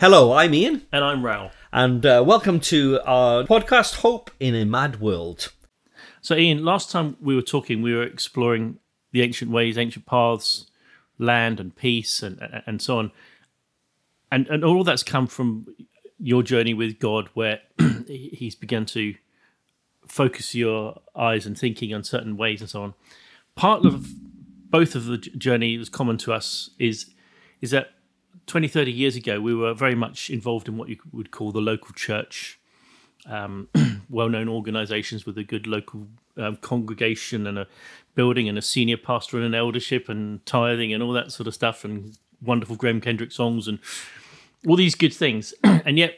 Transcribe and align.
Hello, 0.00 0.32
I'm 0.32 0.54
Ian, 0.54 0.86
And 0.92 1.04
I'm 1.04 1.24
Raoul. 1.24 1.50
and 1.72 2.04
uh, 2.06 2.22
welcome 2.26 2.58
to 2.60 3.00
our 3.04 3.44
podcast, 3.44 3.96
Hope 3.96 4.30
in 4.40 4.54
a 4.54 4.64
Mad 4.64 4.98
World. 5.00 5.52
So, 6.22 6.36
Ian, 6.36 6.64
last 6.64 6.90
time 6.90 7.16
we 7.20 7.34
were 7.34 7.42
talking, 7.42 7.82
we 7.82 7.94
were 7.94 8.02
exploring 8.02 8.78
the 9.12 9.22
ancient 9.22 9.50
ways, 9.50 9.76
ancient 9.76 10.06
paths, 10.06 10.66
land 11.18 11.60
and 11.60 11.74
peace, 11.76 12.22
and 12.22 12.40
and- 12.40 12.62
and 12.66 12.82
so 12.82 12.98
on. 12.98 13.12
And 14.32 14.46
and 14.48 14.64
all 14.64 14.84
that's 14.84 15.02
come 15.02 15.26
from 15.26 15.66
your 16.18 16.42
journey 16.42 16.72
with 16.74 16.98
God, 16.98 17.28
where 17.34 17.60
He's 18.08 18.54
begun 18.54 18.86
to 18.86 19.14
focus 20.06 20.54
your 20.54 21.00
eyes 21.14 21.46
and 21.46 21.56
thinking 21.58 21.92
on 21.94 22.04
certain 22.04 22.36
ways 22.36 22.60
and 22.60 22.70
so 22.70 22.82
on. 22.82 22.94
Part 23.54 23.84
of 23.84 24.08
both 24.70 24.94
of 24.94 25.04
the 25.06 25.18
journey 25.18 25.76
that's 25.76 25.88
common 25.88 26.16
to 26.18 26.32
us 26.32 26.70
is 26.78 27.10
is 27.60 27.70
that 27.72 27.90
20, 28.50 28.66
30 28.66 28.90
years 28.90 29.14
ago, 29.14 29.40
we 29.40 29.54
were 29.54 29.72
very 29.72 29.94
much 29.94 30.28
involved 30.28 30.66
in 30.66 30.76
what 30.76 30.88
you 30.88 30.96
would 31.12 31.30
call 31.30 31.52
the 31.52 31.60
local 31.60 31.94
church 31.94 32.58
um, 33.26 33.68
well-known 34.10 34.48
organisations 34.48 35.24
with 35.24 35.38
a 35.38 35.44
good 35.44 35.68
local 35.68 36.08
um, 36.36 36.56
congregation 36.56 37.46
and 37.46 37.60
a 37.60 37.68
building 38.16 38.48
and 38.48 38.58
a 38.58 38.62
senior 38.62 38.96
pastor 38.96 39.36
and 39.36 39.46
an 39.46 39.54
eldership 39.54 40.08
and 40.08 40.44
tithing 40.46 40.92
and 40.92 41.00
all 41.00 41.12
that 41.12 41.30
sort 41.30 41.46
of 41.46 41.54
stuff 41.54 41.84
and 41.84 42.18
wonderful 42.42 42.74
Graham 42.74 43.00
Kendrick 43.00 43.30
songs 43.30 43.68
and 43.68 43.78
all 44.66 44.74
these 44.74 44.96
good 44.96 45.14
things. 45.14 45.54
and 45.62 45.96
yet, 45.96 46.14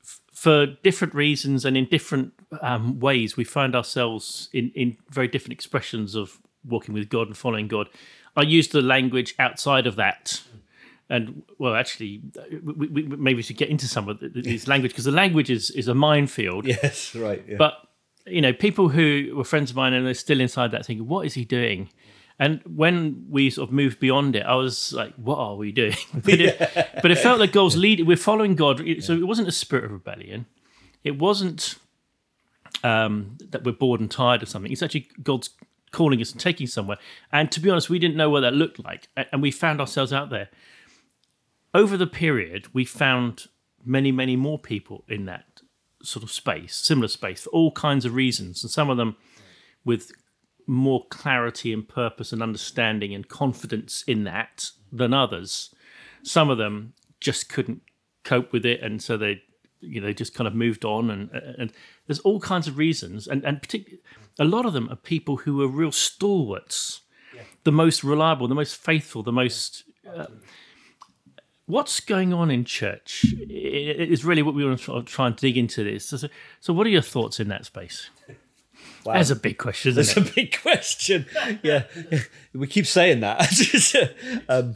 f- 0.00 0.20
for 0.32 0.64
different 0.64 1.14
reasons 1.14 1.66
and 1.66 1.76
in 1.76 1.84
different 1.84 2.32
um, 2.62 2.98
ways, 2.98 3.36
we 3.36 3.44
find 3.44 3.76
ourselves 3.76 4.48
in, 4.54 4.72
in 4.74 4.96
very 5.10 5.28
different 5.28 5.52
expressions 5.52 6.14
of 6.14 6.38
walking 6.66 6.94
with 6.94 7.10
God 7.10 7.26
and 7.26 7.36
following 7.36 7.68
God. 7.68 7.90
I 8.34 8.42
use 8.42 8.68
the 8.68 8.80
language 8.80 9.34
outside 9.38 9.86
of 9.86 9.96
that 9.96 10.40
and 11.10 11.42
well, 11.58 11.74
actually, 11.74 12.22
we, 12.62 12.88
we, 12.88 13.02
maybe 13.04 13.36
we 13.36 13.42
should 13.42 13.56
get 13.56 13.70
into 13.70 13.88
some 13.88 14.08
of 14.08 14.20
th- 14.20 14.32
these 14.34 14.68
language 14.68 14.92
because 14.92 15.04
the 15.06 15.12
language 15.12 15.50
is 15.50 15.70
is 15.70 15.88
a 15.88 15.94
minefield. 15.94 16.66
Yes, 16.66 17.14
right. 17.14 17.42
Yeah. 17.48 17.56
But 17.56 17.74
you 18.26 18.42
know, 18.42 18.52
people 18.52 18.90
who 18.90 19.32
were 19.34 19.44
friends 19.44 19.70
of 19.70 19.76
mine 19.76 19.94
and 19.94 20.06
they're 20.06 20.14
still 20.14 20.40
inside 20.40 20.70
that 20.72 20.84
thinking, 20.84 21.06
"What 21.06 21.24
is 21.24 21.34
he 21.34 21.44
doing?" 21.44 21.88
And 22.38 22.60
when 22.64 23.26
we 23.28 23.50
sort 23.50 23.68
of 23.68 23.72
moved 23.72 23.98
beyond 23.98 24.36
it, 24.36 24.44
I 24.44 24.54
was 24.54 24.92
like, 24.92 25.14
"What 25.14 25.38
are 25.38 25.56
we 25.56 25.72
doing?" 25.72 25.96
But, 26.14 26.40
it, 26.40 26.58
but 27.02 27.10
it 27.10 27.18
felt 27.18 27.40
like 27.40 27.52
God's 27.52 27.76
lead. 27.76 28.06
We're 28.06 28.16
following 28.16 28.54
God, 28.54 28.82
so 29.00 29.14
it 29.14 29.26
wasn't 29.26 29.48
a 29.48 29.52
spirit 29.52 29.86
of 29.86 29.92
rebellion. 29.92 30.46
It 31.04 31.18
wasn't 31.18 31.76
um, 32.84 33.38
that 33.50 33.64
we're 33.64 33.72
bored 33.72 34.00
and 34.00 34.10
tired 34.10 34.42
of 34.42 34.48
something. 34.48 34.70
It's 34.70 34.82
actually 34.82 35.08
God's 35.22 35.50
calling 35.90 36.20
us 36.20 36.32
and 36.32 36.40
taking 36.40 36.66
somewhere. 36.66 36.98
And 37.32 37.50
to 37.52 37.60
be 37.60 37.70
honest, 37.70 37.88
we 37.88 37.98
didn't 37.98 38.16
know 38.16 38.30
what 38.30 38.40
that 38.40 38.52
looked 38.52 38.84
like, 38.84 39.08
and 39.16 39.40
we 39.40 39.50
found 39.50 39.80
ourselves 39.80 40.12
out 40.12 40.30
there. 40.30 40.48
Over 41.78 41.96
the 41.96 42.08
period, 42.08 42.66
we 42.74 42.84
found 42.84 43.46
many, 43.84 44.10
many 44.10 44.34
more 44.34 44.58
people 44.58 45.04
in 45.06 45.26
that 45.26 45.60
sort 46.02 46.24
of 46.24 46.32
space, 46.32 46.74
similar 46.74 47.06
space, 47.06 47.42
for 47.42 47.50
all 47.50 47.70
kinds 47.70 48.04
of 48.04 48.16
reasons, 48.16 48.64
and 48.64 48.70
some 48.70 48.90
of 48.90 48.96
them 48.96 49.14
with 49.84 50.10
more 50.66 51.06
clarity 51.06 51.72
and 51.72 51.88
purpose 51.88 52.32
and 52.32 52.42
understanding 52.42 53.14
and 53.14 53.28
confidence 53.28 54.02
in 54.08 54.24
that 54.24 54.72
than 54.90 55.14
others. 55.14 55.72
Some 56.24 56.50
of 56.50 56.58
them 56.58 56.94
just 57.20 57.48
couldn't 57.48 57.82
cope 58.24 58.52
with 58.52 58.66
it, 58.66 58.80
and 58.82 59.00
so 59.00 59.16
they, 59.16 59.40
you 59.80 60.00
know, 60.00 60.12
just 60.12 60.34
kind 60.34 60.48
of 60.48 60.56
moved 60.56 60.84
on. 60.84 61.10
And 61.10 61.30
and 61.58 61.72
there's 62.08 62.18
all 62.20 62.40
kinds 62.40 62.66
of 62.66 62.76
reasons, 62.76 63.28
and 63.28 63.44
and 63.44 63.62
particularly 63.62 64.02
a 64.40 64.44
lot 64.44 64.66
of 64.66 64.72
them 64.72 64.88
are 64.90 64.96
people 64.96 65.36
who 65.36 65.62
are 65.62 65.68
real 65.68 65.92
stalwarts, 65.92 67.02
the 67.62 67.70
most 67.70 68.02
reliable, 68.02 68.48
the 68.48 68.56
most 68.56 68.74
faithful, 68.74 69.22
the 69.22 69.30
most. 69.30 69.84
Uh, 70.12 70.26
what's 71.68 72.00
going 72.00 72.32
on 72.32 72.50
in 72.50 72.64
church 72.64 73.24
i- 73.38 73.52
i- 73.52 74.08
is 74.14 74.24
really 74.24 74.42
what 74.42 74.54
we 74.54 74.64
want 74.64 74.80
to 74.80 75.02
try- 75.04 75.26
and 75.28 75.36
dig 75.36 75.56
into 75.56 75.84
this. 75.84 76.06
So, 76.06 76.28
so 76.60 76.72
what 76.72 76.86
are 76.86 76.90
your 76.90 77.02
thoughts 77.02 77.38
in 77.38 77.48
that 77.48 77.64
space? 77.66 78.10
Wow. 79.04 79.14
That's 79.14 79.30
a 79.30 79.36
big 79.36 79.58
question, 79.58 79.94
That's 79.94 80.10
isn't 80.16 80.30
a 80.30 80.34
big 80.34 80.60
question. 80.60 81.26
Yeah, 81.62 81.84
we 82.52 82.66
keep 82.66 82.86
saying 82.86 83.20
that. 83.20 83.38
um, 84.48 84.74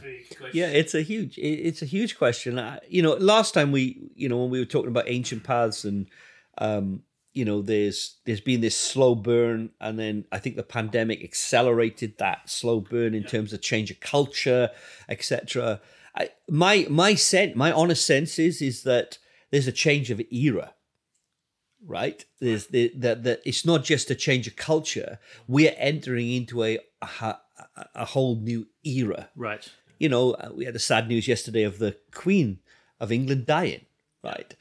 yeah, 0.53 0.67
it's 0.69 0.95
a 0.95 1.01
huge, 1.01 1.37
it's 1.37 1.81
a 1.81 1.85
huge 1.85 2.17
question. 2.17 2.57
Uh, 2.57 2.79
You 2.89 3.01
know, 3.03 3.13
last 3.15 3.53
time 3.53 3.71
we, 3.71 4.09
you 4.15 4.29
know, 4.29 4.37
when 4.41 4.49
we 4.49 4.59
were 4.59 4.65
talking 4.65 4.89
about 4.89 5.05
ancient 5.07 5.43
paths 5.43 5.83
and, 5.83 6.07
um, 6.57 7.03
you 7.33 7.43
know, 7.45 7.61
there's 7.61 8.17
there's 8.25 8.41
been 8.41 8.61
this 8.61 8.77
slow 8.77 9.15
burn, 9.15 9.71
and 9.81 9.97
then 9.99 10.25
I 10.31 10.37
think 10.39 10.55
the 10.55 10.63
pandemic 10.63 11.23
accelerated 11.23 12.17
that 12.19 12.47
slow 12.49 12.79
burn 12.79 13.13
in 13.15 13.23
terms 13.23 13.53
of 13.53 13.61
change 13.61 13.89
of 13.91 13.99
culture, 13.99 14.69
etc. 15.09 15.81
I, 16.15 16.29
my 16.49 16.85
my 16.89 17.15
sense, 17.15 17.55
my 17.55 17.71
honest 17.71 18.05
sense 18.05 18.39
is 18.39 18.61
is 18.61 18.83
that 18.83 19.17
there's 19.51 19.67
a 19.67 19.71
change 19.71 20.11
of 20.11 20.21
era 20.31 20.73
right? 21.85 22.25
There's 22.39 22.67
the, 22.67 22.91
that 22.95 23.23
that 23.23 23.41
it's 23.45 23.65
not 23.65 23.83
just 23.83 24.09
a 24.09 24.15
change 24.15 24.47
of 24.47 24.55
culture. 24.55 25.19
We're 25.47 25.75
entering 25.77 26.31
into 26.31 26.63
a 26.63 26.79
a, 27.01 27.37
a, 27.95 28.05
whole 28.05 28.37
new 28.37 28.67
era. 28.83 29.29
Right. 29.35 29.69
You 29.99 30.09
know, 30.09 30.31
uh, 30.31 30.49
we 30.53 30.65
had 30.65 30.75
the 30.75 30.79
sad 30.79 31.07
news 31.07 31.27
yesterday 31.27 31.63
of 31.63 31.79
the 31.79 31.97
Queen 32.13 32.59
of 32.99 33.11
England 33.11 33.45
dying, 33.45 33.85
right? 34.23 34.55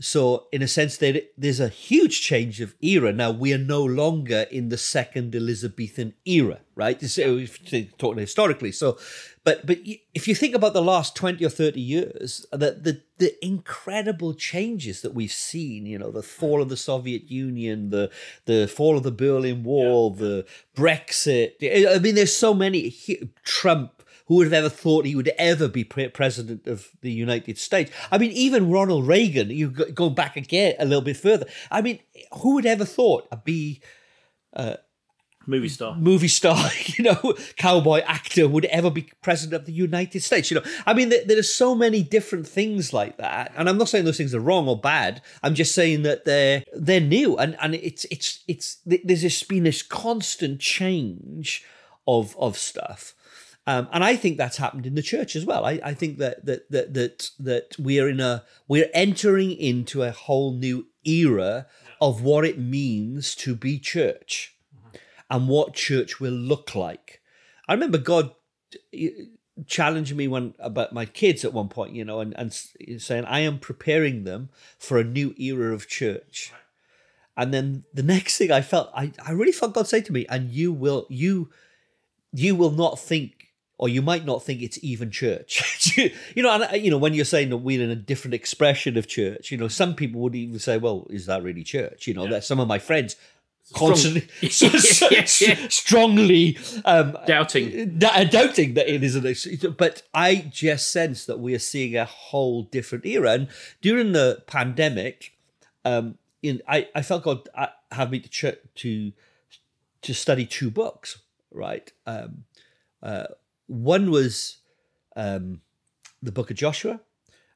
So, 0.00 0.48
in 0.52 0.60
a 0.60 0.68
sense, 0.68 0.96
there 0.96 1.20
there's 1.38 1.60
a 1.60 1.68
huge 1.68 2.20
change 2.20 2.60
of 2.60 2.74
era. 2.80 3.12
Now 3.12 3.30
we 3.30 3.54
are 3.54 3.58
no 3.58 3.84
longer 3.84 4.46
in 4.50 4.68
the 4.68 4.76
second 4.76 5.34
Elizabethan 5.34 6.14
era, 6.24 6.60
right? 6.74 7.00
Is 7.00 7.14
talking 7.98 8.18
historically. 8.18 8.72
So, 8.72 8.98
but 9.44 9.66
but 9.66 9.78
if 10.14 10.26
you 10.26 10.34
think 10.34 10.54
about 10.54 10.72
the 10.72 10.82
last 10.82 11.14
twenty 11.14 11.44
or 11.44 11.50
thirty 11.50 11.80
years, 11.80 12.46
the 12.50 12.72
the 12.72 13.02
the 13.18 13.44
incredible 13.44 14.32
changes 14.34 15.02
that 15.02 15.14
we've 15.14 15.32
seen, 15.32 15.84
you 15.86 15.98
know, 15.98 16.10
the 16.10 16.22
fall 16.22 16.62
of 16.62 16.70
the 16.70 16.76
Soviet 16.76 17.30
Union, 17.30 17.90
the 17.90 18.10
the 18.46 18.66
fall 18.66 18.96
of 18.96 19.02
the 19.02 19.12
Berlin 19.12 19.62
Wall, 19.62 20.10
the 20.10 20.46
Brexit. 20.74 21.52
I 21.62 21.98
mean, 21.98 22.14
there's 22.14 22.34
so 22.34 22.54
many. 22.54 22.96
Trump. 23.44 24.02
Who 24.26 24.36
would 24.36 24.46
have 24.46 24.54
ever 24.54 24.70
thought 24.70 25.04
he 25.04 25.14
would 25.14 25.30
ever 25.36 25.68
be 25.68 25.84
president 25.84 26.66
of 26.66 26.88
the 27.02 27.12
United 27.12 27.58
States? 27.58 27.90
I 28.10 28.16
mean, 28.16 28.30
even 28.30 28.70
Ronald 28.70 29.06
Reagan, 29.06 29.50
you 29.50 29.68
go 29.68 30.08
back 30.08 30.34
again 30.38 30.76
a 30.78 30.86
little 30.86 31.02
bit 31.02 31.18
further. 31.18 31.44
I 31.70 31.82
mean, 31.82 31.98
who 32.32 32.54
would 32.54 32.64
ever 32.64 32.86
thought 32.86 33.28
a 33.30 33.36
be 33.36 33.82
uh, 34.54 34.76
Movie 35.46 35.68
star. 35.68 35.96
movie 35.96 36.28
star, 36.28 36.70
you 36.86 37.04
know, 37.04 37.34
cowboy 37.56 38.00
actor 38.00 38.48
would 38.48 38.64
ever 38.66 38.90
be 38.90 39.10
president 39.22 39.60
of 39.60 39.66
the 39.66 39.72
United 39.72 40.22
States. 40.22 40.50
You 40.50 40.60
know, 40.60 40.66
I 40.86 40.94
mean, 40.94 41.08
there, 41.10 41.24
there 41.24 41.38
are 41.38 41.42
so 41.42 41.74
many 41.74 42.02
different 42.02 42.46
things 42.46 42.92
like 42.92 43.18
that, 43.18 43.52
and 43.56 43.68
I'm 43.68 43.78
not 43.78 43.88
saying 43.88 44.04
those 44.04 44.16
things 44.16 44.34
are 44.34 44.40
wrong 44.40 44.68
or 44.68 44.78
bad. 44.78 45.22
I'm 45.42 45.54
just 45.54 45.74
saying 45.74 46.02
that 46.02 46.24
they're 46.24 46.64
they're 46.74 47.00
new, 47.00 47.36
and 47.36 47.56
and 47.60 47.74
it's 47.74 48.04
it's 48.06 48.42
it's 48.48 48.78
there's 48.84 49.22
just 49.22 49.48
been 49.48 49.64
this 49.64 49.82
constant 49.82 50.60
change 50.60 51.64
of 52.06 52.36
of 52.38 52.56
stuff. 52.56 53.14
Um, 53.66 53.88
and 53.92 54.04
I 54.04 54.16
think 54.16 54.36
that's 54.36 54.58
happened 54.58 54.84
in 54.84 54.94
the 54.94 55.02
church 55.02 55.34
as 55.34 55.46
well. 55.46 55.64
I, 55.64 55.80
I 55.82 55.94
think 55.94 56.18
that 56.18 56.44
that 56.44 56.70
that 56.70 56.94
that 56.94 57.30
that 57.38 57.76
we're 57.78 58.08
in 58.08 58.20
a 58.20 58.44
we're 58.68 58.90
entering 58.92 59.52
into 59.52 60.02
a 60.02 60.10
whole 60.10 60.52
new 60.52 60.86
era 61.04 61.66
of 62.00 62.22
what 62.22 62.44
it 62.44 62.58
means 62.58 63.34
to 63.36 63.54
be 63.54 63.78
church 63.78 64.53
and 65.30 65.48
what 65.48 65.74
church 65.74 66.20
will 66.20 66.32
look 66.32 66.74
like. 66.74 67.20
I 67.68 67.72
remember 67.72 67.98
God 67.98 68.32
uh, 68.94 69.06
challenging 69.66 70.16
me 70.16 70.28
when 70.28 70.54
about 70.58 70.92
my 70.92 71.06
kids 71.06 71.44
at 71.44 71.52
one 71.52 71.68
point, 71.68 71.94
you 71.94 72.04
know, 72.04 72.20
and, 72.20 72.34
and 72.36 72.52
saying, 73.00 73.24
I 73.24 73.40
am 73.40 73.58
preparing 73.58 74.24
them 74.24 74.50
for 74.78 74.98
a 74.98 75.04
new 75.04 75.34
era 75.38 75.72
of 75.72 75.88
church. 75.88 76.52
And 77.36 77.52
then 77.52 77.84
the 77.92 78.02
next 78.02 78.38
thing 78.38 78.52
I 78.52 78.62
felt, 78.62 78.90
I, 78.94 79.12
I 79.24 79.32
really 79.32 79.52
felt 79.52 79.74
God 79.74 79.88
say 79.88 80.00
to 80.02 80.12
me, 80.12 80.26
and 80.28 80.50
you 80.50 80.72
will, 80.72 81.06
you, 81.08 81.50
you 82.32 82.54
will 82.54 82.70
not 82.70 82.98
think, 82.98 83.48
or 83.76 83.88
you 83.88 84.02
might 84.02 84.24
not 84.24 84.44
think 84.44 84.62
it's 84.62 84.78
even 84.82 85.10
church. 85.10 85.96
you 86.34 86.42
know, 86.42 86.52
and, 86.52 86.64
uh, 86.64 86.76
you 86.76 86.90
know, 86.90 86.98
when 86.98 87.14
you're 87.14 87.24
saying 87.24 87.50
that 87.50 87.56
we're 87.58 87.82
in 87.82 87.90
a 87.90 87.96
different 87.96 88.34
expression 88.34 88.96
of 88.96 89.08
church, 89.08 89.50
you 89.50 89.58
know, 89.58 89.66
some 89.66 89.94
people 89.94 90.20
would 90.20 90.36
even 90.36 90.60
say, 90.60 90.78
well, 90.78 91.06
is 91.10 91.26
that 91.26 91.42
really 91.42 91.64
church? 91.64 92.06
You 92.06 92.14
know, 92.14 92.28
that 92.28 92.44
some 92.44 92.60
of 92.60 92.68
my 92.68 92.78
friends 92.78 93.16
constantly 93.72 94.28
strongly 95.68 96.58
um, 96.84 97.16
Doubting. 97.26 97.98
d- 97.98 98.06
uh, 98.06 98.24
doubting 98.24 98.74
that 98.74 98.88
it 98.88 99.02
is 99.02 99.16
an 99.16 99.74
but 99.76 100.02
i 100.12 100.36
just 100.50 100.90
sense 100.92 101.24
that 101.26 101.38
we 101.40 101.54
are 101.54 101.58
seeing 101.58 101.96
a 101.96 102.04
whole 102.04 102.64
different 102.64 103.06
era 103.06 103.32
and 103.32 103.48
during 103.80 104.12
the 104.12 104.42
pandemic 104.46 105.32
um 105.84 106.18
in 106.42 106.60
i 106.68 106.88
i 106.94 107.02
felt 107.02 107.24
god 107.24 107.48
uh, 107.54 107.66
have 107.92 108.10
me 108.10 108.20
to 108.20 108.28
ch- 108.28 108.58
to 108.74 109.12
to 110.02 110.12
study 110.14 110.44
two 110.46 110.70
books 110.70 111.18
right 111.50 111.92
um 112.06 112.44
uh 113.02 113.24
one 113.66 114.10
was 114.10 114.58
um 115.16 115.60
the 116.22 116.32
book 116.32 116.50
of 116.50 116.56
joshua 116.56 117.00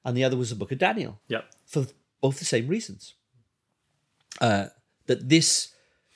and 0.04 0.16
the 0.16 0.24
other 0.24 0.36
was 0.36 0.48
the 0.50 0.56
book 0.56 0.72
of 0.72 0.78
daniel 0.78 1.20
Yep. 1.28 1.44
for 1.66 1.86
both 2.20 2.38
the 2.40 2.44
same 2.44 2.66
reasons. 2.66 3.14
Uh, 4.40 4.66
that 5.06 5.28
this 5.28 5.68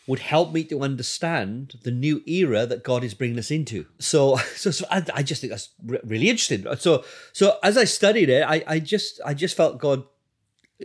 would 0.06 0.18
help 0.18 0.52
me 0.52 0.64
to 0.64 0.80
understand 0.80 1.74
the 1.84 1.90
new 1.90 2.22
era 2.26 2.66
that 2.66 2.82
God 2.82 3.04
is 3.04 3.14
bringing 3.14 3.38
us 3.38 3.50
into. 3.50 3.86
So, 3.98 4.36
so, 4.56 4.70
so 4.70 4.84
I, 4.90 5.04
I 5.14 5.22
just 5.22 5.40
think 5.40 5.52
that's 5.52 5.70
re- 5.84 6.00
really 6.04 6.28
interesting. 6.28 6.66
So, 6.78 7.04
so 7.32 7.58
as 7.62 7.76
I 7.76 7.84
studied 7.84 8.28
it, 8.28 8.42
I, 8.42 8.64
I 8.66 8.78
just, 8.78 9.20
I 9.24 9.34
just 9.34 9.56
felt 9.56 9.78
God, 9.78 10.04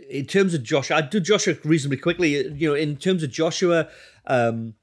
in 0.08 0.26
terms 0.26 0.54
of 0.54 0.62
Joshua, 0.62 0.98
I 0.98 1.00
do 1.00 1.18
Joshua 1.18 1.54
reasonably 1.64 1.98
quickly. 1.98 2.36
You 2.54 2.68
know, 2.68 2.74
in 2.74 2.96
terms 2.96 3.22
of 3.22 3.30
Joshua, 3.30 3.88
um, 4.26 4.74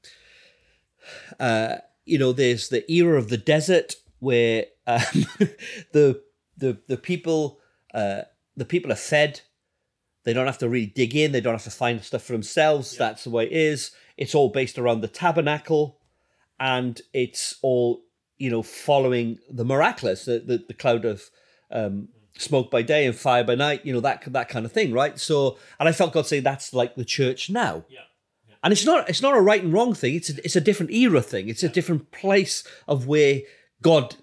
uh, 1.40 1.76
you 2.04 2.18
know, 2.18 2.32
there's 2.32 2.68
the 2.68 2.90
era 2.92 3.16
of 3.16 3.28
the 3.28 3.38
desert 3.38 3.94
where 4.18 4.66
um, 4.86 5.00
the 5.92 6.22
the 6.56 6.78
the 6.86 6.96
people 6.96 7.60
uh, 7.94 8.22
the 8.56 8.64
people 8.64 8.92
are 8.92 8.96
fed. 8.96 9.40
They 10.24 10.32
don't 10.32 10.46
have 10.46 10.58
to 10.58 10.68
really 10.68 10.86
dig 10.86 11.14
in. 11.14 11.32
They 11.32 11.40
don't 11.40 11.54
have 11.54 11.64
to 11.64 11.70
find 11.70 12.02
stuff 12.02 12.24
for 12.24 12.32
themselves. 12.32 12.94
Yeah. 12.94 12.98
That's 12.98 13.24
the 13.24 13.30
way 13.30 13.46
it 13.46 13.52
is. 13.52 13.92
It's 14.16 14.34
all 14.34 14.48
based 14.48 14.78
around 14.78 15.00
the 15.00 15.08
tabernacle, 15.08 15.98
and 16.58 17.00
it's 17.12 17.56
all 17.62 18.02
you 18.38 18.50
know 18.50 18.62
following 18.62 19.38
the 19.50 19.64
miraculous, 19.64 20.24
the 20.24 20.38
the, 20.38 20.64
the 20.68 20.74
cloud 20.74 21.04
of 21.04 21.30
um, 21.70 22.08
smoke 22.38 22.70
by 22.70 22.82
day 22.82 23.06
and 23.06 23.14
fire 23.14 23.44
by 23.44 23.54
night. 23.54 23.84
You 23.84 23.92
know 23.92 24.00
that 24.00 24.22
that 24.32 24.48
kind 24.48 24.64
of 24.64 24.72
thing, 24.72 24.92
right? 24.92 25.18
So, 25.18 25.58
and 25.78 25.88
I 25.88 25.92
felt 25.92 26.12
God 26.12 26.26
say 26.26 26.40
that's 26.40 26.72
like 26.72 26.94
the 26.94 27.04
church 27.04 27.50
now. 27.50 27.84
Yeah. 27.88 28.00
And 28.62 28.72
it's 28.72 28.84
not 28.84 29.08
it's 29.08 29.22
not 29.22 29.36
a 29.36 29.40
right 29.40 29.62
and 29.62 29.72
wrong 29.72 29.94
thing. 29.94 30.14
It's 30.14 30.30
a, 30.30 30.44
it's 30.44 30.56
a 30.56 30.60
different 30.60 30.92
era 30.92 31.22
thing. 31.22 31.48
It's 31.48 31.62
a 31.62 31.68
different 31.68 32.10
place 32.10 32.64
of 32.88 33.06
where 33.06 33.42
God 33.82 34.16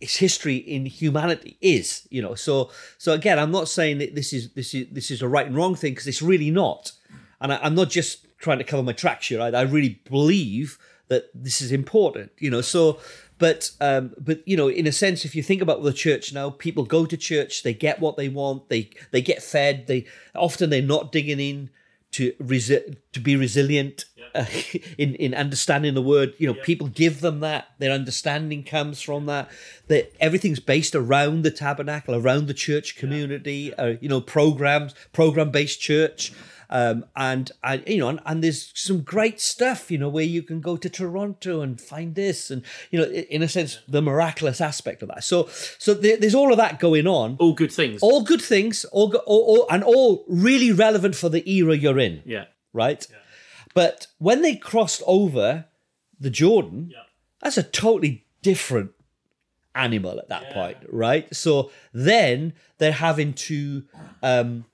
its 0.00 0.16
history 0.16 0.56
in 0.56 0.84
humanity 0.84 1.56
is 1.60 2.06
you 2.10 2.20
know 2.20 2.34
so 2.34 2.70
so 2.98 3.14
again 3.14 3.38
i'm 3.38 3.50
not 3.50 3.66
saying 3.66 3.96
that 3.98 4.14
this 4.14 4.32
is 4.32 4.52
this 4.52 4.74
is 4.74 4.86
this 4.92 5.10
is 5.10 5.22
a 5.22 5.28
right 5.28 5.46
and 5.46 5.56
wrong 5.56 5.74
thing 5.74 5.92
because 5.92 6.06
it's 6.06 6.20
really 6.20 6.50
not 6.50 6.92
and 7.40 7.52
I, 7.52 7.66
am 7.66 7.74
not 7.74 7.88
just 7.88 8.25
trying 8.38 8.58
to 8.58 8.64
cover 8.64 8.82
my 8.82 8.92
tracks 8.92 9.28
here 9.28 9.40
I, 9.40 9.48
I 9.48 9.62
really 9.62 10.00
believe 10.08 10.78
that 11.08 11.30
this 11.34 11.60
is 11.60 11.72
important 11.72 12.32
you 12.38 12.50
know 12.50 12.60
so 12.60 12.98
but 13.38 13.70
um 13.80 14.14
but 14.18 14.46
you 14.46 14.56
know 14.56 14.68
in 14.68 14.86
a 14.86 14.92
sense 14.92 15.24
if 15.24 15.34
you 15.34 15.42
think 15.42 15.62
about 15.62 15.82
the 15.82 15.92
church 15.92 16.32
now 16.32 16.50
people 16.50 16.84
go 16.84 17.06
to 17.06 17.16
church 17.16 17.62
they 17.62 17.74
get 17.74 18.00
what 18.00 18.16
they 18.16 18.28
want 18.28 18.68
they 18.68 18.90
they 19.10 19.20
get 19.20 19.42
fed 19.42 19.86
they 19.86 20.06
often 20.34 20.70
they're 20.70 20.82
not 20.82 21.12
digging 21.12 21.40
in 21.40 21.70
to 22.12 22.32
resi- 22.40 22.96
to 23.12 23.20
be 23.20 23.36
resilient 23.36 24.06
uh, 24.34 24.46
in 24.98 25.14
in 25.16 25.34
understanding 25.34 25.92
the 25.92 26.02
word. 26.02 26.34
You 26.38 26.46
know, 26.46 26.54
people 26.54 26.88
give 26.88 27.20
them 27.20 27.40
that. 27.40 27.68
Their 27.78 27.92
understanding 27.92 28.64
comes 28.64 29.02
from 29.02 29.26
that. 29.26 29.50
That 29.88 30.12
everything's 30.18 30.60
based 30.60 30.94
around 30.94 31.42
the 31.42 31.50
tabernacle, 31.50 32.14
around 32.14 32.46
the 32.46 32.54
church 32.54 32.96
community. 32.96 33.74
Uh, 33.74 33.96
you 34.00 34.08
know, 34.08 34.20
programs, 34.20 34.94
program 35.12 35.50
based 35.50 35.80
church. 35.80 36.32
Um, 36.68 37.04
and 37.14 37.52
and 37.62 37.84
you 37.86 37.98
know, 37.98 38.08
and, 38.08 38.20
and, 38.26 38.42
there's 38.42 38.72
some 38.74 39.02
great 39.02 39.40
stuff, 39.40 39.90
you 39.90 39.98
know, 39.98 40.08
where 40.08 40.24
you 40.24 40.42
can 40.42 40.60
go 40.60 40.76
to 40.76 40.88
Toronto 40.88 41.60
and 41.60 41.80
find 41.80 42.14
this, 42.14 42.50
and 42.50 42.62
you 42.90 42.98
know, 42.98 43.06
in 43.06 43.42
a 43.42 43.48
sense, 43.48 43.80
the 43.88 44.02
miraculous 44.02 44.60
aspect 44.60 45.02
of 45.02 45.08
that. 45.08 45.24
So, 45.24 45.48
so 45.78 45.94
there, 45.94 46.16
there's 46.16 46.34
all 46.34 46.50
of 46.50 46.58
that 46.58 46.80
going 46.80 47.06
on. 47.06 47.36
All 47.38 47.52
good 47.52 47.72
things. 47.72 48.02
All 48.02 48.22
good 48.22 48.42
things. 48.42 48.84
All, 48.86 49.14
all, 49.26 49.42
all 49.42 49.66
and 49.70 49.84
all 49.84 50.24
really 50.28 50.72
relevant 50.72 51.14
for 51.14 51.28
the 51.28 51.48
era 51.48 51.76
you're 51.76 51.98
in. 51.98 52.22
Yeah. 52.24 52.46
Right. 52.72 53.06
Yeah. 53.08 53.16
But 53.74 54.06
when 54.18 54.42
they 54.42 54.56
crossed 54.56 55.02
over 55.06 55.66
the 56.18 56.30
Jordan, 56.30 56.90
yeah. 56.92 57.02
that's 57.40 57.58
a 57.58 57.62
totally 57.62 58.24
different 58.42 58.92
animal 59.74 60.18
at 60.18 60.28
that 60.28 60.44
yeah. 60.48 60.52
point, 60.54 60.76
right? 60.88 61.34
So 61.34 61.70
then 61.92 62.54
they're 62.78 62.92
having 62.92 63.34
to 63.34 63.84
um, 64.22 64.64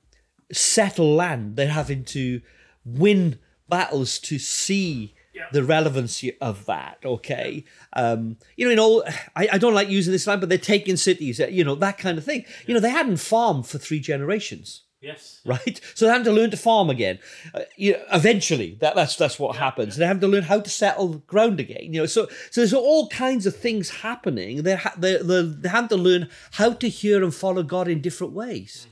settle 0.52 1.14
land. 1.14 1.56
They're 1.56 1.69
having 1.69 2.04
to 2.04 2.40
win 2.84 3.38
battles 3.69 4.19
to 4.19 4.38
see 4.38 5.14
yeah. 5.34 5.46
the 5.52 5.64
relevancy 5.64 6.37
of 6.40 6.66
that. 6.66 6.99
Okay, 7.04 7.64
um, 7.94 8.37
you 8.56 8.66
know, 8.66 8.72
in 8.72 8.78
all, 8.78 9.04
I, 9.34 9.49
I 9.52 9.58
don't 9.58 9.75
like 9.75 9.88
using 9.88 10.12
this 10.12 10.26
line, 10.26 10.40
but 10.40 10.49
they're 10.49 10.58
taking 10.58 10.96
cities, 10.96 11.38
you 11.38 11.64
know, 11.64 11.75
that 11.76 11.99
kind 11.99 12.19
of 12.19 12.25
thing. 12.25 12.44
Yeah. 12.46 12.64
You 12.66 12.75
know, 12.75 12.81
they 12.81 12.90
hadn't 12.90 13.16
farmed 13.19 13.66
for 13.66 13.78
three 13.78 14.00
generations. 14.00 14.82
Yes. 15.00 15.40
Right. 15.44 15.81
So 15.96 16.06
they 16.06 16.12
have 16.12 16.22
to 16.25 16.32
learn 16.32 16.52
to 16.52 16.56
farm 16.56 16.88
again. 16.88 17.19
Uh, 17.52 17.62
you 17.76 17.94
know, 17.94 17.99
eventually, 18.12 18.78
that, 18.81 18.94
that's 18.94 19.16
that's 19.16 19.37
what 19.37 19.56
yeah, 19.56 19.60
happens. 19.60 19.96
Yeah. 19.96 20.00
They 20.00 20.06
have 20.06 20.20
to 20.20 20.28
learn 20.28 20.44
how 20.44 20.60
to 20.60 20.70
settle 20.70 21.14
ground 21.26 21.58
again. 21.58 21.93
You 21.93 22.02
know, 22.02 22.06
so 22.06 22.28
so 22.52 22.60
there's 22.60 22.72
all 22.72 23.08
kinds 23.08 23.44
of 23.44 23.56
things 23.56 23.90
happening. 23.90 24.62
They 24.62 24.76
ha- 24.76 24.94
they 24.96 25.19
they 25.20 25.69
have 25.69 25.88
to 25.88 25.96
learn 25.96 26.28
how 26.52 26.75
to 26.75 26.88
hear 26.88 27.25
and 27.25 27.34
follow 27.34 27.64
God 27.64 27.88
in 27.88 28.00
different 28.00 28.32
ways. 28.32 28.87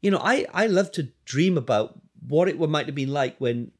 You 0.00 0.10
know, 0.10 0.20
I 0.22 0.46
I 0.52 0.66
love 0.66 0.92
to 0.92 1.08
dream 1.24 1.56
about 1.58 2.00
what 2.26 2.48
it 2.48 2.58
might 2.58 2.86
have 2.86 2.94
been 2.94 3.12
like 3.12 3.36
when 3.38 3.72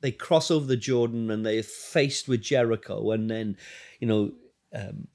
they 0.00 0.12
cross 0.12 0.50
over 0.50 0.66
the 0.66 0.76
Jordan 0.76 1.30
and 1.30 1.44
they're 1.44 1.62
faced 1.62 2.28
with 2.28 2.42
Jericho, 2.42 3.10
and 3.10 3.30
then 3.30 3.56
you 4.00 4.06
know 4.06 4.32
um, 4.74 5.08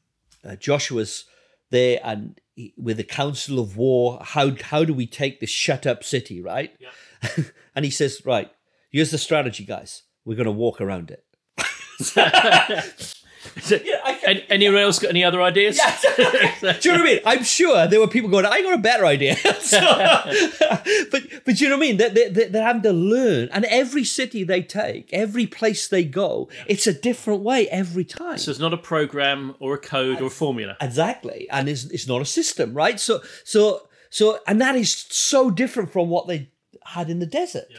uh, 0.44 0.56
Joshua's 0.56 1.26
there 1.70 2.00
and 2.04 2.40
with 2.78 2.98
the 2.98 3.04
council 3.04 3.60
of 3.60 3.78
war 3.78 4.20
how 4.22 4.52
how 4.62 4.84
do 4.84 4.94
we 4.94 5.08
take 5.08 5.40
this 5.40 5.50
shut 5.50 5.88
up 5.88 6.04
city 6.04 6.42
right? 6.42 6.76
Yeah. 6.80 7.46
and 7.76 7.86
he 7.86 7.92
says 7.92 8.22
right 8.26 8.52
here's 8.90 9.12
the 9.12 9.18
strategy 9.18 9.64
guys. 9.64 10.04
We're 10.26 10.36
going 10.36 10.46
to 10.46 10.52
walk 10.52 10.82
around 10.82 11.12
it 11.12 11.26
yeah, 13.70 14.18
can, 14.24 14.38
anyone 14.50 14.78
else 14.78 15.00
got 15.00 15.10
any 15.10 15.24
other 15.24 15.42
ideas? 15.42 15.78
Yeah. 15.78 15.98
Do 16.80 16.90
you 16.90 16.96
know 16.96 17.04
what 17.04 17.10
I 17.10 17.14
mean? 17.14 17.20
I'm 17.26 17.44
sure 17.44 17.88
there 17.88 18.00
were 18.00 18.08
people 18.08 18.30
going, 18.30 18.46
I 18.46 18.62
got 18.62 18.74
a 18.74 18.82
better 18.82 19.06
idea. 19.06 19.36
so, 19.60 19.80
but 21.12 21.24
but 21.46 21.62
you 21.62 21.70
know 21.70 21.78
what 21.78 21.86
I 21.86 21.88
mean? 21.88 21.98
They, 21.98 22.10
they, 22.10 22.48
they're 22.48 22.64
having 22.64 22.84
to 22.84 22.94
learn. 22.94 23.50
And 23.52 23.66
every 23.66 24.04
city 24.04 24.44
they 24.44 24.62
take, 24.62 25.12
every 25.14 25.48
place 25.48 25.88
they 25.88 26.04
go, 26.04 26.50
yeah. 26.54 26.64
it's 26.68 26.88
a 26.88 26.94
different 26.94 27.42
way 27.42 27.68
every 27.70 28.06
time. 28.06 28.38
So 28.38 28.52
it's 28.52 28.60
not 28.60 28.74
a 28.74 28.78
program 28.78 29.56
or 29.60 29.74
a 29.76 29.80
code 29.80 30.16
and, 30.16 30.22
or 30.22 30.28
a 30.28 30.32
formula. 30.32 30.78
Exactly. 30.82 31.50
And 31.50 31.70
it's, 31.70 31.86
it's 31.86 32.08
not 32.08 32.22
a 32.22 32.26
system, 32.26 32.74
right? 32.74 33.00
So 33.00 33.22
so 33.44 33.88
so 34.10 34.40
and 34.48 34.62
that 34.62 34.76
is 34.76 34.92
so 35.10 35.50
different 35.52 35.92
from 35.92 36.10
what 36.10 36.28
they 36.28 36.50
had 36.86 37.10
in 37.10 37.20
the 37.20 37.26
desert. 37.26 37.66
Yeah. 37.70 37.78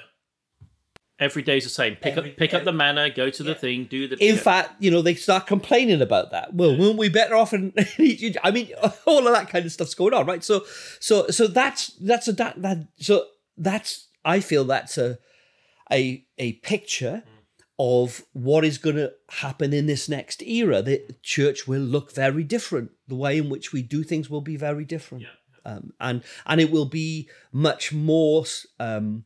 Every 1.22 1.42
day's 1.42 1.62
the 1.62 1.70
same. 1.70 1.94
Pick 1.94 2.16
every, 2.16 2.32
up, 2.32 2.36
pick 2.36 2.52
up 2.52 2.64
the 2.64 2.72
manna, 2.72 3.08
go 3.08 3.30
to 3.30 3.42
the 3.44 3.54
thing, 3.54 3.84
do 3.84 4.08
the. 4.08 4.16
In 4.16 4.36
fact, 4.36 4.74
you 4.82 4.90
know 4.90 5.02
they 5.02 5.14
start 5.14 5.46
complaining 5.46 6.02
about 6.02 6.32
that. 6.32 6.52
Well, 6.52 6.76
weren't 6.76 6.98
we 6.98 7.08
better 7.08 7.36
off? 7.36 7.52
And 7.52 7.72
I 8.42 8.50
mean, 8.50 8.72
all 9.06 9.24
of 9.24 9.32
that 9.32 9.48
kind 9.48 9.64
of 9.64 9.70
stuff's 9.70 9.94
going 9.94 10.14
on, 10.14 10.26
right? 10.26 10.42
So, 10.42 10.64
so, 10.98 11.28
so 11.28 11.46
that's 11.46 11.88
that's 12.00 12.26
a 12.26 12.32
that, 12.32 12.60
that 12.60 12.88
so 12.98 13.26
that's 13.56 14.08
I 14.24 14.40
feel 14.40 14.64
that's 14.64 14.98
a 14.98 15.18
a 15.92 16.26
a 16.38 16.54
picture 16.54 17.22
of 17.78 18.24
what 18.32 18.64
is 18.64 18.78
going 18.78 18.96
to 18.96 19.12
happen 19.28 19.72
in 19.72 19.86
this 19.86 20.08
next 20.08 20.42
era. 20.42 20.82
The 20.82 21.16
church 21.22 21.68
will 21.68 21.82
look 21.82 22.12
very 22.12 22.42
different. 22.42 22.90
The 23.06 23.14
way 23.14 23.38
in 23.38 23.48
which 23.48 23.72
we 23.72 23.82
do 23.82 24.02
things 24.02 24.28
will 24.28 24.40
be 24.40 24.56
very 24.56 24.84
different, 24.84 25.22
yeah. 25.22 25.72
um, 25.72 25.92
and 26.00 26.24
and 26.46 26.60
it 26.60 26.72
will 26.72 26.86
be 26.86 27.28
much 27.52 27.92
more. 27.92 28.44
Um, 28.80 29.24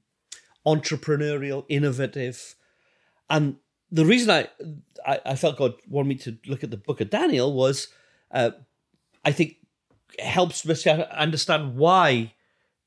entrepreneurial, 0.66 1.64
innovative. 1.68 2.56
And 3.30 3.56
the 3.90 4.04
reason 4.04 4.30
I, 4.30 4.49
I, 5.06 5.20
I 5.25 5.37
felt 5.37 5.56
God 5.56 5.75
wanted 5.88 6.08
me 6.08 6.14
to 6.16 6.37
look 6.46 6.64
at 6.64 6.70
the 6.70 6.76
book 6.76 7.00
of 7.00 7.11
Daniel 7.11 7.52
was 7.52 7.88
uh, 8.32 8.50
I 9.25 9.32
think 9.32 9.56
it 10.18 10.25
helps 10.25 10.68
us 10.68 10.87
understand 10.87 11.76
why 11.76 12.32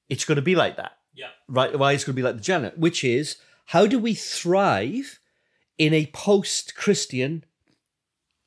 it's 0.10 0.26
going 0.26 0.36
to 0.36 0.42
be 0.42 0.56
like 0.56 0.78
that. 0.78 0.94
Yeah. 1.14 1.30
Right. 1.48 1.78
Why 1.78 1.94
it's 1.94 2.04
going 2.04 2.16
to 2.16 2.20
be 2.20 2.24
like 2.24 2.36
the 2.36 2.42
Janet, 2.42 2.78
which 2.78 3.04
is 3.04 3.38
how 3.68 3.86
do 3.86 4.00
we 4.00 4.14
thrive 4.14 5.20
in 5.78 5.94
a 5.94 6.08
post-Christian 6.08 7.46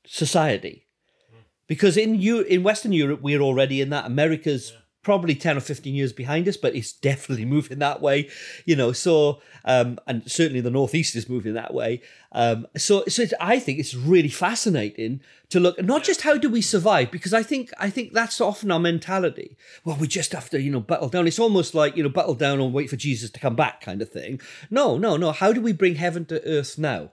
society? 0.07 0.87
Mm. 1.33 1.45
Because 1.67 1.97
in 1.97 2.21
you 2.21 2.41
in 2.41 2.63
Western 2.63 2.93
Europe, 2.93 3.21
we're 3.23 3.41
already 3.41 3.81
in 3.81 3.91
that. 3.91 4.07
America's 4.07 4.73
yeah 4.73 4.82
probably 5.03 5.35
10 5.35 5.57
or 5.57 5.61
15 5.61 5.95
years 5.95 6.13
behind 6.13 6.47
us, 6.47 6.57
but 6.57 6.75
it's 6.75 6.93
definitely 6.93 7.45
moving 7.57 7.79
that 7.81 8.01
way, 8.01 8.29
you 8.65 8.77
know. 8.77 8.93
So, 8.93 9.41
um, 9.65 9.99
and 10.07 10.31
certainly 10.31 10.61
the 10.61 10.71
Northeast 10.71 11.17
is 11.17 11.29
moving 11.29 11.55
that 11.55 11.75
way. 11.75 12.01
Um, 12.33 12.67
so, 12.77 13.05
so 13.07 13.25
I 13.41 13.59
think 13.59 13.79
it's 13.79 13.95
really 13.95 14.29
fascinating 14.29 15.21
to 15.51 15.61
look 15.61 15.83
not 15.83 16.03
just 16.05 16.23
how 16.23 16.39
do 16.39 16.49
we 16.49 16.63
survive, 16.63 17.11
because 17.11 17.35
I 17.35 17.43
think 17.43 17.71
I 17.79 17.91
think 17.91 18.13
that's 18.13 18.41
often 18.41 18.71
our 18.71 18.81
mentality. 18.81 19.57
Well, 19.85 19.97
we 19.97 20.07
just 20.07 20.33
have 20.33 20.49
to, 20.51 20.61
you 20.61 20.71
know, 20.71 20.81
battle 20.81 21.09
down. 21.09 21.27
It's 21.27 21.39
almost 21.39 21.75
like 21.75 21.97
you 21.97 22.03
know, 22.03 22.09
battle 22.09 22.35
down 22.35 22.61
and 22.61 22.73
wait 22.73 22.91
for 22.91 22.97
Jesus 22.97 23.31
to 23.31 23.41
come 23.41 23.57
back, 23.57 23.81
kind 23.81 24.01
of 24.01 24.09
thing. 24.09 24.41
No, 24.71 24.97
no, 24.97 25.17
no. 25.17 25.33
How 25.33 25.53
do 25.53 25.61
we 25.61 25.73
bring 25.73 25.97
heaven 25.97 26.25
to 26.27 26.45
earth 26.47 26.79
now, 26.79 27.11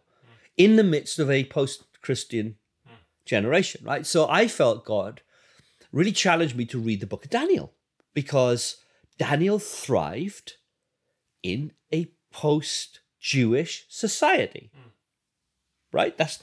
in 0.57 0.75
the 0.75 0.83
midst 0.83 1.19
of 1.19 1.29
a 1.29 1.43
post-Christian 1.45 2.55
generation, 3.25 3.81
right? 3.83 4.05
So 4.05 4.27
I 4.29 4.47
felt 4.47 4.85
God 4.85 5.21
really 5.91 6.11
challenged 6.11 6.55
me 6.55 6.65
to 6.65 6.79
read 6.79 6.99
the 6.99 7.07
book 7.07 7.25
of 7.25 7.31
Daniel 7.31 7.73
because 8.19 8.75
Daniel 9.17 9.59
thrived 9.59 10.55
in 11.41 11.71
a 11.93 12.09
post 12.33 12.99
Jewish 13.17 13.85
society. 13.87 14.71
Mm. 14.77 14.91
Right? 15.93 16.17
That's 16.17 16.39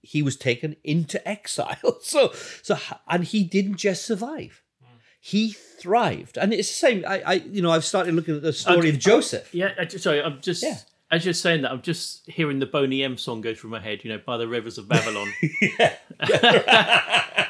he 0.00 0.22
was 0.22 0.36
taken 0.36 0.76
into 0.84 1.26
exile. 1.28 1.76
So 2.02 2.30
so 2.62 2.76
and 3.08 3.24
he 3.24 3.42
didn't 3.42 3.78
just 3.78 4.04
survive. 4.04 4.62
Mm. 4.80 4.86
He 5.18 5.50
thrived. 5.50 6.38
And 6.38 6.54
it's 6.54 6.68
the 6.68 6.74
same 6.74 7.04
I, 7.04 7.20
I 7.26 7.32
you 7.34 7.62
know 7.62 7.72
I've 7.72 7.84
started 7.84 8.14
looking 8.14 8.36
at 8.36 8.42
the 8.42 8.52
story 8.52 8.90
of 8.90 9.00
Joseph. 9.00 9.52
Yeah, 9.52 9.72
sorry, 9.88 10.22
I'm 10.22 10.40
just 10.40 10.62
yeah. 10.62 10.78
as 11.10 11.24
you're 11.24 11.34
saying 11.34 11.62
that, 11.62 11.72
I'm 11.72 11.82
just 11.82 12.30
hearing 12.30 12.60
the 12.60 12.66
Boney 12.66 13.02
M 13.02 13.18
song 13.18 13.40
go 13.40 13.56
through 13.56 13.70
my 13.70 13.80
head. 13.80 14.04
You 14.04 14.12
know, 14.12 14.20
by 14.24 14.36
the 14.36 14.46
rivers 14.46 14.78
of 14.78 14.88
Babylon. 14.88 15.32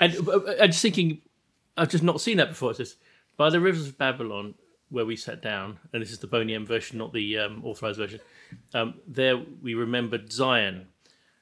and 0.00 0.14
I'm 0.58 0.70
just 0.70 0.80
thinking, 0.80 1.20
I've 1.76 1.90
just 1.90 2.02
not 2.02 2.22
seen 2.22 2.38
that 2.38 2.48
before. 2.48 2.70
It's 2.70 2.78
says, 2.78 2.96
by 3.38 3.48
the 3.48 3.60
rivers 3.60 3.86
of 3.86 3.96
Babylon, 3.96 4.54
where 4.90 5.06
we 5.06 5.16
sat 5.16 5.40
down, 5.40 5.78
and 5.92 6.02
this 6.02 6.10
is 6.10 6.18
the 6.18 6.26
Boney 6.26 6.54
M 6.54 6.66
version, 6.66 6.98
not 6.98 7.14
the 7.14 7.38
um, 7.38 7.64
authorized 7.64 7.98
version. 7.98 8.20
Um, 8.74 8.94
there 9.06 9.38
we 9.62 9.74
remembered 9.74 10.30
Zion. 10.30 10.88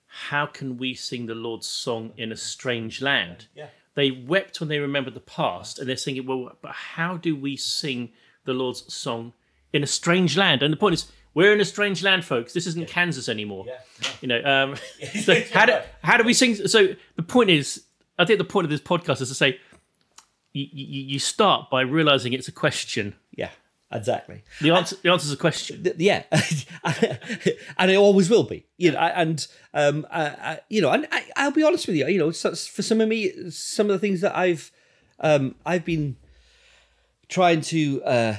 How 0.06 0.46
can 0.46 0.76
we 0.76 0.94
sing 0.94 1.26
the 1.26 1.34
Lord's 1.34 1.66
song 1.66 2.12
in 2.16 2.30
a 2.30 2.36
strange 2.36 3.02
land? 3.02 3.46
Yeah. 3.54 3.68
They 3.94 4.10
wept 4.10 4.60
when 4.60 4.68
they 4.68 4.78
remembered 4.78 5.14
the 5.14 5.20
past, 5.20 5.78
and 5.78 5.88
they're 5.88 5.96
singing, 5.96 6.26
well, 6.26 6.52
but 6.60 6.72
how 6.72 7.16
do 7.16 7.34
we 7.34 7.56
sing 7.56 8.10
the 8.44 8.52
Lord's 8.52 8.92
song 8.92 9.32
in 9.72 9.82
a 9.82 9.86
strange 9.86 10.36
land? 10.36 10.62
And 10.62 10.72
the 10.72 10.76
point 10.76 10.94
is, 10.94 11.10
we're 11.32 11.52
in 11.52 11.60
a 11.60 11.64
strange 11.64 12.02
land, 12.02 12.24
folks. 12.24 12.52
This 12.52 12.66
isn't 12.66 12.88
Kansas 12.88 13.28
anymore. 13.28 13.66
You 14.20 14.28
know, 14.28 14.42
um, 14.44 14.76
so 15.22 15.40
how 15.52 15.66
do 15.66 15.78
how 16.02 16.16
do 16.18 16.24
we 16.24 16.34
sing? 16.34 16.54
So 16.54 16.88
the 17.16 17.22
point 17.22 17.50
is, 17.50 17.84
I 18.18 18.24
think 18.24 18.38
the 18.38 18.44
point 18.44 18.64
of 18.64 18.70
this 18.70 18.80
podcast 18.80 19.20
is 19.22 19.28
to 19.28 19.34
say, 19.34 19.60
you, 20.60 21.02
you, 21.02 21.18
start 21.18 21.70
by 21.70 21.82
realizing 21.82 22.32
it's 22.32 22.48
a 22.48 22.52
question. 22.52 23.14
Yeah, 23.32 23.50
exactly. 23.92 24.42
The 24.60 24.70
answer 24.70 24.96
the 25.02 25.10
answer 25.10 25.26
is 25.26 25.32
a 25.32 25.36
question. 25.36 25.84
Th- 25.84 25.96
yeah, 25.98 26.24
and 27.78 27.90
it 27.90 27.96
always 27.96 28.30
will 28.30 28.44
be. 28.44 28.66
You 28.76 28.92
know, 28.92 28.98
and 28.98 29.46
um, 29.74 30.06
I, 30.10 30.22
I, 30.22 30.60
you 30.68 30.80
know, 30.80 30.90
and 30.90 31.06
I, 31.12 31.24
I'll 31.36 31.50
be 31.50 31.62
honest 31.62 31.86
with 31.86 31.96
you. 31.96 32.06
You 32.06 32.18
know, 32.18 32.32
for 32.32 32.82
some 32.82 33.00
of 33.00 33.08
me, 33.08 33.50
some 33.50 33.86
of 33.86 33.92
the 33.92 33.98
things 33.98 34.20
that 34.20 34.36
I've 34.36 34.70
um, 35.20 35.54
I've 35.64 35.84
been 35.84 36.16
trying 37.28 37.60
to 37.60 38.02
uh, 38.04 38.36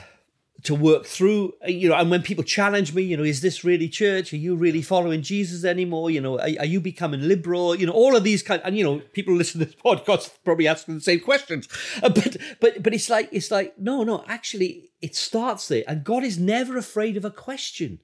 to 0.68 0.76
work 0.76 1.06
through. 1.06 1.54
uh, 1.66 1.70
You 1.70 1.90
know, 1.90 1.96
and 1.96 2.10
when 2.12 2.22
people 2.22 2.44
challenge 2.44 2.94
me, 2.94 3.02
you 3.04 3.18
know, 3.18 3.24
is 3.24 3.42
this 3.42 3.64
really 3.64 3.90
church? 3.90 4.32
Are 4.34 4.38
you 4.48 4.56
really 4.56 4.82
following 4.82 5.22
Jesus 5.22 5.64
anymore? 5.64 6.12
You 6.12 6.22
know, 6.22 6.36
are, 6.40 6.54
are 6.62 6.66
you 6.74 6.80
becoming 6.80 7.22
liberal? 7.28 7.76
You 7.76 7.88
know, 7.88 7.94
all 7.94 8.16
of 8.16 8.24
these 8.24 8.42
kind. 8.44 8.62
And 8.66 8.78
you 8.78 8.84
know, 8.84 9.02
people 9.14 9.34
listen 9.36 9.60
to 9.60 9.66
this 9.66 9.76
podcast 9.86 10.32
probably 10.46 10.68
asking 10.68 10.96
the 10.96 11.02
same 11.02 11.20
questions. 11.20 11.68
Uh, 12.04 12.10
but 12.10 12.38
but 12.62 12.84
but 12.84 12.94
it's 12.94 13.10
like 13.10 13.28
it's 13.32 13.52
like 13.52 13.78
no 13.78 14.04
no 14.04 14.24
actually 14.28 14.92
it 15.02 15.16
starts 15.16 15.68
there, 15.68 15.84
and 15.88 16.04
God 16.04 16.24
is 16.24 16.38
never 16.38 16.78
afraid 16.78 17.18
of 17.18 17.26
a 17.26 17.32
question. 17.32 18.00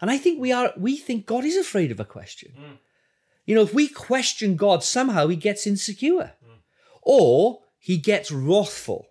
And 0.00 0.10
I 0.10 0.18
think 0.18 0.40
we 0.40 0.52
are 0.52 0.72
we 0.76 0.96
think 0.96 1.26
God 1.26 1.44
is 1.44 1.56
afraid 1.56 1.90
of 1.90 2.00
a 2.00 2.04
question. 2.04 2.52
You 3.46 3.54
know, 3.54 3.62
if 3.62 3.72
we 3.72 3.86
question 3.88 4.56
God, 4.56 4.82
somehow 4.82 5.28
he 5.28 5.36
gets 5.36 5.66
insecure. 5.66 6.32
Or 7.02 7.60
he 7.78 7.98
gets 7.98 8.32
wrathful, 8.32 9.06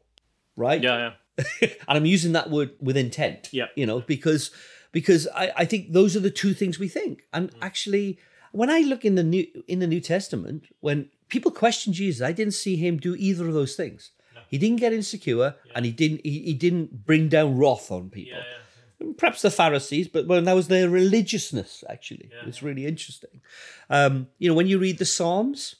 right? 0.57 0.81
Yeah, 0.83 0.97
yeah. 0.97 1.11
and 1.61 1.75
I'm 1.87 2.05
using 2.05 2.33
that 2.33 2.49
word 2.49 2.71
with 2.79 2.97
intent. 2.97 3.49
Yeah. 3.51 3.67
You 3.75 3.85
know, 3.85 4.01
because 4.01 4.51
because 4.91 5.27
I, 5.35 5.51
I 5.57 5.65
think 5.65 5.91
those 5.91 6.15
are 6.15 6.21
the 6.21 6.31
two 6.31 6.53
things 6.53 6.79
we 6.79 6.87
think. 6.87 7.23
And 7.33 7.51
actually, 7.61 8.17
when 8.51 8.69
I 8.69 8.79
look 8.79 9.03
in 9.03 9.15
the 9.15 9.23
new 9.23 9.45
in 9.67 9.79
the 9.79 9.87
New 9.87 9.99
Testament, 9.99 10.65
when 10.79 11.09
people 11.29 11.51
question 11.51 11.93
Jesus, 11.93 12.25
I 12.25 12.31
didn't 12.31 12.53
see 12.53 12.77
him 12.77 12.97
do 12.97 13.15
either 13.15 13.47
of 13.47 13.53
those 13.53 13.75
things. 13.75 14.11
He 14.47 14.57
didn't 14.57 14.79
get 14.79 14.93
insecure 14.93 15.55
and 15.73 15.85
he 15.85 15.91
didn't 15.91 16.21
he, 16.23 16.39
he 16.43 16.53
didn't 16.53 17.05
bring 17.05 17.27
down 17.27 17.57
wrath 17.57 17.91
on 17.91 18.09
people. 18.09 18.39
Perhaps 19.17 19.41
the 19.41 19.51
Pharisees, 19.51 20.07
but 20.07 20.25
well, 20.27 20.41
that 20.41 20.53
was 20.53 20.69
their 20.69 20.89
religiousness, 20.89 21.83
actually. 21.89 22.29
It's 22.47 22.63
really 22.63 22.85
interesting. 22.85 23.41
Um, 23.89 24.27
you 24.39 24.47
know, 24.47 24.55
when 24.55 24.67
you 24.67 24.79
read 24.79 24.97
the 24.97 25.05
Psalms, 25.05 25.75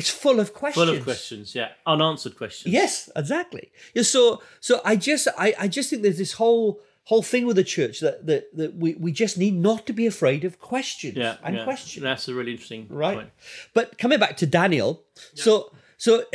it's 0.00 0.08
full 0.08 0.40
of 0.40 0.54
questions. 0.54 0.88
Full 0.88 0.96
of 0.96 1.04
questions, 1.04 1.54
yeah. 1.54 1.72
Unanswered 1.86 2.34
questions. 2.34 2.72
Yes, 2.72 3.10
exactly. 3.14 3.70
Yeah, 3.94 4.02
so 4.02 4.42
so 4.58 4.80
I 4.82 4.96
just 4.96 5.28
I, 5.36 5.54
I 5.58 5.68
just 5.68 5.90
think 5.90 6.00
there's 6.02 6.16
this 6.16 6.32
whole 6.32 6.80
whole 7.04 7.22
thing 7.22 7.44
with 7.46 7.56
the 7.56 7.64
church 7.64 8.00
that 8.00 8.26
that, 8.26 8.56
that 8.56 8.76
we, 8.76 8.94
we 8.94 9.12
just 9.12 9.36
need 9.36 9.54
not 9.54 9.86
to 9.86 9.92
be 9.92 10.06
afraid 10.06 10.42
of 10.44 10.58
questions 10.58 11.16
Yeah. 11.16 11.36
and 11.44 11.56
yeah. 11.56 11.64
questions. 11.64 12.02
That's 12.02 12.28
a 12.28 12.34
really 12.34 12.52
interesting 12.52 12.86
Right. 12.88 13.16
point. 13.16 13.30
But 13.74 13.98
coming 13.98 14.18
back 14.18 14.38
to 14.38 14.46
Daniel, 14.46 15.04
so 15.34 15.70
so 15.98 16.24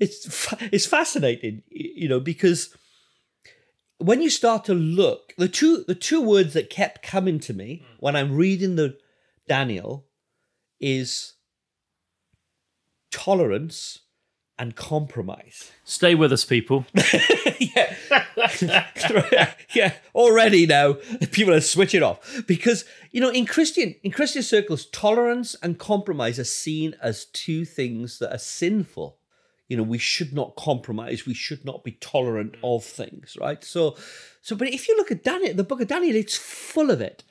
it's 0.00 0.54
it's 0.72 0.86
fascinating, 0.86 1.62
you 1.68 2.08
know, 2.08 2.20
because 2.20 2.74
when 3.98 4.22
you 4.22 4.30
start 4.30 4.64
to 4.64 4.74
look, 4.74 5.34
the 5.36 5.48
two 5.48 5.84
the 5.86 5.94
two 5.94 6.22
words 6.22 6.54
that 6.54 6.70
kept 6.70 7.02
coming 7.02 7.38
to 7.40 7.52
me 7.52 7.84
hmm. 7.84 7.94
when 8.00 8.16
I'm 8.16 8.34
reading 8.34 8.76
the 8.76 8.96
Daniel 9.46 10.06
is 10.80 11.34
tolerance 13.12 14.00
and 14.58 14.76
compromise. 14.76 15.72
Stay 15.84 16.14
with 16.14 16.32
us, 16.32 16.44
people. 16.44 16.86
yeah. 17.58 17.96
yeah. 19.74 19.94
Already 20.14 20.66
now, 20.66 20.94
people 21.32 21.54
are 21.54 21.60
switching 21.60 22.02
off 22.02 22.44
because 22.46 22.84
you 23.10 23.20
know 23.20 23.30
in 23.30 23.46
Christian 23.46 23.94
in 24.02 24.12
Christian 24.12 24.42
circles, 24.42 24.86
tolerance 24.86 25.56
and 25.62 25.78
compromise 25.78 26.38
are 26.38 26.44
seen 26.44 26.94
as 27.02 27.24
two 27.26 27.64
things 27.64 28.18
that 28.18 28.32
are 28.32 28.38
sinful. 28.38 29.18
You 29.68 29.78
know, 29.78 29.84
we 29.84 29.98
should 29.98 30.34
not 30.34 30.54
compromise. 30.54 31.24
We 31.24 31.34
should 31.34 31.64
not 31.64 31.82
be 31.82 31.92
tolerant 31.92 32.56
of 32.62 32.84
things, 32.84 33.38
right? 33.40 33.64
So, 33.64 33.96
so, 34.42 34.54
but 34.54 34.68
if 34.68 34.86
you 34.86 34.96
look 34.98 35.10
at 35.10 35.24
Daniel, 35.24 35.54
the 35.54 35.64
book 35.64 35.80
of 35.80 35.88
Daniel, 35.88 36.14
it's 36.14 36.36
full 36.36 36.90
of 36.90 37.00
it. 37.00 37.24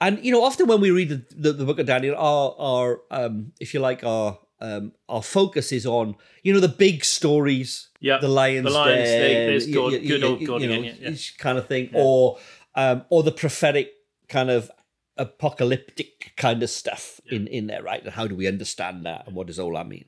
And 0.00 0.22
you 0.24 0.32
know, 0.32 0.42
often 0.42 0.66
when 0.66 0.80
we 0.80 0.90
read 0.90 1.10
the, 1.10 1.24
the, 1.30 1.52
the 1.52 1.64
book 1.64 1.78
of 1.78 1.86
Daniel, 1.86 2.16
our 2.16 2.54
our 2.58 3.00
um, 3.10 3.52
if 3.60 3.72
you 3.72 3.80
like, 3.80 4.04
our 4.04 4.38
um, 4.60 4.92
our 5.08 5.22
focus 5.22 5.72
is 5.72 5.84
on 5.86 6.16
you 6.42 6.52
know 6.52 6.60
the 6.60 6.68
big 6.68 7.04
stories, 7.04 7.88
Yeah, 8.00 8.18
the 8.18 8.28
lions, 8.28 8.64
the 8.64 8.70
lions, 8.70 9.08
den, 9.10 9.46
there's 9.46 9.66
God- 9.66 9.92
y- 9.92 9.98
good 9.98 10.22
y- 10.22 10.28
old 10.28 10.44
God 10.44 10.62
you 10.62 10.68
know, 10.68 10.80
again, 10.80 10.96
yeah, 11.00 11.10
yeah. 11.10 11.16
kind 11.38 11.58
of 11.58 11.66
thing, 11.66 11.90
or 11.92 12.38
um, 12.74 13.04
or 13.10 13.22
the 13.22 13.32
prophetic 13.32 13.92
kind 14.28 14.50
of 14.50 14.70
apocalyptic 15.18 16.32
kind 16.36 16.62
of 16.62 16.70
stuff 16.70 17.20
in 17.28 17.46
in 17.46 17.66
there, 17.66 17.82
right? 17.82 18.02
And 18.02 18.12
how 18.12 18.26
do 18.26 18.34
we 18.34 18.46
understand 18.46 19.04
that, 19.06 19.26
and 19.26 19.34
what 19.36 19.46
does 19.46 19.58
all 19.58 19.74
that 19.74 19.88
mean? 19.88 20.04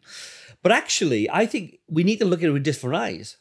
But 0.62 0.72
actually, 0.72 1.28
I 1.30 1.46
think 1.46 1.78
we 1.88 2.02
need 2.04 2.18
to 2.18 2.24
look 2.24 2.42
at 2.42 2.48
it 2.48 2.52
with 2.52 2.64
different 2.64 2.96
eyes. 2.96 3.36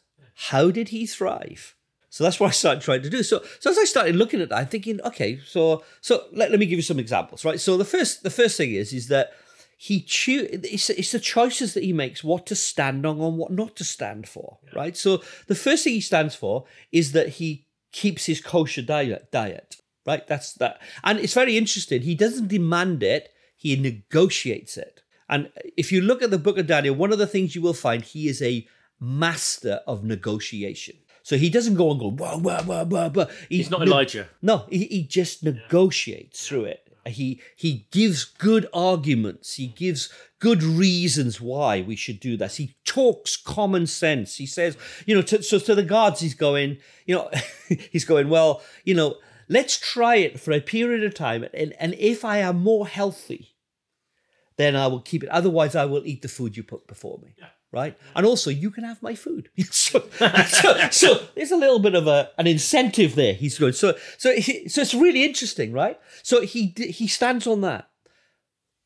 How 0.50 0.70
did 0.70 0.90
he 0.90 1.06
thrive? 1.06 1.74
So 2.10 2.24
that's 2.24 2.38
what 2.40 2.48
I 2.48 2.50
started 2.52 2.82
trying 2.82 3.02
to 3.02 3.10
do. 3.10 3.22
So, 3.22 3.42
so 3.60 3.70
as 3.70 3.78
I 3.78 3.84
started 3.84 4.16
looking 4.16 4.40
at 4.40 4.48
that, 4.50 4.56
I'm 4.58 4.66
thinking, 4.68 5.00
okay, 5.02 5.40
so 5.46 5.82
so 6.00 6.24
let, 6.32 6.50
let 6.50 6.60
me 6.60 6.66
give 6.66 6.78
you 6.78 6.82
some 6.82 6.98
examples, 6.98 7.44
right? 7.44 7.60
So 7.60 7.76
the 7.76 7.84
first 7.84 8.22
the 8.22 8.30
first 8.30 8.56
thing 8.56 8.72
is 8.72 8.92
is 8.92 9.08
that 9.08 9.32
he 9.80 10.00
choose 10.02 10.48
it's, 10.52 10.90
it's 10.90 11.12
the 11.12 11.20
choices 11.20 11.72
that 11.74 11.84
he 11.84 11.92
makes, 11.92 12.24
what 12.24 12.46
to 12.46 12.56
stand 12.56 13.06
on 13.06 13.20
and 13.20 13.38
what 13.38 13.52
not 13.52 13.76
to 13.76 13.84
stand 13.84 14.28
for, 14.28 14.58
right? 14.74 14.96
So 14.96 15.22
the 15.46 15.54
first 15.54 15.84
thing 15.84 15.92
he 15.94 16.00
stands 16.00 16.34
for 16.34 16.64
is 16.90 17.12
that 17.12 17.28
he 17.38 17.66
keeps 17.92 18.26
his 18.26 18.40
kosher 18.40 18.82
diet 18.82 19.30
diet, 19.30 19.76
right? 20.04 20.26
That's 20.26 20.52
that, 20.54 20.80
and 21.04 21.20
it's 21.20 21.32
very 21.34 21.56
interesting. 21.56 22.02
He 22.02 22.16
doesn't 22.16 22.48
demand 22.48 23.04
it; 23.04 23.28
he 23.56 23.76
negotiates 23.76 24.76
it. 24.76 25.02
And 25.28 25.50
if 25.76 25.92
you 25.92 26.00
look 26.00 26.22
at 26.22 26.30
the 26.32 26.38
book 26.38 26.58
of 26.58 26.66
Daniel, 26.66 26.96
one 26.96 27.12
of 27.12 27.18
the 27.18 27.26
things 27.28 27.54
you 27.54 27.62
will 27.62 27.74
find 27.86 28.02
he 28.02 28.26
is 28.28 28.42
a 28.42 28.66
master 28.98 29.80
of 29.86 30.02
negotiation. 30.02 30.96
So 31.22 31.36
he 31.36 31.50
doesn't 31.50 31.74
go 31.74 31.90
and 31.90 32.00
go, 32.00 32.10
blah, 32.10 32.38
blah, 32.38 32.62
blah, 32.62 32.84
blah, 32.84 33.10
blah. 33.10 33.26
He- 33.50 33.58
He's 33.58 33.70
not 33.70 33.80
no- 33.80 33.86
Elijah. 33.86 34.28
No, 34.40 34.64
he, 34.70 34.86
he 34.86 35.02
just 35.02 35.44
negotiates 35.44 36.46
through 36.48 36.64
it. 36.64 36.87
He 37.08 37.40
he 37.56 37.86
gives 37.90 38.24
good 38.24 38.66
arguments. 38.72 39.54
He 39.54 39.68
gives 39.68 40.12
good 40.38 40.62
reasons 40.62 41.40
why 41.40 41.80
we 41.80 41.96
should 41.96 42.20
do 42.20 42.36
this. 42.36 42.56
He 42.56 42.76
talks 42.84 43.36
common 43.36 43.86
sense. 43.86 44.36
He 44.36 44.46
says, 44.46 44.76
you 45.06 45.14
know, 45.14 45.22
to, 45.22 45.42
so 45.42 45.58
to 45.58 45.74
the 45.74 45.82
guards, 45.82 46.20
he's 46.20 46.34
going, 46.34 46.78
you 47.06 47.16
know, 47.16 47.30
he's 47.90 48.04
going, 48.04 48.28
well, 48.28 48.62
you 48.84 48.94
know, 48.94 49.16
let's 49.48 49.78
try 49.78 50.16
it 50.16 50.38
for 50.38 50.52
a 50.52 50.60
period 50.60 51.04
of 51.04 51.14
time, 51.14 51.46
and 51.54 51.74
and 51.78 51.94
if 51.94 52.24
I 52.24 52.38
am 52.38 52.62
more 52.62 52.86
healthy, 52.86 53.56
then 54.56 54.76
I 54.76 54.86
will 54.86 55.00
keep 55.00 55.22
it. 55.22 55.28
Otherwise, 55.30 55.74
I 55.74 55.84
will 55.84 56.06
eat 56.06 56.22
the 56.22 56.28
food 56.28 56.56
you 56.56 56.62
put 56.62 56.86
before 56.86 57.18
me. 57.22 57.34
Right, 57.70 57.98
and 58.16 58.24
also 58.24 58.48
you 58.48 58.70
can 58.70 58.84
have 58.84 59.02
my 59.02 59.14
food. 59.14 59.50
so, 59.70 60.02
so, 60.46 60.88
so 60.90 61.20
there's 61.34 61.50
a 61.50 61.56
little 61.56 61.78
bit 61.78 61.94
of 61.94 62.06
a 62.06 62.30
an 62.38 62.46
incentive 62.46 63.14
there. 63.14 63.34
He's 63.34 63.58
going. 63.58 63.74
So, 63.74 63.94
so, 64.16 64.34
he, 64.34 64.70
so 64.70 64.80
it's 64.80 64.94
really 64.94 65.22
interesting, 65.22 65.72
right? 65.72 66.00
So 66.22 66.40
he 66.40 66.74
he 66.78 67.06
stands 67.06 67.46
on 67.46 67.60
that, 67.60 67.90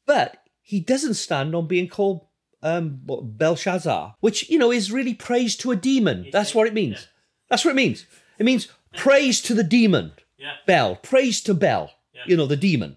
but 0.05 0.39
he 0.63 0.81
doesn't 0.81 1.15
stand 1.15 1.55
on 1.55 1.69
being 1.69 1.89
called 1.89 2.27
um 2.61 3.01
Belshazzar, 3.05 4.17
which 4.19 4.51
you 4.51 4.59
know 4.59 4.73
is 4.73 4.91
really 4.91 5.15
praise 5.15 5.55
to 5.59 5.71
a 5.71 5.77
demon. 5.77 6.27
That's 6.33 6.53
what 6.53 6.67
it 6.67 6.75
means. 6.75 7.07
That's 7.49 7.65
what 7.65 7.73
it 7.73 7.77
means. 7.77 8.07
It 8.39 8.45
means 8.45 8.67
praise 8.97 9.41
to 9.43 9.55
the 9.55 9.63
demon. 9.63 10.13
Yeah. 10.39 10.55
Bell, 10.67 10.97
praise 10.97 11.41
to 11.43 11.55
Bell. 11.55 11.93
You 12.27 12.37
know 12.37 12.47
the 12.47 12.57
demon, 12.57 12.97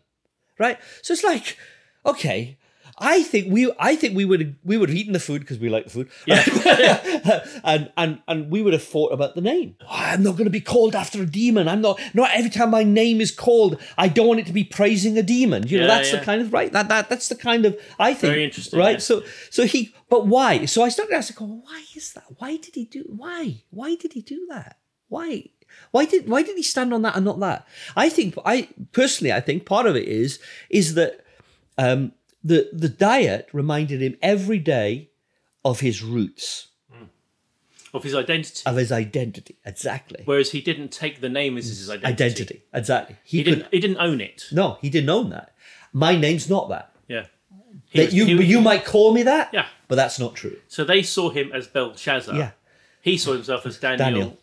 right? 0.59 0.79
So 1.01 1.13
it's 1.13 1.23
like, 1.23 1.57
okay, 2.05 2.57
I 2.97 3.23
think 3.23 3.51
we, 3.51 3.73
I 3.77 3.95
think 3.97 4.15
we 4.15 4.23
would, 4.23 4.55
we 4.63 4.77
would 4.77 4.87
have 4.89 4.97
eaten 4.97 5.11
the 5.11 5.19
food 5.19 5.41
because 5.41 5.59
we 5.59 5.67
like 5.69 5.83
the 5.83 5.89
food, 5.89 6.09
yeah. 6.25 6.43
and 7.63 7.91
and 7.97 8.21
and 8.27 8.49
we 8.49 8.61
would 8.61 8.73
have 8.73 8.83
thought 8.83 9.11
about 9.11 9.35
the 9.35 9.41
name. 9.41 9.75
Oh, 9.81 9.87
I'm 9.89 10.23
not 10.23 10.33
going 10.33 10.45
to 10.45 10.49
be 10.49 10.61
called 10.61 10.95
after 10.95 11.21
a 11.21 11.25
demon. 11.25 11.67
I'm 11.67 11.81
not. 11.81 11.99
Not 12.13 12.29
every 12.33 12.49
time 12.49 12.69
my 12.71 12.83
name 12.83 13.19
is 13.19 13.31
called, 13.31 13.81
I 13.97 14.07
don't 14.07 14.27
want 14.27 14.39
it 14.39 14.45
to 14.47 14.53
be 14.53 14.63
praising 14.63 15.17
a 15.17 15.23
demon. 15.23 15.67
You 15.67 15.79
know, 15.79 15.87
Yeah, 15.87 15.95
that's 15.95 16.11
yeah. 16.13 16.19
the 16.19 16.25
kind 16.25 16.41
of 16.41 16.53
right. 16.53 16.71
That 16.71 16.87
that 16.87 17.09
that's 17.09 17.27
the 17.27 17.35
kind 17.35 17.65
of 17.65 17.77
I 17.99 18.13
think. 18.13 18.31
Very 18.31 18.43
interesting, 18.45 18.79
right? 18.79 19.01
So 19.01 19.23
so 19.49 19.65
he, 19.65 19.93
but 20.09 20.25
why? 20.27 20.65
So 20.65 20.81
I 20.83 20.89
started 20.89 21.15
asking, 21.15 21.47
well, 21.47 21.61
why 21.65 21.83
is 21.95 22.13
that? 22.13 22.23
Why 22.37 22.55
did 22.57 22.75
he 22.75 22.85
do? 22.85 23.03
Why? 23.07 23.61
Why 23.71 23.95
did 23.95 24.13
he 24.13 24.21
do 24.21 24.45
that? 24.49 24.77
Why? 25.09 25.49
Why 25.91 26.05
did 26.05 26.29
why 26.29 26.43
did 26.43 26.55
he 26.55 26.63
stand 26.63 26.93
on 26.93 27.01
that 27.01 27.15
and 27.17 27.25
not 27.25 27.39
that? 27.41 27.67
I 27.95 28.07
think 28.07 28.35
I 28.45 28.69
personally 28.93 29.33
I 29.33 29.41
think 29.41 29.65
part 29.65 29.85
of 29.85 29.95
it 29.97 30.07
is 30.07 30.39
is 30.69 30.93
that 30.93 31.25
um, 31.77 32.13
the 32.49 32.69
the 32.71 32.89
diet 32.89 33.49
reminded 33.53 34.01
him 34.01 34.15
every 34.21 34.59
day 34.59 35.09
of 35.63 35.79
his 35.79 36.03
roots, 36.03 36.67
Of 37.93 38.03
his 38.03 38.13
identity. 38.13 38.61
of 38.65 38.75
his 38.75 38.91
identity. 38.91 39.55
Exactly. 39.65 40.21
Whereas 40.25 40.51
he 40.51 40.61
didn't 40.61 40.91
take 40.91 41.21
the 41.21 41.29
name 41.29 41.57
as 41.57 41.65
his 41.67 41.89
identity. 41.89 42.07
Identity. 42.23 42.63
Exactly. 42.73 43.15
He, 43.23 43.37
He 43.39 43.43
could 43.43 43.49
didn't. 43.55 43.67
He 43.73 43.79
didn't 43.79 43.97
own 43.99 44.21
it. 44.21 44.45
no, 44.51 44.77
he 44.81 44.89
didn't 44.89 45.09
own 45.09 45.29
that. 45.31 45.55
My 45.91 46.15
name's 46.15 46.49
not 46.49 46.69
that. 46.69 46.93
Yeah. 47.07 47.25
He 47.89 47.99
That 47.99 48.05
was- 48.07 48.13
you 48.13 48.37
was- 48.37 48.45
you 48.47 48.61
might 48.61 48.83
call 48.85 49.13
me 49.13 49.23
that. 49.23 49.49
Yeah. 49.53 49.67
But 49.87 49.95
that's 49.95 50.19
not 50.19 50.35
true. 50.35 50.57
So 50.67 50.83
they 50.83 51.01
saw 51.03 51.29
him 51.29 51.51
as 51.53 51.67
Belshazzar. 51.67 52.35
Yeah. 52.35 52.51
He 53.01 53.17
saw 53.17 53.33
himself 53.33 53.65
as 53.65 53.77
Daniel. 53.77 53.97
Daniel. 54.09 54.37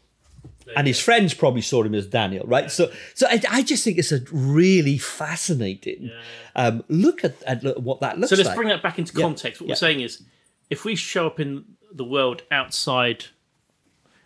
And 0.76 0.86
his 0.86 0.98
friends 1.00 1.34
probably 1.34 1.60
saw 1.62 1.82
him 1.82 1.94
as 1.94 2.06
Daniel, 2.06 2.46
right? 2.46 2.70
So, 2.70 2.90
so 3.14 3.26
I, 3.28 3.40
I 3.50 3.62
just 3.62 3.84
think 3.84 3.98
it's 3.98 4.12
a 4.12 4.20
really 4.30 4.98
fascinating 4.98 6.10
um, 6.56 6.84
look 6.88 7.24
at, 7.24 7.42
at 7.44 7.62
lo- 7.64 7.74
what 7.78 8.00
that 8.00 8.18
looks 8.18 8.30
like. 8.32 8.36
So 8.36 8.42
let's 8.42 8.48
like. 8.48 8.56
bring 8.56 8.68
that 8.68 8.82
back 8.82 8.98
into 8.98 9.12
context. 9.12 9.60
What 9.60 9.68
Yeah. 9.68 9.72
we're 9.72 9.76
saying 9.76 10.00
is, 10.00 10.22
if 10.70 10.84
we 10.84 10.94
show 10.96 11.26
up 11.26 11.40
in 11.40 11.64
the 11.92 12.04
world 12.04 12.42
outside, 12.50 13.26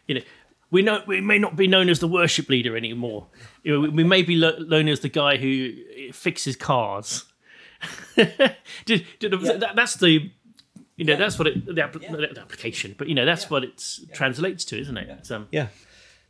you 0.07 0.17
know, 0.17 0.21
we 0.71 0.83
know 0.83 1.03
we 1.07 1.21
may 1.21 1.39
not 1.39 1.57
be 1.57 1.67
known 1.69 1.89
as 1.89 2.01
the 2.01 2.09
worship 2.09 2.49
leader 2.49 2.77
anymore. 2.77 3.27
You 3.63 3.73
know, 3.83 3.91
we, 3.91 4.05
may 4.05 4.23
be 4.23 4.37
lo- 4.37 4.59
known 4.59 4.89
as 4.89 5.01
the 5.01 5.09
guy 5.09 5.37
who 5.37 5.73
fixes 6.13 6.57
cars. 6.57 7.25
Did- 8.17 9.05
did- 9.19 9.33
that- 9.61 9.73
that's 9.77 9.95
the, 9.97 10.31
you 10.97 11.05
know, 11.05 11.17
that's 11.17 11.39
what 11.39 11.47
it 11.49 11.67
the, 11.67 11.83
app- 11.85 11.93
the 11.93 12.39
application. 12.41 12.95
But 12.97 13.09
you 13.09 13.15
know, 13.15 13.25
that's 13.27 13.51
what 13.51 13.65
it 13.65 13.83
translates 14.15 14.65
to, 14.67 14.81
isn't 14.81 14.97
it? 14.97 15.31
Um, 15.31 15.47
yeah. 15.51 15.69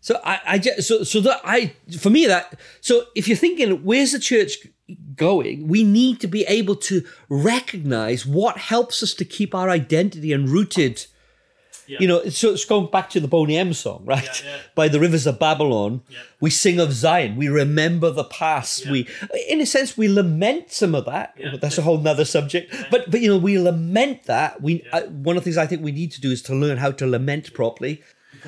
So 0.00 0.20
I, 0.24 0.40
I 0.46 0.58
just 0.58 0.86
so 0.86 1.02
so 1.02 1.20
that 1.20 1.40
I 1.44 1.72
for 1.98 2.10
me 2.10 2.26
that 2.26 2.58
so 2.80 3.04
if 3.14 3.26
you're 3.26 3.36
thinking 3.36 3.84
where's 3.84 4.12
the 4.12 4.20
church 4.20 4.58
going, 5.16 5.66
we 5.68 5.82
need 5.82 6.20
to 6.20 6.26
be 6.26 6.44
able 6.44 6.76
to 6.76 7.04
recognize 7.28 8.24
what 8.24 8.58
helps 8.58 9.02
us 9.02 9.14
to 9.14 9.24
keep 9.24 9.54
our 9.54 9.68
identity 9.68 10.32
and 10.32 10.48
rooted. 10.48 11.06
You 11.88 12.08
know, 12.08 12.24
so 12.24 12.50
it's 12.50 12.64
going 12.64 12.90
back 12.90 13.10
to 13.10 13.20
the 13.20 13.28
Boney 13.28 13.56
M 13.56 13.72
song, 13.72 14.02
right? 14.04 14.24
Yeah, 14.24 14.50
yeah. 14.50 14.56
By 14.74 14.88
the 14.88 14.98
rivers 14.98 15.24
of 15.24 15.38
Babylon, 15.38 16.02
we 16.40 16.50
sing 16.50 16.80
of 16.80 16.92
Zion. 16.92 17.36
We 17.36 17.48
remember 17.48 18.10
the 18.10 18.24
past. 18.24 18.90
We, 18.90 19.06
in 19.48 19.60
a 19.60 19.66
sense, 19.66 19.96
we 19.96 20.08
lament 20.08 20.72
some 20.72 20.96
of 20.96 21.04
that. 21.04 21.34
Yeah. 21.38 21.54
That's 21.60 21.78
a 21.78 21.82
whole 21.82 21.98
nother 21.98 22.24
subject. 22.24 22.74
But 22.90 23.08
but 23.08 23.20
you 23.20 23.28
know, 23.28 23.38
we 23.38 23.56
lament 23.56 24.24
that. 24.24 24.60
We 24.60 24.84
uh, 24.92 25.02
one 25.02 25.36
of 25.36 25.44
the 25.44 25.44
things 25.44 25.58
I 25.58 25.66
think 25.68 25.82
we 25.82 25.92
need 25.92 26.10
to 26.10 26.20
do 26.20 26.32
is 26.32 26.42
to 26.42 26.56
learn 26.56 26.78
how 26.78 26.90
to 26.90 27.06
lament 27.06 27.54
properly. 27.54 28.02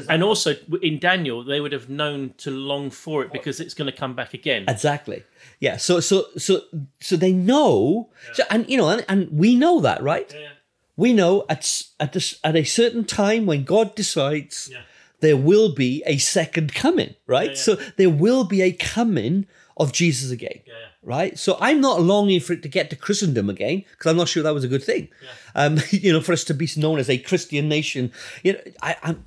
And 0.08 0.22
also 0.22 0.54
in 0.82 0.98
Daniel, 0.98 1.42
they 1.44 1.60
would 1.60 1.72
have 1.72 1.88
known 1.88 2.34
to 2.38 2.50
long 2.50 2.90
for 2.90 3.22
it 3.24 3.32
because 3.32 3.60
it's 3.60 3.74
going 3.74 3.90
to 3.90 3.96
come 3.96 4.14
back 4.14 4.34
again. 4.34 4.64
Exactly. 4.68 5.24
Yeah. 5.60 5.76
So 5.76 6.00
so 6.00 6.26
so 6.36 6.62
so 7.00 7.16
they 7.16 7.32
know. 7.32 8.10
So, 8.34 8.42
and 8.50 8.68
you 8.68 8.76
know, 8.76 8.88
and, 8.88 9.04
and 9.08 9.30
we 9.30 9.54
know 9.54 9.80
that, 9.80 10.02
right? 10.02 10.32
Yeah. 10.34 10.48
We 10.96 11.12
know 11.12 11.44
at 11.48 11.82
at 12.00 12.12
this, 12.12 12.38
at 12.42 12.56
a 12.56 12.64
certain 12.64 13.04
time 13.04 13.46
when 13.46 13.64
God 13.64 13.94
decides 13.94 14.68
Yeah. 14.72 14.82
there 15.20 15.36
will 15.36 15.74
be 15.74 16.02
a 16.06 16.18
second 16.18 16.74
coming, 16.74 17.14
right? 17.26 17.50
yeah. 17.50 17.56
So 17.56 17.74
there 17.96 18.10
will 18.10 18.44
be 18.44 18.62
a 18.62 18.72
coming 18.72 19.46
of 19.76 19.92
Jesus 19.92 20.30
again. 20.30 20.60
yeah. 20.66 20.74
Right, 21.04 21.38
so 21.38 21.56
I'm 21.60 21.80
not 21.80 22.02
longing 22.02 22.40
for 22.40 22.52
it 22.52 22.62
to 22.64 22.68
get 22.68 22.90
to 22.90 22.96
Christendom 22.96 23.48
again 23.48 23.84
because 23.92 24.10
I'm 24.10 24.16
not 24.16 24.28
sure 24.28 24.42
that 24.42 24.52
was 24.52 24.64
a 24.64 24.68
good 24.68 24.82
thing. 24.82 25.08
Um, 25.54 25.78
you 25.90 26.12
know, 26.12 26.20
for 26.20 26.32
us 26.32 26.44
to 26.44 26.54
be 26.54 26.68
known 26.76 26.98
as 26.98 27.08
a 27.08 27.16
Christian 27.16 27.66
nation, 27.68 28.12
you 28.42 28.52
know, 28.54 28.60
I, 28.82 28.96
I'm, 29.02 29.24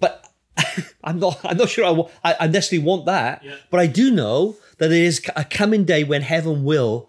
but 0.00 0.24
I'm 1.04 1.18
not. 1.20 1.40
I'm 1.44 1.56
not 1.56 1.68
sure 1.68 1.84
I, 2.24 2.30
I, 2.30 2.36
I 2.40 2.46
necessarily 2.48 2.84
want 2.86 3.06
that. 3.06 3.44
Yeah. 3.44 3.56
But 3.70 3.80
I 3.80 3.86
do 3.86 4.10
know 4.10 4.56
that 4.78 4.88
there 4.88 5.02
is 5.02 5.22
a 5.36 5.44
coming 5.44 5.84
day 5.84 6.04
when 6.04 6.22
heaven 6.22 6.64
will 6.64 7.08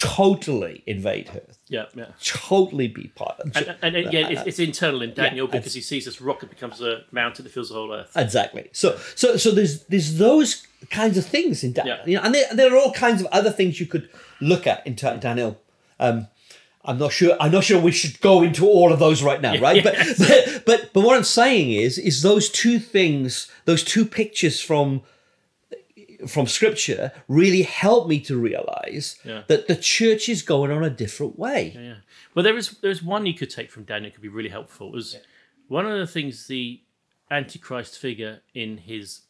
totally 0.00 0.82
invade 0.86 1.28
Earth, 1.34 1.58
Yeah, 1.68 1.84
yeah. 1.94 2.06
totally 2.24 2.88
be 2.88 3.08
part 3.08 3.38
of. 3.40 3.54
And, 3.54 3.76
and, 3.82 3.96
and, 3.96 4.12
yeah, 4.12 4.28
it's, 4.28 4.42
it's 4.46 4.58
internal 4.58 5.02
in 5.02 5.12
Daniel 5.12 5.46
Yeah, 5.46 5.58
because 5.58 5.74
he 5.74 5.82
sees 5.82 6.06
this 6.06 6.20
rocket 6.20 6.48
becomes 6.48 6.80
a 6.80 7.02
mountain 7.12 7.44
that 7.44 7.52
fills 7.52 7.68
the 7.68 7.74
whole 7.74 7.92
earth. 7.92 8.10
Exactly. 8.16 8.70
So 8.72 8.98
so 9.14 9.36
so 9.36 9.50
there's 9.50 9.84
there's 9.84 10.16
those 10.16 10.66
kinds 10.88 11.18
of 11.18 11.26
things 11.26 11.62
in 11.62 11.72
Daniel, 11.74 11.96
Yeah. 11.98 12.06
you 12.06 12.16
know, 12.16 12.22
and 12.22 12.34
there, 12.34 12.46
there 12.54 12.74
are 12.74 12.78
all 12.78 12.92
kinds 12.92 13.20
of 13.20 13.26
other 13.30 13.50
things 13.50 13.78
you 13.78 13.86
could 13.86 14.08
look 14.40 14.66
at 14.66 14.86
in 14.86 14.94
Daniel. 14.94 15.60
Um, 15.98 16.28
I'm 16.84 16.98
not 16.98 17.12
sure. 17.12 17.36
I'm 17.40 17.52
not 17.52 17.64
sure 17.64 17.78
we 17.80 17.92
should 17.92 18.20
go 18.20 18.42
into 18.42 18.66
all 18.66 18.92
of 18.92 18.98
those 18.98 19.22
right 19.22 19.40
now, 19.40 19.58
right? 19.60 19.84
But, 19.84 19.96
but 20.18 20.62
but 20.66 20.90
but 20.94 21.00
what 21.04 21.16
I'm 21.16 21.24
saying 21.24 21.72
is 21.72 21.98
is 21.98 22.22
those 22.22 22.48
two 22.48 22.78
things, 22.78 23.50
those 23.66 23.84
two 23.84 24.04
pictures 24.06 24.60
from 24.60 25.02
from 26.26 26.46
Scripture, 26.46 27.12
really 27.28 27.62
help 27.62 28.06
me 28.06 28.20
to 28.20 28.36
realize 28.36 29.18
Yeah. 29.24 29.42
that 29.48 29.68
the 29.68 29.76
church 29.76 30.28
is 30.28 30.42
going 30.42 30.70
on 30.70 30.84
a 30.84 30.90
different 30.90 31.38
way. 31.38 31.72
Yeah. 31.74 31.94
Well, 32.34 32.42
there 32.42 32.56
is 32.56 32.70
there's 32.82 33.02
one 33.02 33.26
you 33.26 33.34
could 33.34 33.50
take 33.50 33.70
from 33.70 33.84
Daniel 33.84 34.10
could 34.12 34.22
be 34.22 34.28
really 34.28 34.50
helpful. 34.50 34.88
It 34.88 34.92
was 34.94 35.16
one 35.68 35.86
of 35.86 35.98
the 35.98 36.06
things 36.06 36.46
the 36.46 36.82
Antichrist 37.30 37.98
figure 37.98 38.40
in 38.54 38.78
his 38.78 39.22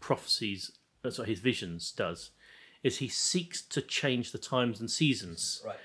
prophecies, 0.00 0.70
uh, 0.70 0.78
that's 1.02 1.18
what 1.18 1.28
his 1.28 1.40
visions 1.40 1.90
does, 1.90 2.30
is 2.82 2.98
he 2.98 3.08
seeks 3.08 3.60
to 3.62 3.82
change 3.82 4.30
the 4.32 4.38
times 4.38 4.78
and 4.80 4.90
seasons. 4.90 5.60
Right. 5.66 5.76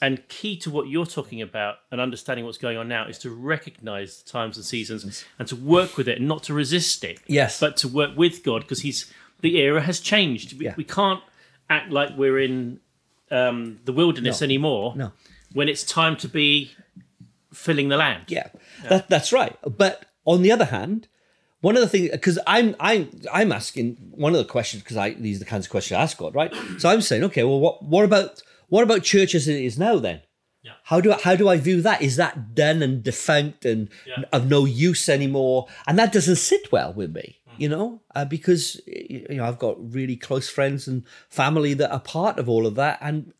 And 0.00 0.26
key 0.28 0.56
to 0.58 0.70
what 0.70 0.88
you're 0.88 1.06
talking 1.06 1.42
about 1.42 1.76
and 1.90 2.00
understanding 2.00 2.44
what's 2.44 2.58
going 2.58 2.76
on 2.76 2.86
now 2.88 3.06
is 3.06 3.18
to 3.20 3.30
recognize 3.30 4.22
the 4.22 4.30
times 4.30 4.56
and 4.56 4.64
seasons 4.64 5.24
and 5.38 5.48
to 5.48 5.56
work 5.56 5.96
with 5.96 6.08
it, 6.08 6.18
and 6.18 6.28
not 6.28 6.42
to 6.44 6.54
resist 6.54 7.02
it. 7.04 7.18
Yes. 7.26 7.58
But 7.60 7.76
to 7.78 7.88
work 7.88 8.16
with 8.16 8.44
God 8.44 8.62
because 8.62 8.80
he's 8.82 9.12
the 9.40 9.56
era 9.58 9.80
has 9.82 10.00
changed. 10.00 10.58
We, 10.58 10.66
Yeah. 10.66 10.74
we 10.76 10.84
can't 10.84 11.22
act 11.70 11.90
like 11.90 12.10
we're 12.16 12.38
in 12.40 12.80
um, 13.30 13.80
the 13.84 13.92
wilderness 13.92 14.40
No. 14.40 14.44
anymore 14.44 14.94
No. 14.96 15.12
when 15.52 15.68
it's 15.68 15.84
time 15.84 16.16
to 16.18 16.28
be 16.28 16.70
filling 17.52 17.88
the 17.88 17.96
land. 17.96 18.24
Yeah, 18.28 18.48
That, 18.88 19.08
that's 19.08 19.32
right. 19.32 19.56
But 19.62 20.06
on 20.24 20.42
the 20.42 20.52
other 20.52 20.66
hand, 20.66 21.08
one 21.60 21.74
of 21.76 21.80
the 21.82 21.88
things 21.88 22.10
because 22.10 22.38
I'm 22.46 22.76
I'm 22.78 23.10
I'm 23.32 23.50
asking 23.52 23.96
one 24.12 24.32
of 24.32 24.38
the 24.38 24.44
questions 24.44 24.82
because 24.82 24.96
I 24.96 25.10
these 25.14 25.36
are 25.36 25.40
the 25.40 25.44
kinds 25.44 25.66
of 25.66 25.70
questions 25.70 25.98
I 25.98 26.02
ask 26.02 26.16
God, 26.16 26.34
right? 26.34 26.54
So 26.78 26.88
I'm 26.88 27.00
saying, 27.00 27.24
okay, 27.24 27.42
well, 27.44 27.58
what 27.58 27.82
what 27.84 28.04
about 28.04 28.42
what 28.68 28.82
about 28.84 29.02
church 29.02 29.34
as 29.34 29.48
it 29.48 29.56
is 29.62 29.78
now 29.78 29.98
then? 29.98 30.22
Yeah. 30.62 30.72
How 30.84 31.00
do 31.00 31.12
I, 31.12 31.18
how 31.22 31.36
do 31.36 31.48
I 31.48 31.56
view 31.56 31.80
that? 31.82 32.02
Is 32.02 32.16
that 32.16 32.54
done 32.54 32.82
and 32.82 33.02
defunct 33.02 33.64
and 33.64 33.88
Yeah. 34.06 34.24
of 34.32 34.48
no 34.48 34.64
use 34.64 35.08
anymore? 35.08 35.68
And 35.86 35.98
that 35.98 36.12
doesn't 36.12 36.36
sit 36.36 36.70
well 36.72 36.92
with 36.92 37.14
me, 37.14 37.36
you 37.56 37.68
know, 37.68 38.02
uh, 38.14 38.24
because 38.24 38.80
you 38.86 39.26
know 39.30 39.44
I've 39.44 39.58
got 39.58 39.76
really 39.92 40.16
close 40.16 40.48
friends 40.48 40.88
and 40.88 41.04
family 41.30 41.74
that 41.74 41.92
are 41.92 42.00
part 42.00 42.38
of 42.38 42.48
all 42.48 42.66
of 42.66 42.74
that, 42.74 42.98
and 43.00 43.32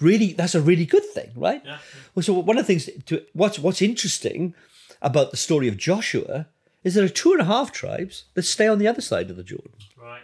really 0.00 0.32
that's 0.32 0.54
a 0.54 0.60
really 0.60 0.86
good 0.86 1.04
thing, 1.04 1.30
right? 1.36 1.62
Yeah. 1.64 1.78
Well, 2.14 2.22
so 2.22 2.32
one 2.34 2.58
of 2.58 2.66
the 2.66 2.74
things 2.74 2.88
to 3.06 3.22
what's 3.34 3.58
what's 3.58 3.82
interesting 3.82 4.54
about 5.02 5.30
the 5.30 5.36
story 5.36 5.68
of 5.68 5.76
Joshua 5.76 6.46
is 6.82 6.94
there 6.94 7.04
are 7.04 7.08
two 7.22 7.32
and 7.32 7.40
a 7.40 7.44
half 7.44 7.70
tribes 7.72 8.24
that 8.34 8.42
stay 8.44 8.66
on 8.66 8.78
the 8.78 8.88
other 8.88 9.00
side 9.02 9.30
of 9.30 9.36
the 9.36 9.42
Jordan, 9.44 9.72
Right. 9.96 10.22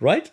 right? 0.00 0.26
Yeah. 0.26 0.32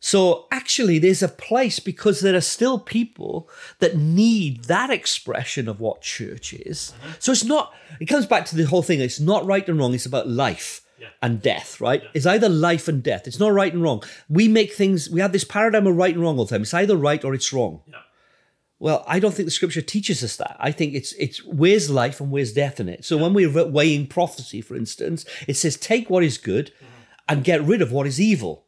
So 0.00 0.46
actually, 0.52 0.98
there's 0.98 1.22
a 1.22 1.28
place 1.28 1.80
because 1.80 2.20
there 2.20 2.36
are 2.36 2.40
still 2.40 2.78
people 2.78 3.48
that 3.80 3.96
need 3.96 4.64
that 4.64 4.90
expression 4.90 5.68
of 5.68 5.80
what 5.80 6.02
church 6.02 6.52
is. 6.52 6.92
Mm-hmm. 7.00 7.10
So 7.18 7.32
it's 7.32 7.44
not. 7.44 7.74
It 8.00 8.06
comes 8.06 8.26
back 8.26 8.44
to 8.46 8.56
the 8.56 8.64
whole 8.64 8.82
thing. 8.82 9.00
It's 9.00 9.20
not 9.20 9.44
right 9.44 9.68
and 9.68 9.78
wrong. 9.78 9.94
It's 9.94 10.06
about 10.06 10.28
life 10.28 10.82
Yeah. 11.00 11.08
and 11.20 11.42
death. 11.42 11.80
Right? 11.80 12.02
It's 12.14 12.26
either 12.26 12.48
life 12.48 12.86
and 12.86 13.02
death. 13.02 13.26
It's 13.26 13.40
not 13.40 13.52
right 13.52 13.72
and 13.72 13.82
wrong. 13.82 14.02
We 14.28 14.46
make 14.46 14.72
things. 14.72 15.10
We 15.10 15.20
have 15.20 15.32
this 15.32 15.44
paradigm 15.44 15.86
of 15.86 15.96
right 15.96 16.14
and 16.14 16.22
wrong 16.22 16.38
all 16.38 16.44
the 16.44 16.50
time. 16.54 16.62
It's 16.62 16.74
either 16.74 16.96
right 16.96 17.24
or 17.24 17.34
it's 17.34 17.52
wrong. 17.52 17.82
Yeah. 17.86 17.96
Well, 18.80 19.04
I 19.08 19.18
don't 19.18 19.34
think 19.34 19.46
the 19.46 19.50
scripture 19.50 19.82
teaches 19.82 20.22
us 20.22 20.36
that. 20.36 20.56
I 20.60 20.70
think 20.70 20.94
it's 20.94 21.12
it's 21.14 21.44
where's 21.44 21.90
life 21.90 22.20
and 22.20 22.30
where's 22.30 22.52
death 22.52 22.78
in 22.78 22.88
it. 22.88 23.04
So 23.04 23.16
when 23.16 23.34
we're 23.34 23.66
weighing 23.66 24.06
prophecy, 24.06 24.60
for 24.60 24.76
instance, 24.76 25.24
it 25.48 25.54
says 25.54 25.76
take 25.76 26.08
what 26.08 26.22
is 26.22 26.38
good 26.38 26.66
mm-hmm. 26.76 26.86
and 27.28 27.42
get 27.42 27.64
rid 27.64 27.82
of 27.82 27.90
what 27.90 28.06
is 28.06 28.20
evil. 28.20 28.66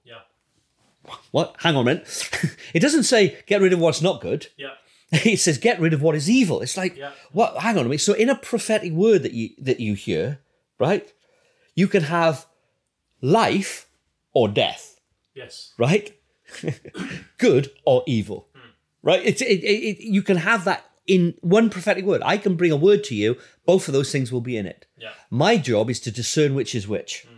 What? 1.31 1.57
Hang 1.61 1.77
on 1.77 1.83
a 1.83 1.94
minute. 1.94 2.31
it 2.75 2.81
doesn't 2.81 3.05
say 3.05 3.38
get 3.46 3.61
rid 3.61 3.73
of 3.73 3.79
what's 3.79 4.03
not 4.03 4.20
good. 4.20 4.49
Yeah. 4.57 4.75
It 5.12 5.40
says 5.40 5.59
get 5.59 5.81
rid 5.81 5.92
of 5.92 6.03
what 6.03 6.14
is 6.14 6.31
evil. 6.31 6.61
It's 6.61 6.77
like 6.77 6.96
Yeah. 6.96 7.11
what? 7.33 7.57
Hang 7.59 7.77
on 7.77 7.87
a 7.87 7.88
minute. 7.88 8.01
So 8.01 8.12
in 8.12 8.29
a 8.29 8.37
prophetic 8.37 8.92
word 8.92 9.25
that 9.25 9.33
you 9.33 9.51
that 9.59 9.81
you 9.81 9.94
hear, 9.94 10.38
right? 10.79 11.12
You 11.75 11.88
can 11.88 12.05
have 12.05 12.46
life 13.20 13.88
or 14.33 14.49
death, 14.49 15.01
Yes. 15.35 15.75
right? 15.79 16.16
good 17.38 17.70
or 17.85 18.03
evil, 18.07 18.49
hmm. 18.55 18.70
right? 19.03 19.20
It's 19.25 19.42
it, 19.42 19.64
it, 19.64 19.99
it, 19.99 20.01
you 20.01 20.23
can 20.23 20.37
have 20.38 20.64
that 20.64 20.85
in 21.07 21.35
one 21.40 21.70
prophetic 21.70 22.05
word. 22.05 22.23
I 22.25 22.37
can 22.37 22.55
bring 22.55 22.70
a 22.73 22.77
word 22.77 23.03
to 23.05 23.14
you. 23.14 23.37
Both 23.66 23.88
of 23.88 23.94
those 23.94 24.12
things 24.12 24.31
will 24.31 24.40
be 24.40 24.57
in 24.57 24.66
it. 24.66 24.87
Yeah. 24.96 25.11
My 25.29 25.57
job 25.57 25.90
is 25.90 26.01
to 26.01 26.11
discern 26.11 26.55
which 26.55 26.75
is 26.75 26.87
which. 26.87 27.27
Hmm. 27.29 27.29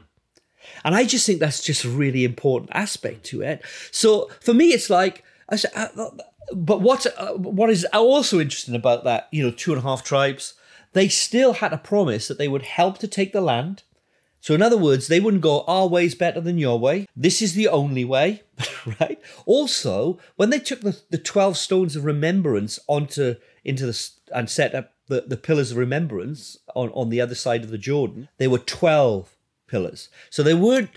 And 0.84 0.94
I 0.94 1.04
just 1.04 1.26
think 1.26 1.40
that's 1.40 1.62
just 1.62 1.84
a 1.84 1.88
really 1.88 2.24
important 2.24 2.70
aspect 2.74 3.24
to 3.26 3.42
it. 3.42 3.62
So 3.90 4.30
for 4.40 4.54
me, 4.54 4.68
it's 4.68 4.90
like, 4.90 5.24
I 5.48 5.56
said, 5.56 5.72
uh, 5.74 6.10
but 6.54 6.80
what's, 6.80 7.06
uh, 7.06 7.34
what 7.34 7.70
is 7.70 7.84
also 7.92 8.40
interesting 8.40 8.74
about 8.74 9.04
that, 9.04 9.28
you 9.30 9.42
know, 9.42 9.50
two 9.50 9.72
and 9.72 9.80
a 9.80 9.82
half 9.82 10.02
tribes, 10.02 10.54
they 10.92 11.08
still 11.08 11.54
had 11.54 11.72
a 11.72 11.78
promise 11.78 12.28
that 12.28 12.38
they 12.38 12.48
would 12.48 12.62
help 12.62 12.98
to 12.98 13.08
take 13.08 13.32
the 13.32 13.40
land. 13.40 13.82
So, 14.40 14.54
in 14.54 14.62
other 14.62 14.76
words, 14.76 15.06
they 15.06 15.20
wouldn't 15.20 15.42
go, 15.42 15.62
our 15.68 15.86
way's 15.86 16.16
better 16.16 16.40
than 16.40 16.58
your 16.58 16.78
way. 16.78 17.06
This 17.14 17.40
is 17.40 17.54
the 17.54 17.68
only 17.68 18.04
way, 18.04 18.42
right? 19.00 19.20
Also, 19.46 20.18
when 20.34 20.50
they 20.50 20.58
took 20.58 20.80
the, 20.80 21.00
the 21.10 21.18
12 21.18 21.56
stones 21.56 21.94
of 21.94 22.04
remembrance 22.04 22.80
onto 22.88 23.36
into 23.64 23.86
the 23.86 24.10
and 24.34 24.50
set 24.50 24.74
up 24.74 24.94
the, 25.06 25.20
the 25.20 25.36
pillars 25.36 25.70
of 25.70 25.76
remembrance 25.76 26.58
on, 26.74 26.90
on 26.90 27.08
the 27.08 27.20
other 27.20 27.36
side 27.36 27.62
of 27.62 27.70
the 27.70 27.78
Jordan, 27.78 28.28
there 28.38 28.50
were 28.50 28.58
12 28.58 29.31
pillars. 29.72 30.00
So 30.34 30.38
they 30.48 30.54
weren't 30.66 30.90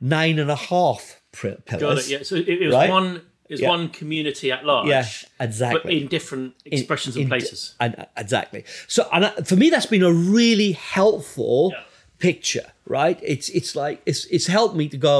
nine 0.00 0.36
and 0.42 0.50
a 0.58 0.60
half 0.70 1.00
pillars. 1.32 1.62
Got 1.86 1.98
it. 1.98 2.08
Yeah. 2.08 2.22
So 2.30 2.34
it, 2.36 2.48
it 2.64 2.66
was 2.70 2.74
Right? 2.80 2.90
one. 3.00 3.10
It 3.48 3.54
was 3.54 3.60
Yeah. 3.62 3.74
one 3.76 3.88
community 4.00 4.48
at 4.56 4.64
large. 4.70 4.88
Yeah, 4.88 5.06
exactly. 5.46 5.80
But 5.82 5.92
in 6.02 6.06
different 6.16 6.48
expressions 6.76 7.14
in- 7.16 7.22
and 7.22 7.30
places. 7.34 7.60
And 7.84 7.92
uh, 7.98 8.04
exactly. 8.24 8.62
So, 8.94 9.00
and 9.14 9.22
I- 9.26 9.36
for 9.50 9.56
me, 9.62 9.66
that's 9.70 9.90
been 9.94 10.04
a 10.04 10.12
really 10.12 10.72
helpful 10.72 11.72
Yeah. 11.74 11.82
picture, 12.28 12.68
right? 12.98 13.18
It's 13.34 13.48
it's 13.58 13.72
like 13.82 13.96
it's 14.10 14.22
it's 14.36 14.46
helped 14.56 14.76
me 14.80 14.86
to 14.94 14.98
go 15.10 15.16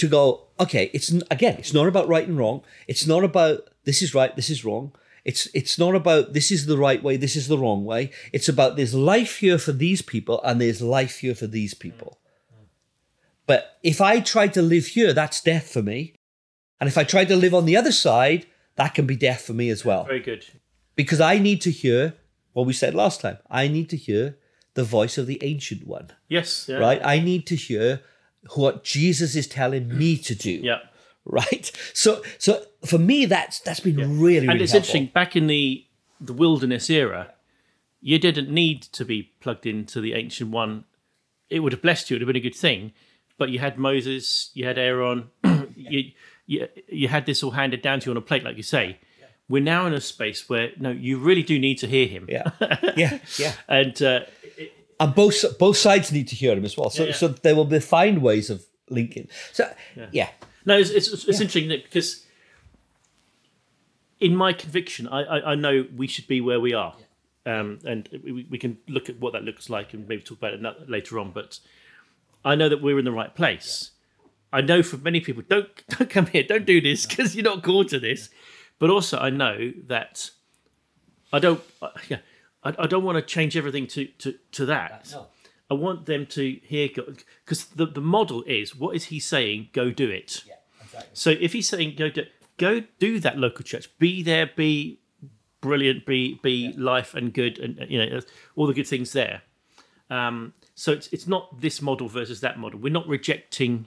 to 0.00 0.06
go. 0.16 0.24
Okay, 0.64 0.84
it's 0.96 1.08
again, 1.36 1.56
it's 1.62 1.74
not 1.78 1.86
about 1.92 2.06
right 2.14 2.26
and 2.30 2.36
wrong. 2.40 2.58
It's 2.92 3.06
not 3.12 3.22
about 3.30 3.56
this 3.88 3.98
is 4.02 4.10
right, 4.14 4.32
this 4.40 4.50
is 4.54 4.60
wrong. 4.66 4.86
It's 5.30 5.42
it's 5.60 5.76
not 5.84 5.94
about 6.00 6.32
this 6.36 6.48
is 6.56 6.60
the 6.72 6.78
right 6.86 7.02
way, 7.06 7.14
this 7.26 7.34
is 7.40 7.46
the 7.48 7.58
wrong 7.62 7.80
way. 7.92 8.02
It's 8.36 8.48
about 8.54 8.70
there's 8.76 8.94
life 8.94 9.32
here 9.44 9.58
for 9.66 9.72
these 9.84 10.00
people 10.14 10.36
and 10.46 10.54
there's 10.60 10.80
life 10.98 11.16
here 11.24 11.34
for 11.34 11.48
these 11.58 11.74
people. 11.86 12.10
But 13.46 13.78
if 13.82 14.00
I 14.00 14.20
try 14.20 14.48
to 14.48 14.62
live 14.62 14.86
here, 14.88 15.12
that's 15.12 15.40
death 15.40 15.70
for 15.70 15.82
me. 15.82 16.14
And 16.80 16.88
if 16.88 16.96
I 16.98 17.04
try 17.04 17.24
to 17.24 17.36
live 17.36 17.54
on 17.54 17.66
the 17.66 17.76
other 17.76 17.92
side, 17.92 18.46
that 18.76 18.94
can 18.94 19.06
be 19.06 19.16
death 19.16 19.42
for 19.42 19.52
me 19.52 19.68
as 19.70 19.84
well 19.84 20.04
Very 20.04 20.20
good. 20.20 20.44
because 20.96 21.20
I 21.20 21.38
need 21.38 21.60
to 21.62 21.70
hear 21.70 22.14
what 22.52 22.66
we 22.66 22.72
said 22.72 22.94
last 22.94 23.20
time. 23.20 23.38
I 23.50 23.68
need 23.68 23.88
to 23.90 23.96
hear 23.96 24.36
the 24.74 24.84
voice 24.84 25.16
of 25.18 25.26
the 25.26 25.38
ancient 25.42 25.86
one, 25.86 26.08
Yes. 26.28 26.66
Yeah. 26.68 26.78
right? 26.78 27.00
I 27.04 27.20
need 27.20 27.46
to 27.48 27.56
hear 27.56 28.00
what 28.56 28.82
Jesus 28.84 29.36
is 29.36 29.46
telling 29.46 29.96
me 29.96 30.16
to 30.18 30.34
do, 30.34 30.50
Yeah. 30.50 30.80
right? 31.24 31.70
So, 31.92 32.22
so 32.38 32.64
for 32.84 32.98
me, 32.98 33.24
that's 33.26 33.60
that's 33.60 33.80
been 33.80 33.96
really, 33.96 34.40
really 34.40 34.48
and 34.48 34.60
it's 34.60 34.72
helpful. 34.72 34.96
interesting. 34.96 35.06
Back 35.14 35.36
in 35.36 35.46
the 35.46 35.84
the 36.20 36.32
wilderness 36.32 36.90
era, 36.90 37.34
you 38.00 38.18
didn't 38.18 38.50
need 38.50 38.82
to 38.82 39.04
be 39.04 39.30
plugged 39.40 39.64
into 39.66 40.00
the 40.00 40.12
ancient 40.14 40.50
one. 40.50 40.84
It 41.50 41.60
would 41.60 41.72
have 41.72 41.82
blessed 41.82 42.10
you. 42.10 42.16
It 42.16 42.18
would 42.18 42.22
have 42.28 42.34
been 42.34 42.42
a 42.48 42.50
good 42.50 42.58
thing. 42.58 42.92
But 43.38 43.50
you 43.50 43.58
had 43.58 43.78
Moses, 43.78 44.50
you 44.54 44.64
had 44.66 44.78
Aaron, 44.78 45.30
you, 45.76 46.12
you 46.46 46.68
you 46.88 47.08
had 47.08 47.26
this 47.26 47.42
all 47.42 47.50
handed 47.52 47.82
down 47.82 48.00
to 48.00 48.06
you 48.06 48.10
on 48.12 48.16
a 48.16 48.20
plate, 48.20 48.44
like 48.44 48.56
you 48.56 48.62
say. 48.62 48.98
We're 49.48 49.62
now 49.62 49.86
in 49.86 49.92
a 49.92 50.00
space 50.00 50.48
where 50.48 50.70
no, 50.78 50.90
you 50.90 51.18
really 51.18 51.42
do 51.42 51.58
need 51.58 51.78
to 51.78 51.86
hear 51.86 52.06
him. 52.06 52.26
Yeah, 52.30 52.50
yeah, 52.96 53.18
yeah. 53.38 53.52
And 53.68 54.00
uh, 54.02 54.20
And 55.00 55.14
both 55.14 55.58
both 55.58 55.76
sides 55.76 56.12
need 56.12 56.28
to 56.28 56.34
hear 56.34 56.56
him 56.56 56.64
as 56.64 56.76
well. 56.78 56.88
So, 56.90 57.02
Yeah, 57.02 57.08
yeah. 57.10 57.14
so 57.14 57.28
they 57.28 57.52
will 57.52 57.66
be 57.66 57.80
find 57.80 58.22
ways 58.22 58.48
of 58.48 58.64
linking. 58.88 59.28
So, 59.52 59.70
yeah, 60.12 60.30
No, 60.64 60.78
it's, 60.78 60.90
it's, 60.90 61.08
it's 61.12 61.40
interesting 61.40 61.68
Nick, 61.68 61.84
because 61.84 62.24
in 64.20 64.34
my 64.36 64.52
conviction, 64.52 65.08
I, 65.08 65.22
I, 65.22 65.52
I 65.52 65.54
know 65.54 65.86
we 65.94 66.06
should 66.06 66.26
be 66.26 66.40
where 66.40 66.60
we 66.60 66.72
are. 66.72 66.94
Um, 67.46 67.78
and 67.84 68.08
we, 68.24 68.46
we 68.48 68.58
can 68.58 68.78
look 68.88 69.10
at 69.10 69.20
what 69.20 69.34
that 69.34 69.44
looks 69.44 69.68
like 69.68 69.92
and 69.92 70.08
maybe 70.08 70.22
talk 70.22 70.38
about 70.38 70.54
it 70.54 70.88
later 70.88 71.18
on. 71.18 71.30
But 71.32 71.58
I 72.44 72.54
know 72.54 72.68
that 72.68 72.82
we're 72.82 72.98
in 72.98 73.04
the 73.04 73.12
right 73.12 73.34
place. 73.34 73.90
I 74.52 74.60
know 74.60 74.82
for 74.82 74.96
many 74.98 75.20
people, 75.20 75.42
don't 75.48 75.68
don't 75.98 76.10
come 76.10 76.26
here, 76.26 76.42
don't 76.42 76.66
do 76.66 76.80
this 76.80 77.06
because 77.06 77.34
you're 77.34 77.44
not 77.44 77.62
called 77.62 77.88
to 77.88 77.98
this. 77.98 78.30
But 78.78 78.90
also, 78.90 79.18
I 79.18 79.30
know 79.30 79.72
that 79.86 80.30
I 81.32 81.38
don't. 81.38 81.60
I- 81.82 81.90
Yeah, 82.08 82.18
I, 82.62 82.74
I 82.78 82.86
don't 82.86 83.04
want 83.04 83.16
to 83.16 83.22
change 83.22 83.56
everything 83.56 83.86
to 83.88 84.06
to 84.18 84.34
to 84.52 84.66
that. 84.66 85.08
No. 85.12 85.26
I 85.70 85.74
want 85.74 86.06
them 86.06 86.26
to 86.26 86.60
hear 86.62 86.88
because 87.44 87.64
the 87.66 87.86
the 87.86 88.00
model 88.00 88.42
is 88.44 88.76
what 88.76 88.94
is 88.96 89.04
he 89.06 89.18
saying? 89.18 89.70
Go 89.72 89.90
do 89.90 90.08
it. 90.10 90.44
exactly. 90.82 91.10
So 91.14 91.30
if 91.30 91.52
he's 91.52 91.68
saying 91.68 91.96
go 91.96 92.10
do 92.10 92.24
go 92.58 92.82
do 92.98 93.18
that 93.20 93.38
local 93.38 93.64
church, 93.64 93.88
be 93.98 94.22
there, 94.22 94.46
be 94.54 95.00
brilliant, 95.60 96.04
be 96.06 96.38
be 96.42 96.72
life 96.76 97.14
and 97.14 97.32
good, 97.32 97.58
and 97.58 97.80
uh, 97.80 97.86
you 97.88 97.98
know 97.98 98.20
all 98.56 98.66
the 98.66 98.74
good 98.74 98.86
things 98.86 99.12
there. 99.12 99.42
Um, 100.10 100.52
so 100.74 100.92
it's 100.92 101.08
it's 101.12 101.26
not 101.26 101.60
this 101.60 101.80
model 101.80 102.08
versus 102.08 102.40
that 102.40 102.58
model. 102.58 102.80
We're 102.80 102.92
not 102.92 103.06
rejecting 103.08 103.86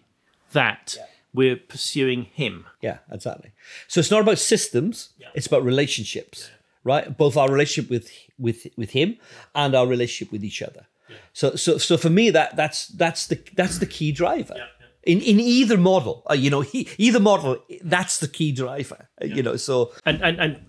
that. 0.54 0.98
We're 1.34 1.58
pursuing 1.58 2.24
him. 2.24 2.66
Yeah, 2.82 3.00
exactly. 3.12 3.52
So 3.88 4.00
it's 4.00 4.10
not 4.12 4.22
about 4.22 4.40
systems; 4.40 5.10
it's 5.36 5.48
about 5.48 5.64
relationships, 5.64 6.50
right? 6.84 7.16
Both 7.18 7.38
our 7.38 7.50
relationship 7.50 7.90
with 7.92 8.10
with 8.40 8.68
with 8.78 8.92
him 8.92 9.18
and 9.54 9.76
our 9.76 9.86
relationship 9.86 10.32
with 10.32 10.44
each 10.44 10.62
other. 10.62 10.88
So, 11.34 11.56
so, 11.56 11.78
so 11.78 11.98
for 11.98 12.10
me, 12.10 12.30
that 12.32 12.56
that's 12.56 12.88
that's 12.88 13.28
the 13.28 13.40
that's 13.56 13.78
the 13.80 13.86
key 13.86 14.12
driver. 14.12 14.56
In 15.04 15.22
in 15.22 15.40
either 15.40 15.78
model, 15.78 16.24
uh, 16.30 16.34
you 16.34 16.50
know, 16.50 16.62
he, 16.62 16.88
either 16.98 17.20
model, 17.20 17.64
that's 17.82 18.18
the 18.20 18.28
key 18.28 18.52
driver. 18.52 19.08
uh, 19.22 19.26
You 19.26 19.44
know, 19.44 19.56
so 19.56 19.94
and 20.06 20.22
and 20.22 20.40
and 20.40 20.66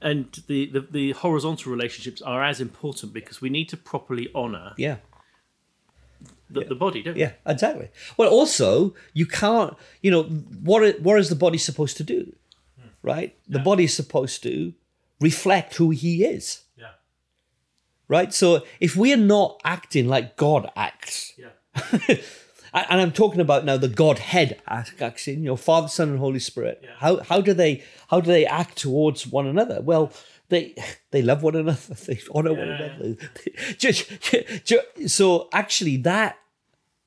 and 0.00 0.44
the, 0.46 0.66
the 0.66 0.80
the 0.80 1.12
horizontal 1.12 1.72
relationships 1.72 2.22
are 2.22 2.44
as 2.44 2.60
important 2.60 3.12
because 3.12 3.40
we 3.40 3.50
need 3.50 3.68
to 3.70 3.76
properly 3.76 4.28
honor 4.34 4.74
yeah, 4.76 4.96
the, 6.50 6.64
the 6.64 6.74
body, 6.74 7.02
don't 7.02 7.14
we? 7.14 7.20
yeah, 7.20 7.32
exactly. 7.46 7.88
Well, 8.16 8.30
also, 8.30 8.94
you 9.12 9.26
can't, 9.26 9.76
you 10.02 10.10
know, 10.10 10.22
what 10.24 10.82
i- 10.84 10.98
what 11.02 11.18
is 11.18 11.28
the 11.28 11.36
body 11.36 11.58
supposed 11.58 11.96
to 11.98 12.04
do, 12.04 12.32
hmm. 12.80 12.88
right? 13.02 13.36
The 13.48 13.58
body 13.58 13.84
is 13.84 13.94
supposed 13.94 14.42
to 14.44 14.72
reflect 15.20 15.74
who 15.76 15.90
he 15.90 16.24
is. 16.24 16.62
Yeah. 16.76 16.90
right? 18.08 18.32
So 18.32 18.64
if 18.80 18.96
we're 18.96 19.16
not 19.36 19.60
acting 19.64 20.08
like 20.08 20.36
God 20.36 20.70
acts, 20.76 21.34
Yeah. 21.36 21.50
and 22.74 23.00
I'm 23.00 23.12
talking 23.12 23.40
about 23.40 23.64
now 23.64 23.76
the 23.76 23.88
Godhead 23.88 24.60
act- 24.66 25.00
acts 25.02 25.26
you 25.26 25.36
know, 25.36 25.56
Father, 25.56 25.88
Son, 25.88 26.08
and 26.10 26.18
Holy 26.18 26.38
Spirit. 26.38 26.80
Yeah. 26.82 26.90
How 26.98 27.22
how 27.22 27.40
do 27.40 27.52
they 27.54 27.82
how 28.08 28.20
do 28.20 28.30
they 28.30 28.46
act 28.46 28.78
towards 28.78 29.26
one 29.26 29.46
another? 29.46 29.80
Well, 29.80 30.12
they 30.48 30.74
they 31.10 31.22
love 31.22 31.42
one 31.42 31.56
another. 31.56 31.78
They 32.06 32.20
honor 32.34 32.54
one 32.54 32.68
another. 32.68 33.16
Just- 33.76 34.10
so 35.06 35.48
actually, 35.52 35.96
that 35.98 36.38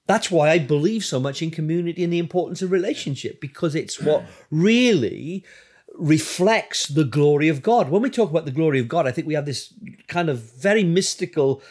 that's 0.08 0.30
why 0.30 0.49
I 0.49 0.60
believe 0.60 1.06
so 1.06 1.19
much 1.19 1.41
in 1.41 1.51
community 1.51 2.04
and 2.04 2.12
the 2.12 2.19
importance 2.19 2.62
of 2.62 2.71
relationship 2.71 3.39
because 3.39 3.75
it's 3.75 3.99
what 4.01 4.23
really 4.51 5.45
reflects 5.95 6.88
the 6.88 7.04
glory 7.04 7.47
of 7.47 7.62
God. 7.62 7.89
When 7.89 8.01
we 8.01 8.10
talk 8.10 8.30
about 8.30 8.45
the 8.45 8.51
glory 8.51 8.80
of 8.80 8.88
God, 8.88 9.08
I 9.08 9.12
think 9.12 9.27
we 9.27 9.36
have 9.36 9.45
this 9.45 9.73
kind 10.08 10.30
of 10.30 10.39
very 10.39 10.84
mystical, 10.84 11.62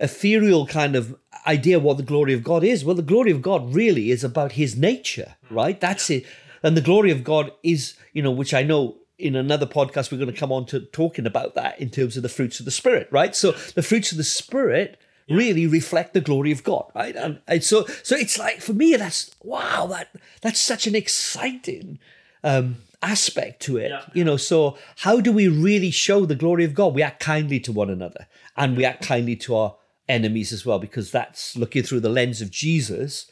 ethereal 0.00 0.66
kind 0.66 0.96
of 0.96 1.16
idea 1.46 1.78
what 1.78 1.96
the 1.96 2.02
glory 2.02 2.32
of 2.34 2.42
God 2.42 2.64
is. 2.64 2.84
Well, 2.84 2.94
the 2.94 3.02
glory 3.02 3.30
of 3.30 3.42
God 3.42 3.74
really 3.74 4.10
is 4.10 4.24
about 4.24 4.52
his 4.52 4.76
nature, 4.76 5.36
right? 5.50 5.80
That's 5.80 6.08
it. 6.10 6.24
And 6.62 6.76
the 6.76 6.80
glory 6.80 7.10
of 7.10 7.24
God 7.24 7.52
is, 7.62 7.94
you 8.12 8.22
know, 8.22 8.30
which 8.30 8.54
I 8.54 8.62
know 8.62 8.96
in 9.24 9.34
another 9.34 9.64
podcast 9.64 10.12
we're 10.12 10.18
going 10.18 10.32
to 10.32 10.38
come 10.38 10.52
on 10.52 10.66
to 10.66 10.80
talking 10.80 11.24
about 11.24 11.54
that 11.54 11.80
in 11.80 11.88
terms 11.88 12.18
of 12.18 12.22
the 12.22 12.28
fruits 12.28 12.58
of 12.58 12.66
the 12.66 12.70
spirit, 12.70 13.08
right? 13.10 13.34
So 13.34 13.52
the 13.74 13.82
fruits 13.82 14.12
of 14.12 14.18
the 14.18 14.24
spirit 14.24 15.00
really 15.30 15.66
reflect 15.66 16.12
the 16.12 16.20
glory 16.20 16.52
of 16.52 16.62
God, 16.62 16.92
right? 16.94 17.16
And, 17.16 17.40
and 17.48 17.64
so 17.64 17.86
so 18.02 18.14
it's 18.14 18.38
like 18.38 18.60
for 18.60 18.74
me 18.74 18.94
that's 18.96 19.34
wow, 19.42 19.86
that 19.86 20.10
that's 20.42 20.60
such 20.60 20.86
an 20.86 20.94
exciting 20.94 21.98
um 22.44 22.76
aspect 23.00 23.62
to 23.62 23.78
it. 23.78 23.90
Yeah. 23.90 24.02
You 24.12 24.24
know, 24.24 24.36
so 24.36 24.76
how 24.98 25.20
do 25.20 25.32
we 25.32 25.48
really 25.48 25.90
show 25.90 26.26
the 26.26 26.34
glory 26.34 26.64
of 26.64 26.74
God? 26.74 26.94
We 26.94 27.02
act 27.02 27.20
kindly 27.20 27.60
to 27.60 27.72
one 27.72 27.88
another 27.88 28.26
and 28.58 28.76
we 28.76 28.84
act 28.84 29.06
kindly 29.06 29.36
to 29.36 29.56
our 29.56 29.76
enemies 30.06 30.52
as 30.52 30.66
well, 30.66 30.78
because 30.78 31.10
that's 31.10 31.56
looking 31.56 31.82
through 31.82 32.00
the 32.00 32.10
lens 32.10 32.42
of 32.42 32.50
Jesus. 32.50 33.30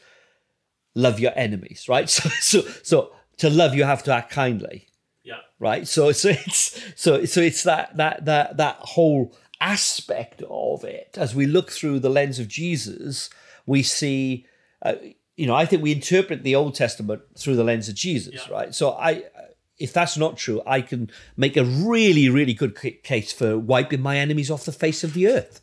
Love 0.95 1.19
your 1.19 1.33
enemies, 1.35 1.85
right? 1.87 2.09
So 2.09 2.29
so 2.41 2.63
so 2.81 3.11
to 3.37 3.51
love 3.51 3.75
you 3.75 3.83
have 3.83 4.01
to 4.03 4.13
act 4.13 4.31
kindly 4.31 4.87
Yeah. 5.23 5.39
right? 5.59 5.87
So 5.87 6.11
so 6.11 6.29
it's 6.29 6.81
so 6.95 7.25
so 7.25 7.41
it's 7.41 7.63
that 7.63 7.95
that 7.97 8.25
that 8.25 8.57
that 8.57 8.75
whole 8.79 9.35
aspect 9.61 10.41
of 10.49 10.83
it. 10.83 11.17
As 11.17 11.33
we 11.33 11.45
look 11.45 11.71
through 11.71 11.99
the 11.99 12.09
lens 12.09 12.37
of 12.39 12.47
jesus 12.49 13.29
we 13.65 13.81
see 13.81 14.45
uh, 14.81 14.95
you 15.37 15.47
know 15.47 15.55
i 15.55 15.65
think 15.65 15.81
we 15.81 15.93
interpret 15.93 16.43
the 16.43 16.53
old 16.53 16.75
testament 16.75 17.21
through 17.37 17.55
the 17.55 17.63
lens 17.63 17.87
of 17.87 17.95
jesus 17.95 18.33
Yeah. 18.35 18.53
right? 18.53 18.75
So 18.75 18.91
i 18.91 19.23
if 19.77 19.93
that's 19.93 20.17
not 20.17 20.35
true 20.35 20.61
i 20.67 20.81
can 20.81 21.09
make 21.37 21.55
a 21.55 21.63
really 21.63 22.27
really 22.29 22.53
good 22.53 22.75
case 23.03 23.31
for 23.31 23.57
wiping 23.57 24.01
my 24.01 24.17
enemies 24.17 24.51
off 24.51 24.65
the 24.65 24.73
face 24.73 25.03
of 25.05 25.13
the 25.13 25.27
earth. 25.27 25.61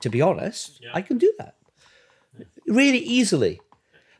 To 0.00 0.08
be 0.08 0.22
honest 0.22 0.80
Yeah. 0.82 0.90
i 0.94 1.02
can 1.02 1.18
do 1.18 1.30
that. 1.38 1.54
Really 2.66 2.98
easily 3.18 3.60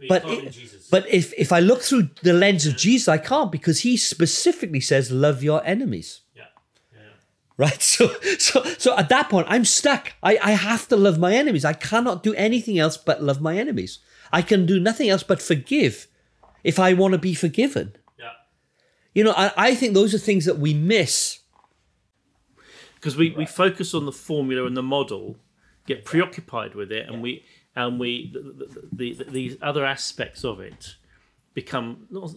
but 0.09 0.25
it- 0.29 0.53
Jesus. 0.53 0.89
but 0.91 1.09
if 1.13 1.33
if 1.39 1.53
I 1.53 1.61
look 1.61 1.83
through 1.83 2.11
the 2.23 2.33
lens 2.33 2.67
of 2.67 2.77
Jesus, 2.77 3.09
I 3.09 3.19
can't 3.19 3.51
because 3.51 3.81
he 3.81 3.97
specifically 3.97 4.81
says, 4.81 5.11
"Love 5.11 5.43
your 5.43 5.65
enemies." 5.65 6.21
yeah. 6.35 6.45
Yeah. 6.93 7.01
Right. 7.57 7.83
So 7.97 8.09
so 8.39 8.63
so 8.79 8.97
at 8.97 9.09
that 9.09 9.29
point, 9.31 9.47
I'm 9.51 9.65
stuck. 9.65 10.13
I 10.23 10.39
I 10.43 10.53
have 10.53 10.87
to 10.89 10.97
love 10.97 11.19
my 11.19 11.33
enemies. 11.35 11.65
I 11.65 11.73
cannot 11.75 12.23
do 12.23 12.35
anything 12.35 12.79
else 12.79 12.97
but 12.97 13.23
love 13.23 13.41
my 13.41 13.57
enemies. 13.59 13.99
I 14.33 14.43
can 14.43 14.67
do 14.67 14.79
nothing 14.81 15.09
else 15.09 15.23
but 15.23 15.41
forgive, 15.41 16.09
if 16.65 16.79
I 16.79 16.93
want 16.95 17.13
to 17.13 17.19
be 17.19 17.35
forgiven. 17.35 17.95
Yeah. 18.19 18.33
You 19.15 19.25
know, 19.25 19.33
I, 19.37 19.53
I 19.69 19.75
think 19.75 19.95
those 19.95 20.13
are 20.15 20.19
things 20.25 20.45
that 20.47 20.59
we 20.59 20.75
miss. 20.75 21.41
because 22.97 23.17
we, 23.17 23.31
we 23.31 23.47
focus 23.47 23.95
on 23.95 24.05
the 24.07 24.13
formula 24.13 24.67
and 24.67 24.77
the 24.77 24.83
model, 24.83 25.37
get 25.87 26.05
preoccupied 26.05 26.75
with 26.75 26.91
it, 26.91 27.09
and 27.09 27.23
we 27.23 27.45
and 27.77 28.01
we 28.01 28.33
the, 28.33 28.89
the, 28.93 29.13
the, 29.13 29.25
these 29.31 29.57
other 29.63 29.85
aspects 29.85 30.45
of 30.45 30.61
it 30.61 30.97
become 31.55 32.07
not 32.11 32.31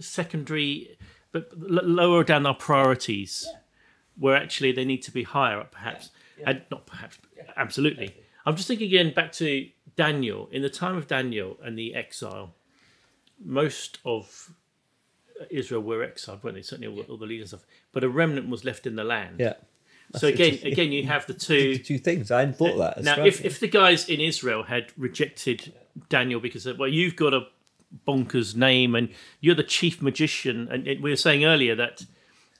secondary, 0.00 0.96
but 1.32 1.50
l- 1.52 1.84
lower 1.84 2.24
down 2.24 2.46
our 2.46 2.54
priorities, 2.54 3.46
where 4.18 4.36
actually 4.36 4.72
they 4.72 4.84
need 4.84 5.02
to 5.02 5.10
be 5.10 5.24
higher 5.24 5.58
up, 5.60 5.72
perhaps, 5.72 6.10
and 6.44 6.62
not 6.70 6.86
perhaps, 6.86 7.18
absolutely. 7.56 8.14
I'm 8.46 8.56
just 8.56 8.68
thinking 8.68 8.86
again 8.86 9.12
back 9.12 9.32
to 9.32 9.68
Daniel 9.96 10.48
in 10.52 10.62
the 10.62 10.70
time 10.70 10.96
of 10.96 11.06
Daniel 11.06 11.58
and 11.62 11.76
the 11.76 11.94
exile. 11.94 12.54
Most 13.44 13.98
of 14.04 14.50
Israel 15.50 15.82
were 15.82 16.02
exiled, 16.02 16.42
weren't 16.42 16.56
they? 16.56 16.62
Certainly 16.62 16.96
all, 16.96 17.04
all 17.10 17.16
the 17.16 17.26
leaders 17.26 17.52
of, 17.52 17.64
but 17.92 18.04
a 18.04 18.08
remnant 18.08 18.48
was 18.48 18.64
left 18.64 18.86
in 18.86 18.96
the 18.96 19.04
land. 19.04 19.40
Yeah. 19.40 19.54
So 20.14 20.28
again, 20.28 20.58
again, 20.62 20.92
you 20.92 21.04
have 21.06 21.26
the 21.26 21.34
two. 21.34 21.78
Two 21.78 21.98
things. 21.98 22.30
I 22.30 22.40
hadn't 22.40 22.56
thought 22.56 22.78
that. 22.78 23.02
Now, 23.02 23.18
right. 23.18 23.26
if, 23.26 23.44
if 23.44 23.60
the 23.60 23.68
guys 23.68 24.08
in 24.08 24.20
Israel 24.20 24.62
had 24.62 24.92
rejected 24.96 25.72
Daniel 26.08 26.40
because 26.40 26.64
of, 26.66 26.78
well, 26.78 26.88
you've 26.88 27.16
got 27.16 27.34
a 27.34 27.46
bonkers 28.06 28.54
name 28.54 28.94
and 28.94 29.08
you're 29.40 29.54
the 29.54 29.62
chief 29.62 30.00
magician, 30.00 30.68
and 30.70 30.86
it- 30.86 31.00
we 31.02 31.10
were 31.10 31.16
saying 31.16 31.44
earlier 31.44 31.74
that 31.74 32.04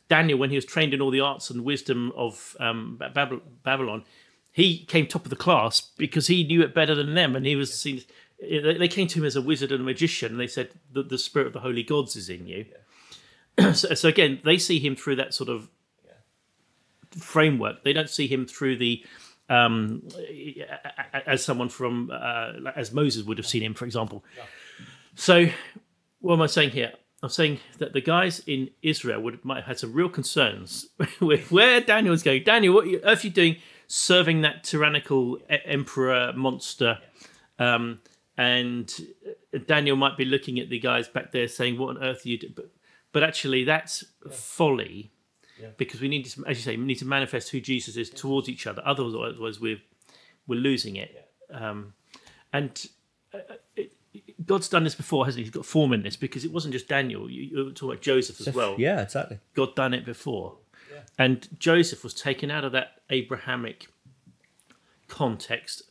Daniel, 0.08 0.38
when 0.38 0.50
he 0.50 0.56
was 0.56 0.64
trained 0.64 0.94
in 0.94 1.00
all 1.00 1.10
the 1.10 1.20
arts 1.20 1.50
and 1.50 1.64
wisdom 1.64 2.12
of 2.16 2.56
um, 2.60 3.00
Babylon, 3.64 4.04
he 4.52 4.84
came 4.84 5.06
top 5.06 5.24
of 5.24 5.30
the 5.30 5.36
class 5.36 5.80
because 5.80 6.28
he 6.28 6.44
knew 6.44 6.62
it 6.62 6.74
better 6.74 6.94
than 6.94 7.14
them, 7.14 7.36
and 7.36 7.44
he 7.44 7.56
was 7.56 7.74
seen. 7.74 8.02
They 8.40 8.76
they 8.78 8.88
came 8.88 9.06
to 9.08 9.18
him 9.18 9.24
as 9.24 9.36
a 9.36 9.42
wizard 9.42 9.72
and 9.72 9.80
a 9.80 9.84
magician, 9.84 10.32
and 10.32 10.40
they 10.40 10.46
said 10.46 10.70
the, 10.92 11.02
the 11.02 11.18
spirit 11.18 11.48
of 11.48 11.52
the 11.54 11.60
holy 11.60 11.82
gods 11.82 12.16
is 12.16 12.28
in 12.28 12.46
you. 12.46 12.66
so, 13.74 13.94
so 13.94 14.08
again, 14.08 14.40
they 14.44 14.58
see 14.58 14.78
him 14.78 14.94
through 14.96 15.16
that 15.16 15.34
sort 15.34 15.48
of 15.48 15.68
framework. 17.18 17.84
They 17.84 17.92
don't 17.92 18.10
see 18.10 18.26
him 18.26 18.46
through 18.46 18.76
the 18.76 19.04
um, 19.48 20.02
as 21.26 21.44
someone 21.44 21.68
from 21.68 22.10
uh, 22.12 22.52
as 22.74 22.92
Moses 22.92 23.24
would 23.24 23.38
have 23.38 23.46
seen 23.46 23.62
him, 23.62 23.74
for 23.74 23.84
example. 23.84 24.24
So, 25.14 25.48
what 26.20 26.34
am 26.34 26.42
I 26.42 26.46
saying 26.46 26.70
here? 26.70 26.92
I'm 27.22 27.30
saying 27.30 27.60
that 27.78 27.92
the 27.92 28.00
guys 28.00 28.40
in 28.46 28.70
Israel 28.82 29.20
would 29.22 29.44
might 29.44 29.56
have 29.56 29.66
had 29.66 29.78
some 29.78 29.92
real 29.92 30.08
concerns 30.08 30.88
with 31.20 31.50
where 31.50 31.80
Daniel 31.80 32.12
was 32.12 32.22
going. 32.22 32.44
Daniel, 32.44 32.74
what 32.74 32.86
on 32.86 32.96
earth 33.04 33.24
are 33.24 33.26
you 33.26 33.32
doing, 33.32 33.56
serving 33.86 34.42
that 34.42 34.64
tyrannical 34.64 35.38
emperor 35.48 36.32
monster? 36.34 36.98
Um, 37.58 38.00
and 38.36 38.92
Daniel 39.66 39.96
might 39.96 40.18
be 40.18 40.26
looking 40.26 40.60
at 40.60 40.68
the 40.68 40.78
guys 40.78 41.08
back 41.08 41.32
there, 41.32 41.48
saying, 41.48 41.78
"What 41.78 41.96
on 41.96 42.02
earth 42.02 42.26
are 42.26 42.28
you 42.28 42.38
doing?" 42.38 42.52
But, 42.54 42.70
but 43.12 43.22
actually, 43.22 43.64
that's 43.64 44.04
folly 44.30 45.12
because 45.76 46.00
we 46.00 46.08
need 46.08 46.24
to, 46.26 46.44
as 46.46 46.58
you 46.58 46.62
say, 46.62 46.76
we 46.76 46.84
need 46.84 46.98
to 46.98 47.04
manifest 47.06 47.50
who 47.50 47.60
Jesus 47.60 47.96
is 47.96 48.10
towards 48.10 48.48
each 48.48 48.66
other. 48.66 48.82
Otherwise, 48.84 49.60
we're 49.60 49.80
we're 50.46 50.60
losing 50.60 50.96
it. 50.96 51.28
Um, 51.50 51.94
and 52.52 52.86
uh, 53.34 53.38
it, 53.74 53.92
God's 54.44 54.68
done 54.68 54.84
this 54.84 54.94
before, 54.94 55.24
hasn't 55.24 55.38
He? 55.40 55.44
He's 55.44 55.52
got 55.54 55.66
form 55.66 55.92
in 55.92 56.02
this 56.02 56.16
because 56.16 56.44
it 56.44 56.52
wasn't 56.52 56.72
just 56.72 56.88
Daniel. 56.88 57.30
You, 57.30 57.42
you 57.42 57.64
were 57.64 57.70
talking 57.70 57.90
about 57.90 58.02
Joseph 58.02 58.46
as 58.46 58.54
well. 58.54 58.76
yeah, 58.78 59.02
exactly. 59.02 59.38
God 59.54 59.74
done 59.74 59.94
it 59.94 60.04
before, 60.04 60.56
and 61.18 61.48
Joseph 61.58 62.02
was 62.04 62.14
taken 62.14 62.50
out 62.50 62.64
of 62.64 62.72
that 62.72 63.00
Abrahamic 63.10 63.88
context. 65.08 65.82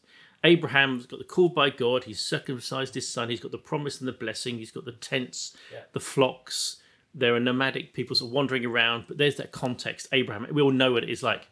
Abraham's 0.44 1.08
got 1.08 1.18
the 1.18 1.26
call 1.26 1.50
by 1.50 1.72
God. 1.72 2.04
He's 2.04 2.20
circumcised 2.20 2.94
his 2.94 3.08
son. 3.08 3.30
He's 3.30 3.40
got 3.40 3.52
the 3.52 3.58
promise 3.58 4.00
and 4.00 4.08
the 4.08 4.12
blessing. 4.14 4.58
He's 4.60 4.72
got 4.72 4.86
the 4.86 4.92
tents, 4.92 5.56
the 5.94 6.00
flocks. 6.00 6.78
There 7.18 7.34
are 7.36 7.40
nomadic 7.40 7.94
people 7.94 8.16
sort 8.16 8.30
of 8.30 8.34
wandering 8.34 8.66
around, 8.66 9.06
but 9.08 9.18
there's 9.18 9.38
that 9.38 9.52
context. 9.52 10.08
Abraham, 10.12 10.46
we 10.52 10.62
all 10.62 10.72
know 10.72 10.92
what 10.92 11.04
it 11.04 11.10
is 11.10 11.24
like. 11.24 11.48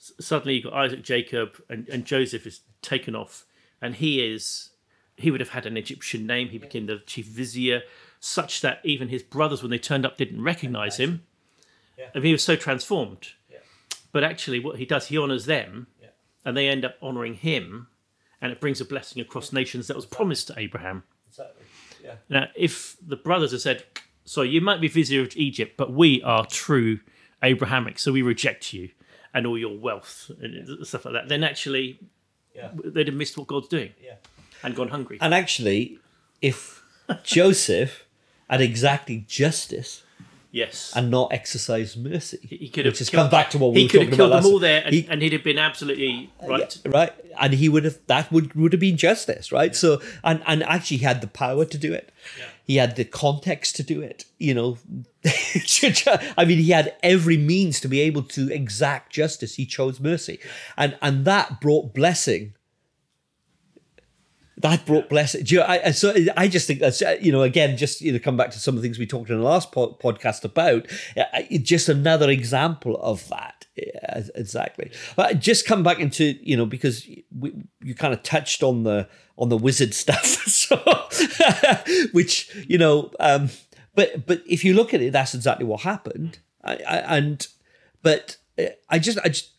S- 0.00 0.12
Suddenly, 0.20 0.54
you've 0.54 0.64
got 0.64 0.74
Isaac, 0.74 1.02
Jacob, 1.02 1.60
and, 1.68 1.88
and 1.88 2.04
Joseph 2.04 2.46
is 2.46 2.60
taken 2.82 3.16
off, 3.16 3.44
and 3.82 3.96
he 3.96 4.24
is. 4.24 4.70
He 5.16 5.32
would 5.32 5.40
have 5.40 5.48
had 5.50 5.66
an 5.66 5.76
Egyptian 5.76 6.26
name. 6.26 6.50
He 6.50 6.58
became 6.58 6.86
the 6.86 7.02
chief 7.04 7.26
vizier, 7.26 7.82
such 8.20 8.60
that 8.60 8.80
even 8.84 9.08
his 9.08 9.24
brothers, 9.24 9.60
when 9.62 9.70
they 9.72 9.78
turned 9.78 10.06
up, 10.06 10.16
didn't 10.16 10.40
recognize 10.42 10.98
him. 10.98 11.24
I 12.14 12.18
mean, 12.18 12.26
he 12.26 12.32
was 12.32 12.44
so 12.44 12.54
transformed. 12.54 13.30
But 14.12 14.22
actually, 14.22 14.60
what 14.60 14.78
he 14.78 14.86
does, 14.86 15.08
he 15.08 15.18
honors 15.18 15.46
them, 15.46 15.88
and 16.44 16.56
they 16.56 16.68
end 16.68 16.84
up 16.84 16.94
honoring 17.02 17.34
him, 17.34 17.88
and 18.40 18.52
it 18.52 18.60
brings 18.60 18.80
a 18.80 18.84
blessing 18.84 19.20
across 19.20 19.52
nations 19.52 19.88
that 19.88 19.96
was 19.96 20.06
promised 20.06 20.46
to 20.46 20.54
Abraham. 20.58 21.02
Exactly. 21.28 21.64
Yeah. 22.04 22.14
Now, 22.28 22.46
if 22.54 22.96
the 23.04 23.16
brothers 23.16 23.50
had 23.50 23.60
said, 23.60 23.84
"So 24.28 24.42
you 24.42 24.60
might 24.60 24.80
be 24.80 24.88
vizier 24.88 25.22
of 25.22 25.36
Egypt, 25.36 25.72
but 25.76 25.88
we 25.92 26.22
are 26.22 26.44
true 26.46 27.00
Abrahamic, 27.42 27.98
so 27.98 28.12
we 28.12 28.22
reject 28.22 28.72
you 28.72 28.90
and 29.34 29.46
all 29.46 29.58
your 29.58 29.76
wealth 29.86 30.30
and 30.40 30.86
stuff 30.86 31.04
like 31.04 31.14
that," 31.14 31.28
then 31.28 31.42
actually 31.44 31.98
Yeah. 32.54 32.70
they'd 32.94 33.06
have 33.06 33.16
missed 33.16 33.36
what 33.38 33.46
God's 33.46 33.68
doing 33.68 33.92
Yeah. 34.02 34.14
and 34.64 34.74
gone 34.74 34.88
hungry. 34.88 35.18
And 35.20 35.32
actually, 35.42 35.98
if 36.42 36.82
Joseph 37.24 38.04
had 38.50 38.60
exacted 38.60 39.28
justice 39.28 40.02
yes, 40.50 40.92
and 40.96 41.10
not 41.10 41.32
exercised 41.32 41.96
mercy, 41.96 42.38
he 42.42 42.68
could 42.68 42.84
have 42.86 42.92
which 42.94 42.98
has 43.00 43.10
come 43.10 43.30
back 43.30 43.50
to 43.50 43.58
what 43.58 43.72
we 43.72 43.80
he 43.80 43.84
were 43.86 43.90
could 43.90 43.98
talking 43.98 44.08
have 44.10 44.16
killed 44.18 44.30
about 44.32 44.42
them 44.42 44.52
all 44.52 44.58
there, 44.58 44.82
and, 44.84 44.94
He- 44.94 45.06
and 45.08 45.22
he'd 45.22 45.32
have 45.34 45.44
been 45.44 45.58
absolutely 45.58 46.30
uh, 46.42 46.46
right. 46.48 46.78
Yeah, 46.84 46.90
right. 46.98 47.12
And 47.40 47.52
he 47.54 47.68
would 47.68 47.84
have 47.84 47.98
that 48.08 48.32
would 48.32 48.54
would 48.54 48.72
have 48.72 48.80
been 48.80 48.96
justice 48.96 49.52
right? 49.52 49.74
So 49.76 50.00
and 50.24 50.42
and 50.46 50.62
actually 50.64 50.96
he 50.98 51.04
had 51.04 51.20
the 51.20 51.26
power 51.28 51.64
to 51.64 51.78
do 51.78 51.92
it 51.92 52.10
he 52.68 52.76
had 52.76 52.94
the 52.94 53.04
context 53.04 53.74
to 53.74 53.82
do 53.82 54.00
it 54.00 54.24
you 54.38 54.54
know 54.54 54.78
i 56.36 56.44
mean 56.44 56.58
he 56.58 56.70
had 56.70 56.94
every 57.02 57.36
means 57.36 57.80
to 57.80 57.88
be 57.88 58.00
able 58.00 58.22
to 58.22 58.52
exact 58.52 59.12
justice 59.12 59.56
he 59.56 59.66
chose 59.66 59.98
mercy 59.98 60.38
and 60.76 60.96
and 61.02 61.24
that 61.24 61.60
brought 61.60 61.92
blessing 61.92 62.54
that 64.60 64.84
brought 64.86 65.08
blessing. 65.08 65.44
You 65.46 65.58
know, 65.58 65.66
I, 65.66 65.90
so 65.92 66.12
I 66.36 66.48
just 66.48 66.66
think 66.66 66.80
that's 66.80 67.00
you 67.20 67.30
know 67.30 67.42
again 67.42 67.76
just 67.76 68.00
you 68.00 68.12
know 68.12 68.18
come 68.18 68.36
back 68.36 68.50
to 68.50 68.58
some 68.58 68.74
of 68.74 68.82
the 68.82 68.86
things 68.86 68.98
we 68.98 69.06
talked 69.06 69.30
in 69.30 69.38
the 69.38 69.44
last 69.44 69.72
po- 69.72 69.96
podcast 70.02 70.44
about. 70.44 70.86
Just 71.62 71.88
another 71.88 72.28
example 72.30 72.96
of 72.96 73.28
that. 73.28 73.66
Yeah, 73.76 74.24
exactly. 74.34 74.90
But 75.14 75.38
just 75.38 75.66
come 75.66 75.82
back 75.82 76.00
into 76.00 76.36
you 76.42 76.56
know 76.56 76.66
because 76.66 77.08
we, 77.36 77.52
you 77.82 77.94
kind 77.94 78.12
of 78.12 78.22
touched 78.22 78.62
on 78.62 78.82
the 78.82 79.08
on 79.38 79.48
the 79.48 79.56
wizard 79.56 79.94
stuff, 79.94 80.24
so 80.46 80.76
which 82.12 82.54
you 82.68 82.76
know. 82.76 83.10
Um, 83.18 83.50
but 83.94 84.26
but 84.26 84.42
if 84.46 84.64
you 84.64 84.74
look 84.74 84.92
at 84.92 85.00
it, 85.00 85.12
that's 85.12 85.34
exactly 85.34 85.64
what 85.64 85.80
happened. 85.80 86.38
I, 86.62 86.74
I, 86.74 87.16
and 87.16 87.46
but 88.02 88.36
uh, 88.58 88.64
I 88.90 88.98
just 88.98 89.18
I 89.24 89.28
just 89.28 89.50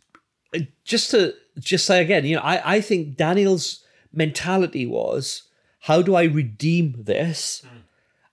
just 0.83 1.11
to 1.11 1.33
just 1.57 1.85
say 1.85 2.01
again, 2.01 2.25
you 2.25 2.35
know, 2.35 2.41
I, 2.41 2.75
I 2.75 2.81
think 2.81 3.17
Daniel's 3.17 3.83
mentality 4.13 4.85
was 4.85 5.43
how 5.81 6.01
do 6.01 6.15
I 6.15 6.23
redeem 6.23 6.95
this? 6.97 7.63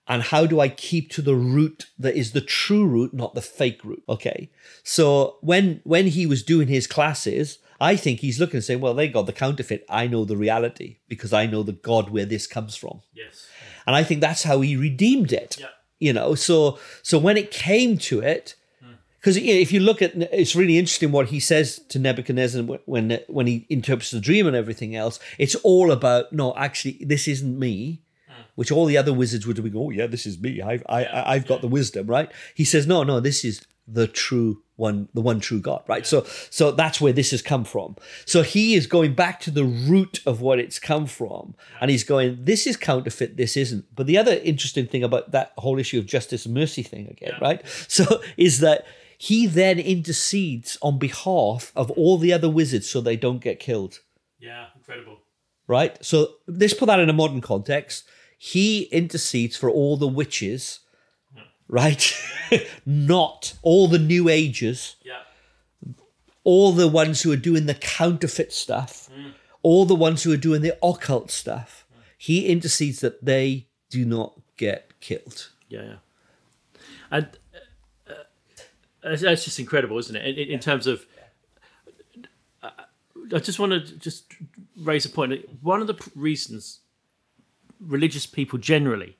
And 0.09 0.23
how 0.23 0.45
do 0.45 0.61
I 0.61 0.69
keep 0.69 1.11
to 1.11 1.21
the 1.21 1.35
root 1.35 1.87
that 1.99 2.15
is 2.15 2.31
the 2.31 2.39
true 2.39 2.85
root, 2.85 3.13
not 3.13 3.35
the 3.35 3.41
fake 3.41 3.83
root? 3.83 4.03
Okay. 4.07 4.49
So 4.81 5.35
when 5.41 5.81
when 5.83 6.07
he 6.07 6.25
was 6.25 6.43
doing 6.43 6.69
his 6.69 6.87
classes, 6.87 7.59
I 7.79 7.95
think 7.95 8.19
he's 8.19 8.39
looking 8.39 8.57
and 8.57 8.63
saying, 8.63 8.81
Well, 8.81 8.93
they 8.93 9.07
got 9.07 9.25
the 9.25 9.33
counterfeit. 9.33 9.85
I 9.89 10.07
know 10.07 10.25
the 10.25 10.37
reality 10.37 10.97
because 11.07 11.33
I 11.33 11.45
know 11.45 11.63
the 11.63 11.73
God 11.73 12.09
where 12.09 12.25
this 12.25 12.47
comes 12.47 12.75
from. 12.75 13.01
Yes. 13.13 13.47
And 13.85 13.95
I 13.95 14.03
think 14.03 14.21
that's 14.21 14.43
how 14.43 14.61
he 14.61 14.75
redeemed 14.75 15.31
it. 15.31 15.57
Yeah. 15.59 15.67
You 15.99 16.13
know, 16.13 16.35
so 16.35 16.79
so 17.01 17.17
when 17.17 17.37
it 17.37 17.51
came 17.51 17.97
to 17.99 18.19
it, 18.19 18.55
hmm. 18.83 18.93
because 19.19 19.37
if 19.37 19.71
you 19.71 19.79
look 19.79 20.01
at, 20.01 20.15
it's 20.15 20.55
really 20.55 20.77
interesting 20.77 21.11
what 21.11 21.27
he 21.27 21.39
says 21.39 21.79
to 21.89 21.99
Nebuchadnezzar 21.99 22.63
when 22.85 23.19
when 23.27 23.47
he 23.47 23.65
interprets 23.69 24.11
the 24.11 24.19
dream 24.19 24.45
and 24.47 24.55
everything 24.55 24.95
else. 24.95 25.19
It's 25.37 25.55
all 25.55 25.91
about 25.91 26.33
no, 26.33 26.55
actually, 26.55 26.97
this 27.01 27.27
isn't 27.27 27.57
me. 27.57 28.01
Hmm. 28.27 28.41
Which 28.55 28.71
all 28.71 28.85
the 28.85 28.97
other 28.97 29.13
wizards 29.13 29.47
would 29.47 29.63
be, 29.63 29.71
oh 29.75 29.89
yeah, 29.89 30.07
this 30.07 30.25
is 30.25 30.39
me. 30.39 30.61
I've 30.61 30.83
I, 30.87 31.05
I, 31.05 31.33
I've 31.33 31.47
got 31.47 31.61
the 31.61 31.67
wisdom, 31.67 32.07
right? 32.07 32.31
He 32.53 32.65
says, 32.65 32.85
no, 32.85 33.03
no, 33.03 33.19
this 33.19 33.43
is 33.43 33.65
the 33.87 34.07
true 34.07 34.61
one, 34.77 35.09
the 35.13 35.21
one 35.21 35.39
true 35.41 35.59
God, 35.59 35.83
right? 35.87 36.05
So 36.07 36.23
so 36.49 36.71
that's 36.71 37.01
where 37.01 37.11
this 37.13 37.31
has 37.31 37.41
come 37.41 37.65
from. 37.65 37.95
So 38.25 38.41
he 38.43 38.73
is 38.75 38.87
going 38.87 39.13
back 39.13 39.39
to 39.41 39.51
the 39.51 39.65
root 39.65 40.21
of 40.25 40.39
what 40.39 40.59
it's 40.59 40.79
come 40.79 41.05
from, 41.07 41.53
and 41.81 41.91
he's 41.91 42.03
going, 42.05 42.45
this 42.45 42.65
is 42.65 42.77
counterfeit, 42.77 43.35
this 43.37 43.57
isn't. 43.57 43.85
But 43.93 44.07
the 44.07 44.17
other 44.17 44.33
interesting 44.43 44.87
thing 44.87 45.03
about 45.03 45.31
that 45.31 45.51
whole 45.57 45.77
issue 45.79 45.99
of 45.99 46.05
justice 46.05 46.45
and 46.45 46.55
mercy 46.55 46.83
thing 46.83 47.07
again, 47.09 47.33
right? 47.41 47.61
So 47.89 48.21
is 48.37 48.59
that 48.61 48.85
he 49.17 49.47
then 49.47 49.79
intercedes 49.79 50.77
on 50.81 50.99
behalf 50.99 51.71
of 51.75 51.89
all 51.91 52.17
the 52.19 52.31
other 52.31 52.49
wizards 52.49 52.87
so 52.89 53.01
they 53.01 53.15
don't 53.17 53.41
get 53.41 53.59
killed, 53.59 53.99
Yeah. 54.39 54.67
Incredible. 54.75 55.17
right? 55.67 55.97
So 56.05 56.35
let's 56.47 56.75
put 56.75 56.85
that 56.85 56.99
in 56.99 57.09
a 57.09 57.13
modern 57.13 57.41
context. 57.41 58.03
He 58.37 58.83
intercedes 58.83 59.57
for 59.57 59.71
all 59.71 59.97
the 59.97 60.07
witches, 60.07 60.81
right? 61.67 62.13
Not 62.85 63.53
all 63.61 63.87
the 63.87 63.99
new 63.99 64.29
ages, 64.29 64.95
Yeah. 65.03 65.19
all 66.43 66.71
the 66.71 66.87
ones 66.87 67.21
who 67.21 67.31
are 67.31 67.35
doing 67.37 67.65
the 67.65 67.73
counterfeit 67.75 68.53
stuff, 68.53 69.09
all 69.63 69.85
the 69.85 69.95
ones 69.95 70.23
who 70.23 70.31
are 70.31 70.37
doing 70.37 70.61
the 70.61 70.77
occult 70.83 71.29
stuff. 71.31 71.85
He 72.17 72.47
intercedes 72.47 72.99
that 73.01 73.23
they 73.25 73.67
do 73.89 74.05
not 74.05 74.33
get 74.57 74.91
killed. 75.01 75.49
Yeah, 75.69 75.83
yeah. 75.83 75.95
And 77.11 77.27
uh, 78.09 78.13
uh, 79.03 79.15
that's 79.17 79.43
just 79.45 79.59
incredible, 79.59 79.97
isn't 79.99 80.15
it? 80.15 80.37
In, 80.37 80.49
in 80.53 80.59
terms 80.59 80.87
of 80.87 81.05
uh, 82.63 82.69
I 83.33 83.39
just 83.39 83.59
want 83.59 83.71
to 83.73 83.79
just 83.97 84.25
raise 84.77 85.05
a 85.05 85.09
point. 85.09 85.33
One 85.61 85.81
of 85.81 85.87
the 85.87 86.11
reasons 86.15 86.79
religious 87.79 88.25
people 88.25 88.57
generally, 88.57 89.15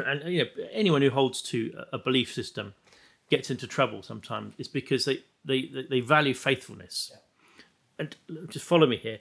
and 0.00 0.32
you 0.32 0.44
know, 0.44 0.50
anyone 0.72 1.02
who 1.02 1.10
holds 1.10 1.42
to 1.42 1.72
a 1.92 1.98
belief 1.98 2.32
system, 2.32 2.74
gets 3.32 3.50
into 3.50 3.66
trouble 3.66 4.02
sometimes 4.02 4.54
is 4.58 4.68
because 4.68 5.06
they 5.06 5.24
they 5.44 5.86
they- 5.90 6.00
value 6.00 6.34
faithfulness. 6.34 7.12
And 7.98 8.14
just 8.50 8.64
follow 8.66 8.86
me 8.86 8.96
here. 8.96 9.20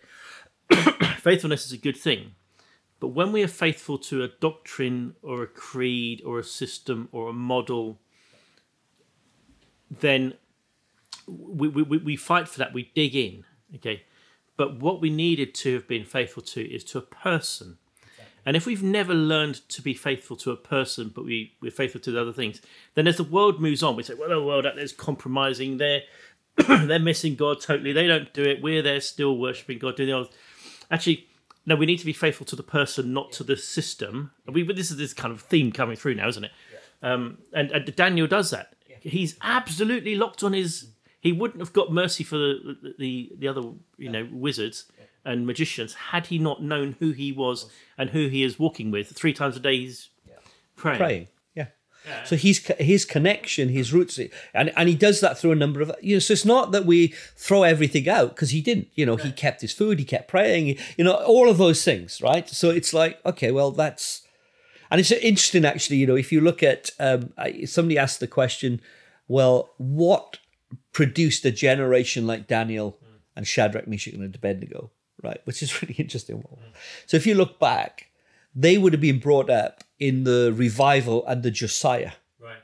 faithfulness 1.18 1.66
is 1.66 1.72
a 1.72 1.78
good 1.78 1.98
thing, 1.98 2.36
but 3.00 3.10
when 3.10 3.32
we 3.32 3.42
are 3.44 3.48
faithful 3.48 3.98
to 4.10 4.24
a 4.24 4.28
doctrine 4.28 5.16
or 5.22 5.44
a 5.44 5.48
creed 5.48 6.22
or 6.26 6.40
a 6.40 6.44
system 6.44 7.10
or 7.12 7.30
a 7.30 7.34
model, 7.34 8.00
then 9.90 10.34
we, 11.28 11.68
we 11.68 11.98
we 11.98 12.16
fight 12.16 12.48
for 12.50 12.60
that. 12.60 12.74
We 12.74 12.92
dig 12.94 13.16
in, 13.16 13.46
okay. 13.76 14.04
But 14.58 14.80
what 14.80 15.02
we 15.02 15.10
needed 15.10 15.56
to 15.56 15.74
have 15.74 15.88
been 15.88 16.06
faithful 16.06 16.44
to 16.44 16.62
is 16.62 16.84
to 16.86 16.98
a 16.98 17.02
person. 17.02 17.78
And 18.46 18.58
if 18.58 18.66
we've 18.66 18.84
never 18.84 19.14
learned 19.14 19.68
to 19.70 19.82
be 19.82 19.94
faithful 19.94 20.36
to 20.38 20.52
a 20.52 20.56
person, 20.56 21.12
but 21.14 21.26
we, 21.26 21.54
we're 21.62 21.72
faithful 21.72 22.02
to 22.02 22.12
the 22.12 22.22
other 22.22 22.34
things, 22.34 22.62
then 22.96 23.08
as 23.08 23.18
the 23.18 23.24
world 23.24 23.62
moves 23.62 23.84
on, 23.84 23.96
we 23.96 24.04
say, 24.04 24.16
well, 24.16 24.30
the 24.30 24.42
world 24.42 24.66
out 24.66 24.76
there's 24.76 24.94
compromising. 24.94 25.78
They're, 25.78 26.02
they're 26.56 27.00
missing 27.00 27.36
God 27.36 27.62
totally. 27.62 27.94
They 27.94 28.08
don't 28.08 28.34
do 28.34 28.44
it. 28.44 28.62
We're 28.62 28.82
there 28.82 29.00
still 29.02 29.38
worshipping 29.38 29.80
God, 29.80 29.96
doing 29.96 30.10
the 30.10 30.18
other. 30.18 30.30
Actually, 30.90 31.28
no, 31.66 31.76
we 31.76 31.86
need 31.86 32.00
to 32.00 32.06
be 32.06 32.14
faithful 32.14 32.46
to 32.48 32.56
the 32.56 32.64
person, 32.64 33.14
not 33.14 33.32
to 33.34 33.44
the 33.44 33.56
system. 33.56 34.32
And 34.46 34.56
We, 34.56 34.64
but 34.64 34.76
this 34.76 34.90
is 34.90 34.98
this 34.98 35.14
kind 35.14 35.32
of 35.32 35.42
theme 35.42 35.72
coming 35.72 35.96
through 35.96 36.16
now, 36.16 36.28
isn't 36.28 36.44
it? 36.44 36.52
Um, 37.04 37.40
and, 37.54 37.72
and 37.72 37.96
Daniel 37.96 38.28
does 38.28 38.50
that. 38.52 38.76
He's 39.02 39.36
absolutely 39.42 40.16
locked 40.16 40.44
on 40.44 40.54
his. 40.54 40.90
He 41.20 41.32
wouldn't 41.32 41.60
have 41.60 41.74
got 41.74 41.92
mercy 41.92 42.24
for 42.24 42.38
the 42.38 42.78
the, 42.82 42.96
the, 43.00 43.32
the 43.40 43.48
other 43.48 43.62
you 43.98 44.10
know 44.10 44.28
wizards 44.32 44.86
and 45.24 45.46
magicians 45.46 45.94
had 45.94 46.28
he 46.28 46.40
not 46.40 46.62
known 46.62 46.96
who 47.00 47.12
he 47.12 47.32
was 47.32 47.70
and 47.98 48.10
who 48.12 48.28
he 48.28 48.44
is 48.44 48.58
walking 48.58 48.92
with. 48.92 49.16
Three 49.16 49.34
times 49.34 49.56
a 49.56 49.60
day 49.60 49.78
he's 49.78 50.10
praying. 50.76 50.98
praying. 50.98 51.28
Yeah. 52.06 52.24
So 52.24 52.36
his 52.36 52.60
his 52.80 53.06
connection, 53.06 53.70
his 53.70 53.94
roots, 53.94 54.20
and 54.54 54.72
and 54.76 54.90
he 54.90 54.96
does 54.96 55.20
that 55.22 55.38
through 55.38 55.52
a 55.52 55.56
number 55.56 55.82
of 55.82 55.92
you 56.02 56.16
know. 56.16 56.20
So 56.20 56.34
it's 56.34 56.46
not 56.46 56.72
that 56.72 56.86
we 56.86 57.10
throw 57.36 57.64
everything 57.64 58.10
out 58.10 58.30
because 58.30 58.50
he 58.50 58.62
didn't. 58.62 58.88
You 58.96 59.06
know, 59.06 59.18
he 59.18 59.32
kept 59.32 59.62
his 59.62 59.72
food, 59.72 60.00
he 60.00 60.06
kept 60.06 60.28
praying. 60.28 60.78
You 60.98 61.04
know, 61.04 61.14
all 61.14 61.48
of 61.48 61.58
those 61.60 61.84
things, 61.84 62.20
right? 62.22 62.50
So 62.50 62.72
it's 62.72 62.94
like 62.94 63.24
okay, 63.26 63.52
well, 63.52 63.72
that's 63.72 64.24
and 64.90 65.00
it's 65.00 65.12
interesting 65.12 65.64
actually. 65.64 65.98
You 65.98 66.08
know, 66.08 66.16
if 66.16 66.32
you 66.32 66.42
look 66.42 66.64
at 66.64 66.90
um, 67.00 67.34
somebody 67.66 68.00
asked 68.00 68.20
the 68.20 68.28
question, 68.28 68.82
well, 69.28 69.70
what 69.78 70.40
produced 70.92 71.46
a 71.46 71.52
generation 71.52 72.26
like 72.26 72.48
Daniel 72.48 72.98
and 73.36 73.48
Shadrach, 73.48 73.88
Meshach, 73.88 74.14
and 74.14 74.36
Abednego, 74.36 74.90
right? 75.24 75.40
Which 75.46 75.62
is 75.64 75.70
really 75.82 75.96
interesting. 75.96 76.44
So 77.06 77.18
if 77.18 77.26
you 77.28 77.36
look 77.36 77.60
back, 77.60 78.08
they 78.56 78.78
would 78.78 78.94
have 78.94 79.02
been 79.02 79.20
brought 79.20 79.50
up 79.50 79.84
in 80.00 80.24
the 80.24 80.54
revival 80.56 81.26
and 81.28 81.42
the 81.44 81.52
Josiah, 81.52 82.12
Right. 82.40 82.58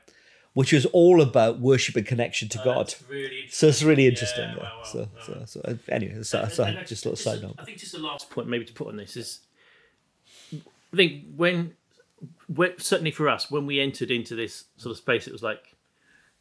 which 0.54 0.72
was 0.72 0.84
all 0.86 1.20
about 1.22 1.60
worship 1.60 1.96
and 1.96 2.06
connection 2.06 2.48
to 2.50 2.58
God. 2.64 2.94
Really 3.08 3.46
So 3.50 3.68
it's 3.68 3.82
really 3.82 4.06
interesting. 4.06 4.44
Yeah, 4.50 4.56
Yeah, 4.56 4.62
wow, 4.62 4.76
wow, 4.78 4.82
so, 4.84 4.98
wow. 4.98 5.06
so, 5.24 5.42
so 5.46 5.60
uh, 5.64 5.74
anyway, 5.88 6.22
so, 6.22 6.46
so 6.48 6.64
And- 6.64 6.78
and 6.78 6.86
just 6.86 7.04
a 7.06 7.08
little 7.10 7.16
side 7.22 7.42
note. 7.42 7.54
I 7.58 7.64
think 7.64 7.78
just 7.78 7.92
the 7.92 7.98
last 7.98 8.28
point 8.30 8.48
maybe 8.48 8.64
to 8.66 8.72
put 8.72 8.88
on 8.88 8.96
this 8.96 9.16
is, 9.16 9.40
I 10.52 10.96
think 10.96 11.24
when, 11.36 11.74
when 12.48 12.72
certainly 12.78 13.10
for 13.10 13.28
us 13.28 13.50
when 13.50 13.66
we 13.66 13.80
entered 13.80 14.10
into 14.10 14.34
this 14.34 14.64
sort 14.76 14.90
of 14.90 14.96
space, 14.98 15.26
it 15.26 15.32
was 15.32 15.42
like, 15.42 15.74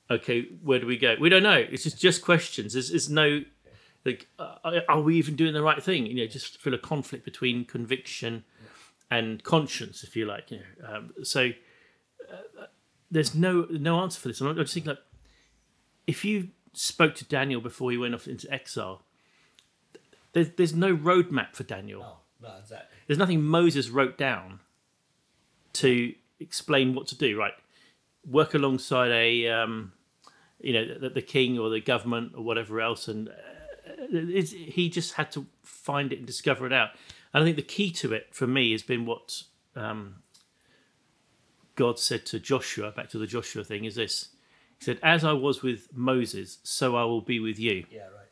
okay, 0.10 0.44
where 0.64 0.80
do 0.80 0.88
we 0.88 0.98
go? 0.98 1.16
We 1.20 1.30
don't 1.30 1.44
know. 1.44 1.66
It's 1.70 1.84
just 1.84 2.00
just 2.00 2.22
questions. 2.22 2.74
There's, 2.74 2.90
there's 2.90 3.10
no 3.10 3.44
like, 4.08 4.28
uh, 4.40 4.80
are 4.90 5.02
we 5.02 5.18
even 5.18 5.36
doing 5.36 5.54
the 5.54 5.62
right 5.62 5.82
thing? 5.82 6.06
You 6.08 6.16
know, 6.16 6.28
just 6.28 6.60
feel 6.60 6.74
a 6.74 6.80
conflict 6.80 7.26
between 7.26 7.66
conviction 7.66 8.44
and 9.12 9.44
conscience, 9.44 10.04
if 10.04 10.16
you 10.16 10.26
like. 10.26 10.52
You 10.52 10.60
know, 10.60 10.96
um, 10.96 11.14
so 11.24 11.52
uh, 12.32 12.66
there's 13.12 13.36
no 13.36 13.68
no 13.70 14.00
answer 14.00 14.20
for 14.20 14.28
this. 14.28 14.42
And 14.42 14.50
I 14.50 14.54
just 14.54 14.74
think 14.74 14.86
like, 14.86 15.00
if 16.06 16.26
you 16.26 16.50
spoke 16.74 17.16
to 17.16 17.26
Daniel 17.26 17.62
before 17.62 17.92
he 17.92 17.98
went 17.98 18.16
off 18.16 18.28
into 18.28 18.52
exile, 18.52 19.04
there's 20.34 20.50
there's 20.52 20.74
no 20.74 20.96
roadmap 20.96 21.56
for 21.56 21.64
Daniel. 21.64 22.02
No, 22.42 22.50
exactly. 22.60 22.98
There's 23.08 23.20
nothing 23.20 23.44
Moses 23.44 23.90
wrote 23.90 24.18
down 24.18 24.60
to 25.74 26.14
explain 26.40 26.96
what 26.96 27.08
to 27.08 27.16
do. 27.18 27.38
Right, 27.38 27.54
work 28.30 28.54
alongside 28.54 29.12
a 29.12 29.48
um, 29.48 29.94
you 30.60 30.74
know 30.74 31.00
the, 31.00 31.10
the 31.10 31.22
king 31.22 31.58
or 31.58 31.70
the 31.70 31.82
government 31.82 32.34
or 32.36 32.44
whatever 32.44 32.82
else, 32.82 33.08
and 33.08 33.30
uh, 33.30 33.32
he 34.12 34.90
just 34.90 35.14
had 35.14 35.32
to 35.34 35.46
find 35.64 36.12
it 36.12 36.20
and 36.20 36.28
discover 36.28 36.66
it 36.66 36.74
out. 36.74 36.90
And 37.34 37.44
I 37.44 37.46
think 37.46 37.56
the 37.56 37.62
key 37.62 37.92
to 37.92 38.14
it 38.14 38.28
for 38.32 38.48
me 38.48 38.72
has 38.72 38.84
been 38.84 39.06
what 39.06 39.44
um, 39.76 40.16
God 41.76 42.00
said 42.00 42.26
to 42.28 42.40
Joshua. 42.40 42.92
Back 42.92 43.10
to 43.10 43.18
the 43.18 43.28
Joshua 43.28 43.64
thing 43.64 43.86
is 43.86 43.96
this. 43.96 44.30
He 44.80 44.86
said, 44.86 45.00
"As 45.04 45.24
I 45.24 45.34
was 45.34 45.62
with 45.62 45.90
Moses, 45.94 46.60
so 46.64 46.96
I 46.96 47.04
will 47.04 47.22
be 47.22 47.40
with 47.40 47.60
you." 47.60 47.86
Yeah, 47.92 48.02
right. 48.04 48.28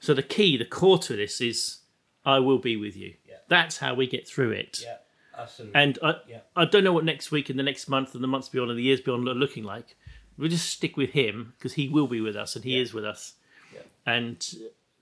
So 0.00 0.14
the 0.14 0.22
key, 0.22 0.56
the 0.56 0.64
core 0.64 0.98
to 0.98 1.14
this 1.16 1.40
is, 1.40 1.78
I 2.24 2.40
will 2.40 2.58
be 2.58 2.76
with 2.76 2.96
you. 2.96 3.14
Yeah. 3.28 3.36
That's 3.48 3.78
how 3.78 3.94
we 3.94 4.06
get 4.08 4.26
through 4.26 4.50
it. 4.50 4.80
Yeah, 4.82 4.96
absolutely. 5.38 5.80
And 5.80 5.98
I, 6.02 6.14
Yeah. 6.28 6.40
I 6.56 6.64
don't 6.64 6.82
know 6.82 6.92
what 6.92 7.04
next 7.04 7.30
week 7.30 7.50
and 7.50 7.56
the 7.58 7.62
next 7.62 7.88
month 7.88 8.14
and 8.14 8.22
the 8.22 8.28
months 8.28 8.48
beyond 8.48 8.70
and 8.70 8.78
the 8.78 8.82
years 8.82 9.00
beyond 9.00 9.28
are 9.28 9.34
looking 9.34 9.62
like. 9.62 9.96
We'll 10.36 10.48
just 10.48 10.68
stick 10.70 10.96
with 10.96 11.10
him 11.10 11.52
because 11.56 11.74
he 11.74 11.88
will 11.88 12.08
be 12.08 12.20
with 12.20 12.34
us 12.34 12.56
and 12.56 12.64
he 12.64 12.80
is 12.80 12.92
with 12.92 13.04
us. 13.04 13.34
Yeah. 13.72 13.80
And 14.06 14.44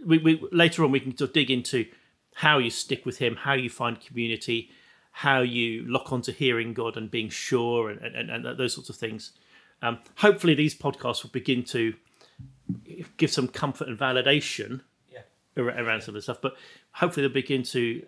we, 0.04 0.18
we 0.18 0.42
later 0.52 0.84
on 0.84 0.90
we 0.90 1.00
can 1.00 1.16
sort 1.16 1.30
of 1.30 1.34
dig 1.34 1.50
into 1.50 1.86
how 2.34 2.58
you 2.58 2.70
stick 2.70 3.04
with 3.04 3.18
him, 3.18 3.36
how 3.36 3.52
you 3.52 3.68
find 3.68 4.00
community, 4.00 4.70
how 5.12 5.40
you 5.40 5.84
lock 5.86 6.12
onto 6.12 6.32
hearing 6.32 6.72
God 6.72 6.96
and 6.96 7.10
being 7.10 7.28
sure 7.28 7.90
and, 7.90 8.00
and, 8.00 8.30
and 8.30 8.58
those 8.58 8.74
sorts 8.74 8.88
of 8.88 8.96
things. 8.96 9.32
Um, 9.82 9.98
hopefully 10.16 10.54
these 10.54 10.74
podcasts 10.74 11.22
will 11.22 11.30
begin 11.30 11.64
to 11.64 11.94
give 13.16 13.30
some 13.30 13.48
comfort 13.48 13.88
and 13.88 13.98
validation 13.98 14.82
yeah. 15.12 15.20
around 15.56 16.02
some 16.02 16.14
of 16.14 16.14
the 16.14 16.22
stuff, 16.22 16.38
but 16.40 16.56
hopefully 16.92 17.26
they'll 17.26 17.34
begin 17.34 17.62
to 17.64 18.04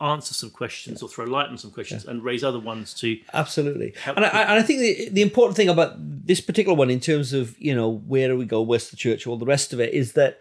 uh, 0.00 0.04
answer 0.04 0.34
some 0.34 0.50
questions 0.50 1.02
or 1.02 1.08
throw 1.08 1.24
light 1.24 1.48
on 1.48 1.58
some 1.58 1.70
questions 1.70 2.04
and 2.04 2.22
raise 2.22 2.44
other 2.44 2.60
ones 2.60 2.94
to 2.94 3.18
Absolutely, 3.32 3.94
and 4.04 4.24
I, 4.24 4.42
and 4.42 4.52
I 4.52 4.62
think 4.62 4.80
the, 4.80 5.08
the 5.10 5.22
important 5.22 5.56
thing 5.56 5.68
about 5.68 5.94
this 5.98 6.40
particular 6.40 6.76
one, 6.76 6.90
in 6.90 7.00
terms 7.00 7.32
of 7.32 7.58
you 7.60 7.74
know 7.74 7.88
where 7.88 8.28
do 8.28 8.36
we 8.36 8.44
go, 8.44 8.60
where's 8.62 8.90
the 8.90 8.96
church, 8.96 9.26
all 9.26 9.36
the 9.36 9.46
rest 9.46 9.72
of 9.72 9.80
it, 9.80 9.92
is 9.92 10.12
that 10.12 10.38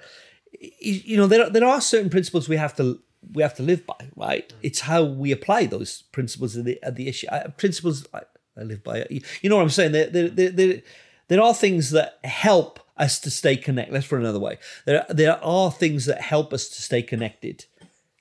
you 0.60 1.18
know 1.18 1.28
there 1.28 1.50
there 1.50 1.66
are 1.66 1.82
certain 1.82 2.10
principles 2.10 2.48
we 2.50 2.58
have 2.58 2.76
to 2.76 3.00
we 3.34 3.42
have 3.42 3.56
to 3.56 3.64
live 3.64 3.86
by, 3.86 4.10
right? 4.16 4.54
It's 4.62 4.82
how 4.82 5.04
we 5.04 5.32
apply 5.32 5.66
those 5.66 6.04
principles 6.12 6.56
at 6.56 6.66
the, 6.66 6.82
at 6.84 6.96
the 6.96 7.08
issue. 7.08 7.28
Uh, 7.28 7.50
principles 7.50 8.06
I, 8.14 8.22
I 8.56 8.64
live 8.64 8.84
by. 8.84 9.08
You 9.10 9.50
know 9.50 9.56
what 9.56 9.64
I'm 9.64 9.70
saying? 9.70 9.94
There, 9.94 10.08
there, 10.08 10.30
there, 10.30 10.82
there, 11.28 11.42
are 11.42 11.56
things 11.56 11.90
that 11.90 12.20
help 12.24 12.80
us 12.98 13.20
to 13.22 13.32
stay 13.32 13.58
connected. 13.58 13.94
Let's 13.94 14.06
put 14.06 14.18
it 14.18 14.20
another 14.20 14.40
way. 14.40 14.60
There, 14.86 15.06
there 15.10 15.44
are 15.44 15.72
things 15.72 16.06
that 16.06 16.22
help 16.22 16.54
us 16.54 16.70
to 16.70 16.84
stay 16.84 17.02
connected 17.02 17.66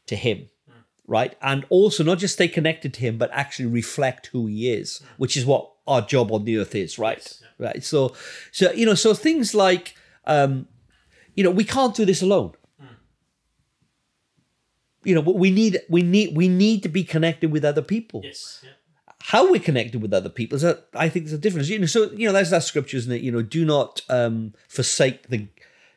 to 0.07 0.17
Him 0.17 0.49
right? 1.07 1.37
And 1.43 1.65
also 1.69 2.03
not 2.03 2.19
just 2.19 2.35
stay 2.35 2.49
connected 2.49 2.95
to 2.95 3.01
him, 3.01 3.19
but 3.19 3.31
actually 3.33 3.67
reflect 3.67 4.29
who 4.29 4.47
he 4.47 4.71
is, 4.71 5.03
which 5.17 5.37
is 5.37 5.45
what 5.45 5.71
our 5.87 6.01
job 6.01 6.33
on 6.33 6.45
the 6.45 6.59
earth 6.59 6.75
is, 6.75 6.99
right? 6.99 7.41
Right. 7.59 7.85
So, 7.85 8.15
so 8.53 8.73
you 8.73 8.87
know, 8.87 8.95
so 8.95 9.15
things 9.15 9.55
like, 9.55 9.95
um, 10.27 10.67
you 11.35 11.45
know, 11.45 11.51
we 11.51 11.65
can't 11.65 11.95
do 11.95 12.05
this 12.05 12.23
alone. 12.23 12.53
You 15.03 15.15
know, 15.15 15.21
we 15.21 15.51
need 15.51 15.81
we 15.91 16.03
need 16.03 16.35
we 16.35 16.49
need 16.49 16.83
to 16.83 16.89
be 16.89 17.05
connected 17.05 17.53
with 17.53 17.63
other 17.65 17.83
people. 17.83 18.23
yes, 18.25 18.61
yeah. 18.65 18.71
How 19.21 19.51
we're 19.51 19.61
connected 19.61 20.01
with 20.03 20.13
other 20.15 20.29
people 20.31 20.57
is 20.57 20.65
a, 20.65 20.83
I 20.95 21.09
think 21.11 21.25
there's 21.27 21.35
a 21.35 21.39
difference. 21.39 21.69
You 21.69 21.79
know, 21.79 21.87
so 21.87 22.11
you 22.13 22.27
know, 22.27 22.33
there's 22.33 22.51
that 22.51 22.63
scripture, 22.63 22.97
isn't 22.97 23.13
it? 23.13 23.21
You 23.21 23.31
know, 23.33 23.43
do 23.43 23.65
not 23.67 24.01
um, 24.09 24.55
forsake 24.69 25.29
the 25.29 25.47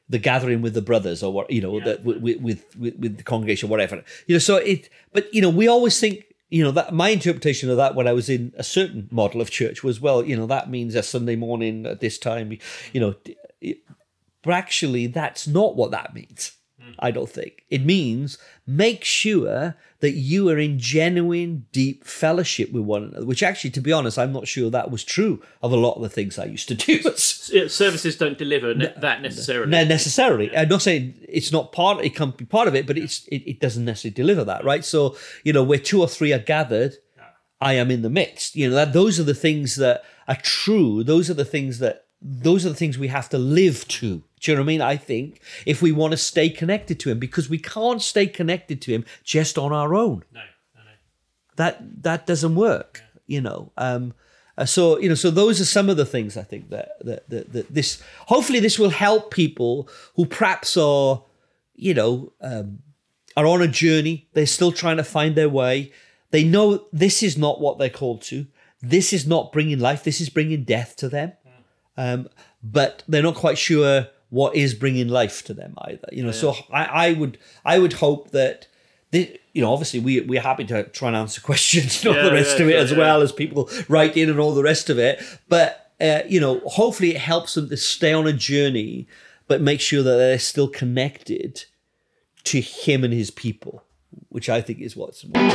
the 0.09 0.17
gathering 0.17 0.61
with 0.61 0.73
the 0.73 0.81
brothers 0.81 1.23
or 1.23 1.31
what 1.31 1.49
you 1.51 1.61
know 1.61 1.77
Yeah. 1.77 1.83
the, 1.95 2.01
with, 2.03 2.41
with 2.41 2.65
with 2.77 2.95
with 2.97 3.17
the 3.17 3.23
congregation 3.23 3.67
whatever 3.67 4.03
you 4.25 4.35
know 4.35 4.39
so 4.39 4.55
it 4.55 4.89
but 5.11 5.33
you 5.33 5.41
know 5.41 5.49
we 5.49 5.67
always 5.67 5.99
think 5.99 6.23
you 6.49 6.63
know 6.63 6.71
that 6.71 6.93
my 6.93 7.09
interpretation 7.09 7.69
of 7.69 7.75
that 7.75 7.93
when 7.93 8.07
i 8.07 8.13
was 8.13 8.29
in 8.29 8.53
a 8.57 8.63
certain 8.63 9.09
model 9.11 9.41
of 9.41 9.49
church 9.51 9.83
was 9.83 9.99
well 9.99 10.23
you 10.23 10.33
know 10.37 10.45
that 10.45 10.69
means 10.69 10.95
a 10.95 11.03
sunday 11.03 11.35
morning 11.35 11.85
at 11.85 11.99
this 11.99 12.17
time 12.17 12.57
you 12.93 13.01
know 13.01 13.15
but 14.47 14.53
actually 14.55 15.05
that's 15.07 15.45
not 15.47 15.75
what 15.75 15.91
that 15.91 16.13
means 16.13 16.53
i 16.99 17.11
don't 17.11 17.29
think 17.29 17.53
it 17.69 17.83
means 17.85 18.37
make 18.65 19.03
sure 19.03 19.75
that 19.99 20.11
you 20.11 20.47
are 20.49 20.57
in 20.57 20.79
genuine 20.79 21.65
deep 21.73 22.05
fellowship 22.05 22.71
with 22.71 22.83
one 22.83 23.03
another 23.03 23.25
which 23.25 23.43
actually 23.43 23.69
to 23.69 23.81
be 23.81 23.91
honest 23.91 24.17
i'm 24.17 24.31
not 24.31 24.47
sure 24.47 24.69
that 24.69 24.89
was 24.89 25.03
true 25.03 25.35
of 25.61 25.71
a 25.73 25.75
lot 25.75 25.95
of 25.97 26.01
the 26.01 26.09
things 26.17 26.39
i 26.39 26.45
used 26.45 26.67
to 26.69 26.75
do 26.75 26.97
Yeah, 27.53 27.67
Services 27.67 28.15
don't 28.17 28.37
deliver 28.37 28.73
ne- 28.73 28.93
that 29.05 29.21
necessarily. 29.21 29.69
no, 29.69 29.83
necessarily. 29.85 30.47
I'm 30.55 30.69
not 30.69 30.81
saying 30.81 31.01
it's 31.37 31.51
not 31.51 31.71
part. 31.71 32.03
It 32.03 32.13
can't 32.15 32.35
be 32.37 32.45
part 32.45 32.67
of 32.67 32.75
it, 32.75 32.85
but 32.87 32.97
it's 32.97 33.25
it, 33.35 33.41
it 33.51 33.59
doesn't 33.59 33.85
necessarily 33.85 34.15
deliver 34.15 34.43
that, 34.45 34.63
right? 34.65 34.83
So 34.83 35.15
you 35.45 35.53
know, 35.53 35.63
where 35.63 35.79
two 35.79 35.99
or 36.01 36.07
three 36.09 36.33
are 36.33 36.39
gathered, 36.55 36.93
I 37.61 37.73
am 37.81 37.89
in 37.95 38.01
the 38.01 38.09
midst. 38.09 38.55
You 38.55 38.69
know, 38.69 38.75
that 38.75 38.91
those 38.93 39.17
are 39.19 39.23
the 39.23 39.33
things 39.47 39.75
that 39.77 40.03
are 40.27 40.39
true. 40.41 41.03
Those 41.03 41.29
are 41.29 41.33
the 41.43 41.45
things 41.55 41.79
that 41.79 42.05
those 42.21 42.65
are 42.65 42.69
the 42.69 42.75
things 42.81 42.97
we 42.97 43.07
have 43.07 43.29
to 43.29 43.37
live 43.37 43.87
to. 43.99 44.23
Do 44.39 44.51
you 44.51 44.55
know 44.55 44.61
what 44.61 44.65
I 44.65 44.67
mean? 44.67 44.81
I 44.81 44.97
think 44.97 45.41
if 45.65 45.81
we 45.81 45.91
want 45.91 46.11
to 46.11 46.17
stay 46.17 46.49
connected 46.49 46.99
to 47.01 47.09
him, 47.09 47.19
because 47.19 47.49
we 47.49 47.57
can't 47.57 48.01
stay 48.01 48.27
connected 48.27 48.81
to 48.83 48.91
him 48.91 49.05
just 49.23 49.57
on 49.57 49.73
our 49.73 49.95
own. 49.95 50.23
No, 50.31 50.41
no, 50.75 50.81
no. 50.83 50.91
That 51.55 52.03
that 52.03 52.27
doesn't 52.27 52.55
work. 52.55 53.03
You 53.25 53.41
know. 53.41 53.71
Um, 53.77 54.13
uh, 54.57 54.65
so 54.65 54.97
you 54.99 55.09
know, 55.09 55.15
so 55.15 55.31
those 55.31 55.59
are 55.59 55.65
some 55.65 55.89
of 55.89 55.97
the 55.97 56.05
things 56.05 56.37
I 56.37 56.43
think 56.43 56.69
that 56.69 56.97
that, 57.01 57.29
that 57.29 57.53
that 57.53 57.73
this. 57.73 58.01
Hopefully, 58.27 58.59
this 58.59 58.77
will 58.77 58.89
help 58.89 59.31
people 59.31 59.89
who 60.15 60.25
perhaps 60.25 60.77
are, 60.77 61.23
you 61.75 61.93
know, 61.93 62.33
um, 62.41 62.79
are 63.35 63.45
on 63.45 63.61
a 63.61 63.67
journey. 63.67 64.29
They're 64.33 64.45
still 64.45 64.71
trying 64.71 64.97
to 64.97 65.03
find 65.03 65.35
their 65.35 65.49
way. 65.49 65.91
They 66.31 66.43
know 66.43 66.85
this 66.91 67.23
is 67.23 67.37
not 67.37 67.59
what 67.59 67.77
they're 67.77 67.89
called 67.89 68.21
to. 68.23 68.47
This 68.81 69.13
is 69.13 69.25
not 69.25 69.51
bringing 69.51 69.79
life. 69.79 70.03
This 70.03 70.21
is 70.21 70.29
bringing 70.29 70.63
death 70.63 70.95
to 70.97 71.09
them. 71.09 71.33
Um, 71.95 72.29
but 72.61 73.03
they're 73.07 73.23
not 73.23 73.35
quite 73.35 73.57
sure 73.57 74.07
what 74.29 74.55
is 74.55 74.73
bringing 74.73 75.07
life 75.07 75.43
to 75.45 75.53
them 75.53 75.73
either. 75.79 76.07
You 76.11 76.23
know, 76.23 76.31
so 76.31 76.55
I, 76.71 76.83
I 76.85 77.13
would 77.13 77.37
I 77.65 77.79
would 77.79 77.93
hope 77.93 78.31
that. 78.31 78.67
This, 79.09 79.37
you 79.53 79.61
know, 79.61 79.71
obviously, 79.71 80.01
we 80.01 80.19
we're 80.19 80.41
happy 80.41 80.65
to 80.65 80.83
try 80.83 81.07
and 81.07 81.15
answer 81.15 81.39
questions 81.51 82.03
and 82.03 82.09
all 82.09 82.21
Yeah, 82.21 82.29
the 82.29 82.33
rest 82.33 82.57
yeah, 82.57 82.63
of 82.63 82.69
it 82.69 82.73
yeah, 82.73 82.79
as 82.81 82.91
yeah. 82.91 82.97
well 82.97 83.21
as 83.21 83.31
people 83.31 83.69
write 83.87 84.17
in 84.17 84.29
and 84.29 84.37
all 84.37 84.53
the 84.53 84.63
rest 84.63 84.89
of 84.89 84.99
it. 84.99 85.23
But 85.47 85.91
uh, 86.01 86.23
you 86.27 86.41
know, 86.41 86.59
hopefully, 86.65 87.11
it 87.11 87.21
helps 87.21 87.53
them 87.53 87.69
to 87.69 87.77
stay 87.77 88.11
on 88.11 88.27
a 88.27 88.33
journey, 88.33 89.07
but 89.47 89.61
make 89.61 89.79
sure 89.79 90.03
that 90.03 90.17
they're 90.17 90.39
still 90.39 90.67
connected 90.67 91.63
to 92.43 92.59
him 92.59 93.03
and 93.05 93.13
his 93.13 93.31
people, 93.31 93.83
which 94.29 94.49
I 94.49 94.59
think 94.61 94.79
is 94.81 94.95
what's. 94.95 95.23
what's 95.23 95.47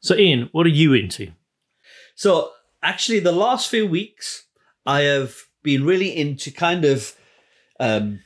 So, 0.00 0.14
Ian, 0.16 0.50
what 0.52 0.66
are 0.66 0.70
you 0.70 0.92
into? 0.92 1.32
So 2.14 2.50
actually, 2.82 3.20
the 3.20 3.32
last 3.32 3.70
few 3.70 3.86
weeks, 3.86 4.44
I 4.86 5.02
have 5.02 5.36
been 5.62 5.84
really 5.84 6.16
into 6.16 6.50
kind 6.50 6.84
of 6.84 7.16
um, 7.80 8.20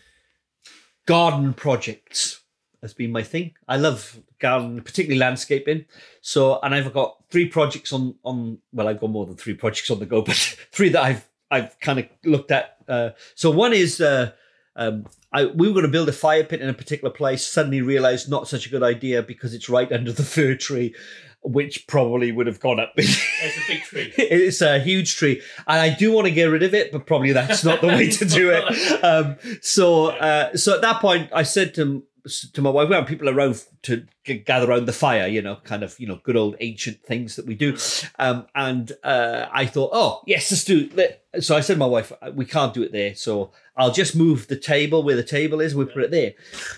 garden 1.06 1.54
projects. 1.54 2.40
Has 2.82 2.94
been 2.94 3.10
my 3.10 3.24
thing. 3.24 3.54
I 3.66 3.76
love 3.76 4.20
garden, 4.38 4.80
particularly 4.80 5.18
landscaping. 5.18 5.84
So, 6.20 6.60
and 6.60 6.72
I've 6.72 6.92
got 6.92 7.16
three 7.28 7.46
projects 7.46 7.92
on 7.92 8.14
on. 8.22 8.58
Well, 8.72 8.86
I've 8.86 9.00
got 9.00 9.10
more 9.10 9.26
than 9.26 9.36
three 9.36 9.54
projects 9.54 9.90
on 9.90 9.98
the 9.98 10.06
go, 10.06 10.22
but 10.26 10.36
three 10.70 10.90
that 10.90 11.02
I've 11.02 11.28
I've 11.50 11.78
kind 11.80 11.98
of 11.98 12.06
looked 12.24 12.52
at. 12.52 12.76
Uh, 12.86 13.10
so 13.34 13.50
one 13.50 13.72
is. 13.72 14.00
Uh, 14.00 14.32
um, 14.76 15.06
I, 15.32 15.46
we 15.46 15.66
were 15.66 15.74
going 15.74 15.86
to 15.86 15.90
build 15.90 16.08
a 16.08 16.12
fire 16.12 16.44
pit 16.44 16.60
in 16.60 16.68
a 16.68 16.74
particular 16.74 17.12
place. 17.12 17.44
Suddenly 17.44 17.82
realised 17.82 18.30
not 18.30 18.48
such 18.48 18.66
a 18.66 18.70
good 18.70 18.84
idea 18.84 19.22
because 19.22 19.52
it's 19.52 19.68
right 19.68 19.90
under 19.90 20.12
the 20.12 20.22
fir 20.22 20.54
tree, 20.54 20.94
which 21.42 21.86
probably 21.86 22.32
would 22.32 22.46
have 22.46 22.60
gone 22.60 22.80
up. 22.80 22.92
It's 22.96 23.16
a 23.56 23.66
big 23.72 23.82
tree. 23.82 24.12
it's 24.16 24.60
a 24.60 24.78
huge 24.78 25.16
tree, 25.16 25.40
and 25.66 25.80
I 25.80 25.94
do 25.94 26.12
want 26.12 26.26
to 26.26 26.32
get 26.32 26.46
rid 26.46 26.62
of 26.62 26.74
it, 26.74 26.92
but 26.92 27.06
probably 27.06 27.32
that's 27.32 27.64
not 27.64 27.80
the 27.80 27.88
way 27.88 28.10
to 28.10 28.24
do 28.24 28.50
it. 28.50 28.64
Um, 29.08 29.36
so, 29.62 30.06
uh, 30.06 30.56
so 30.56 30.74
at 30.74 30.80
that 30.82 31.00
point, 31.00 31.30
I 31.32 31.44
said 31.44 31.74
to 31.74 32.02
to 32.28 32.62
my 32.62 32.70
wife, 32.70 32.88
"We 32.88 32.94
have 32.94 33.06
people 33.06 33.28
around 33.28 33.62
to 33.82 34.06
g- 34.24 34.38
gather 34.38 34.70
around 34.70 34.86
the 34.86 34.92
fire, 34.92 35.26
you 35.26 35.42
know, 35.42 35.56
kind 35.64 35.82
of, 35.82 35.98
you 35.98 36.06
know, 36.06 36.20
good 36.22 36.36
old 36.36 36.56
ancient 36.60 37.02
things 37.02 37.36
that 37.36 37.46
we 37.46 37.54
do." 37.54 37.76
Um, 38.18 38.46
and 38.54 38.92
uh, 39.02 39.46
I 39.52 39.66
thought, 39.66 39.90
"Oh, 39.92 40.22
yes, 40.26 40.50
let's 40.50 40.64
do." 40.64 40.88
It. 40.96 41.24
So 41.40 41.56
I 41.56 41.60
said 41.60 41.74
to 41.74 41.78
my 41.78 41.86
wife, 41.86 42.12
"We 42.34 42.44
can't 42.44 42.74
do 42.74 42.82
it 42.82 42.92
there, 42.92 43.14
so 43.14 43.52
I'll 43.76 43.92
just 43.92 44.16
move 44.16 44.48
the 44.48 44.56
table 44.56 45.02
where 45.02 45.16
the 45.16 45.22
table 45.22 45.60
is. 45.60 45.74
We 45.74 45.84
put 45.84 46.02
it 46.02 46.10
there." 46.10 46.34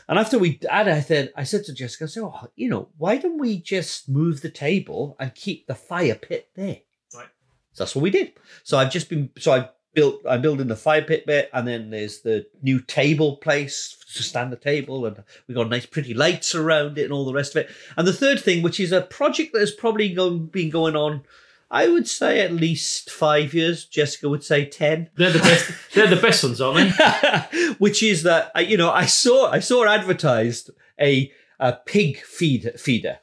And 0.09 0.19
after 0.19 0.39
we 0.39 0.59
had, 0.69 0.89
I 0.89 1.01
said, 1.01 1.33
I 1.37 1.45
said 1.45 1.65
to 1.65 1.73
Jessica, 1.73 2.05
I 2.05 2.09
said, 2.09 2.23
"Oh, 2.23 2.49
you 2.57 2.69
know, 2.69 2.89
why 2.99 3.17
don't 3.17 3.39
we 3.39 3.59
just 3.61 4.09
move 4.09 4.41
the 4.41 4.51
table 4.51 5.17
and 5.21 5.35
keep 5.35 5.67
the 5.67 5.75
fire 5.75 6.15
pit 6.15 6.49
there?" 6.55 6.79
Right. 7.15 7.29
So 7.73 7.85
that's 7.85 7.95
what 7.95 8.03
we 8.03 8.11
did. 8.11 8.33
So 8.65 8.79
I've 8.79 8.91
just 8.91 9.09
been 9.09 9.31
so 9.39 9.53
I 9.53 9.69
built 9.95 10.21
I'm 10.29 10.43
building 10.43 10.69
the 10.69 10.77
fire 10.77 11.03
pit 11.03 11.27
bit, 11.27 11.51
and 11.53 11.67
then 11.67 11.91
there's 11.91 12.21
the 12.21 12.47
new 12.63 12.81
table 12.81 13.37
place 13.37 13.97
to 14.15 14.23
stand 14.23 14.53
the 14.53 14.57
table, 14.57 15.07
and 15.07 15.23
we've 15.47 15.57
got 15.57 15.69
nice 15.69 15.87
pretty 15.87 16.15
lights 16.15 16.55
around 16.55 16.99
it 16.99 17.05
and 17.05 17.13
all 17.13 17.25
the 17.25 17.33
rest 17.33 17.57
of 17.57 17.65
it. 17.65 17.71
And 17.97 18.07
the 18.07 18.13
third 18.13 18.41
thing, 18.41 18.63
which 18.63 18.81
is 18.81 18.93
a 18.93 19.03
project 19.03 19.53
that 19.53 19.61
has 19.61 19.73
probably 19.73 20.13
going, 20.13 20.47
been 20.47 20.71
going 20.71 20.97
on, 20.97 21.23
I 21.71 21.89
would 21.89 22.09
say 22.09 22.41
at 22.41 22.53
least 22.53 23.11
five 23.11 23.55
years. 23.55 23.85
Jessica 23.85 24.29
would 24.29 24.43
say 24.43 24.65
ten. 24.65 25.11
They're 25.15 25.33
the 25.33 25.39
best. 25.39 25.73
They're 25.95 26.09
the 26.09 26.17
best 26.17 26.43
ones, 26.43 26.61
aren't 26.61 26.97
they? 26.97 27.75
which 27.79 28.03
is 28.03 28.25
that 28.25 28.51
you 28.69 28.77
know 28.77 28.91
I 28.91 29.07
saw 29.07 29.51
I 29.51 29.61
saw 29.61 29.87
advertised 29.87 30.71
a 31.01 31.33
a 31.61 31.75
pig 31.75 32.19
feed 32.19 32.73
feeder, 32.77 33.21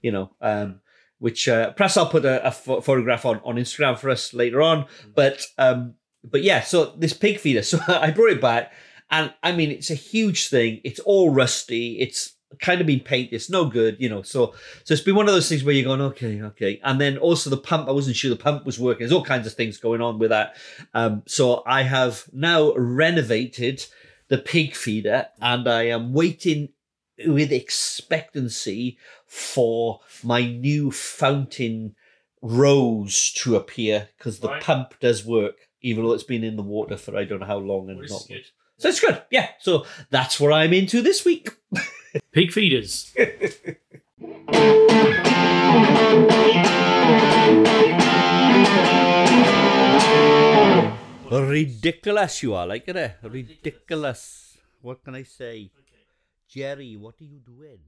you 0.00 0.12
know, 0.12 0.30
um, 0.40 0.80
which 1.18 1.48
uh, 1.48 1.72
perhaps 1.72 1.96
I'll 1.96 2.08
put 2.08 2.24
a, 2.24 2.46
a 2.46 2.52
pho- 2.52 2.80
photograph 2.80 3.24
on 3.24 3.40
on 3.44 3.56
Instagram 3.56 3.98
for 3.98 4.10
us 4.10 4.32
later 4.32 4.62
on. 4.62 4.86
But 5.14 5.46
um, 5.56 5.94
but 6.30 6.42
yeah, 6.42 6.60
so 6.62 6.92
this 6.96 7.12
pig 7.12 7.38
feeder. 7.38 7.62
So 7.70 7.78
I 7.88 8.10
brought 8.10 8.30
it 8.30 8.40
back, 8.40 8.72
and 9.10 9.32
I 9.42 9.52
mean 9.52 9.70
it's 9.70 9.90
a 9.90 9.94
huge 9.94 10.48
thing. 10.48 10.80
It's 10.84 11.00
all 11.00 11.30
rusty. 11.30 11.98
It's 11.98 12.34
kind 12.60 12.80
of 12.80 12.86
been 12.86 13.00
painted. 13.00 13.34
It's 13.34 13.50
no 13.50 13.66
good, 13.66 13.96
you 13.98 14.08
know. 14.08 14.22
So 14.22 14.54
so 14.84 14.94
it's 14.94 15.02
been 15.02 15.14
one 15.16 15.28
of 15.28 15.34
those 15.34 15.48
things 15.48 15.64
where 15.64 15.74
you're 15.74 15.84
going, 15.84 16.00
okay, 16.00 16.40
okay. 16.42 16.80
And 16.82 17.00
then 17.00 17.18
also 17.18 17.50
the 17.50 17.56
pump. 17.58 17.88
I 17.88 17.92
wasn't 17.92 18.16
sure 18.16 18.30
the 18.30 18.36
pump 18.36 18.64
was 18.64 18.78
working. 18.78 19.00
There's 19.00 19.12
all 19.12 19.24
kinds 19.24 19.46
of 19.46 19.52
things 19.54 19.76
going 19.78 20.00
on 20.00 20.18
with 20.18 20.30
that. 20.30 20.56
Um, 20.94 21.22
so 21.26 21.62
I 21.66 21.82
have 21.82 22.24
now 22.32 22.72
renovated 22.74 23.84
the 24.28 24.38
pig 24.38 24.74
feeder, 24.74 25.28
and 25.40 25.68
I 25.68 25.84
am 25.84 26.12
waiting 26.12 26.70
with 27.26 27.50
expectancy 27.52 28.98
for 29.26 30.00
my 30.22 30.44
new 30.46 30.90
fountain 30.90 31.94
rose 32.40 33.32
to 33.32 33.56
appear 33.56 34.08
because 34.16 34.38
the 34.40 34.48
Right. 34.48 34.62
pump 34.62 34.94
does 35.00 35.24
work, 35.24 35.67
even 35.82 36.04
though 36.04 36.12
it's 36.12 36.22
been 36.24 36.44
in 36.44 36.56
the 36.56 36.62
water 36.62 36.96
for 36.96 37.16
I 37.16 37.24
don't 37.24 37.40
know 37.40 37.46
how 37.46 37.58
long 37.58 37.88
and 37.90 37.98
Which 37.98 38.10
not. 38.10 38.20
is 38.22 38.26
good. 38.26 38.44
So 38.78 38.88
it's 38.88 39.00
good, 39.00 39.22
yeah. 39.30 39.48
So 39.60 39.84
that's 40.10 40.38
what 40.38 40.52
I'm 40.52 40.72
into 40.72 41.02
this 41.02 41.24
week. 41.24 41.50
Pig 42.32 42.52
feeders. 42.52 43.12
Ridiculous, 51.30 52.42
you 52.42 52.54
are 52.54 52.66
like 52.66 52.88
it. 52.88 52.96
eh? 52.96 53.12
Ridiculous. 53.22 54.56
What 54.80 55.04
can 55.04 55.14
I 55.14 55.22
say? 55.24 55.70
Jerry, 56.48 56.96
what 56.96 57.14
are 57.20 57.24
you 57.24 57.38
doing? 57.38 57.78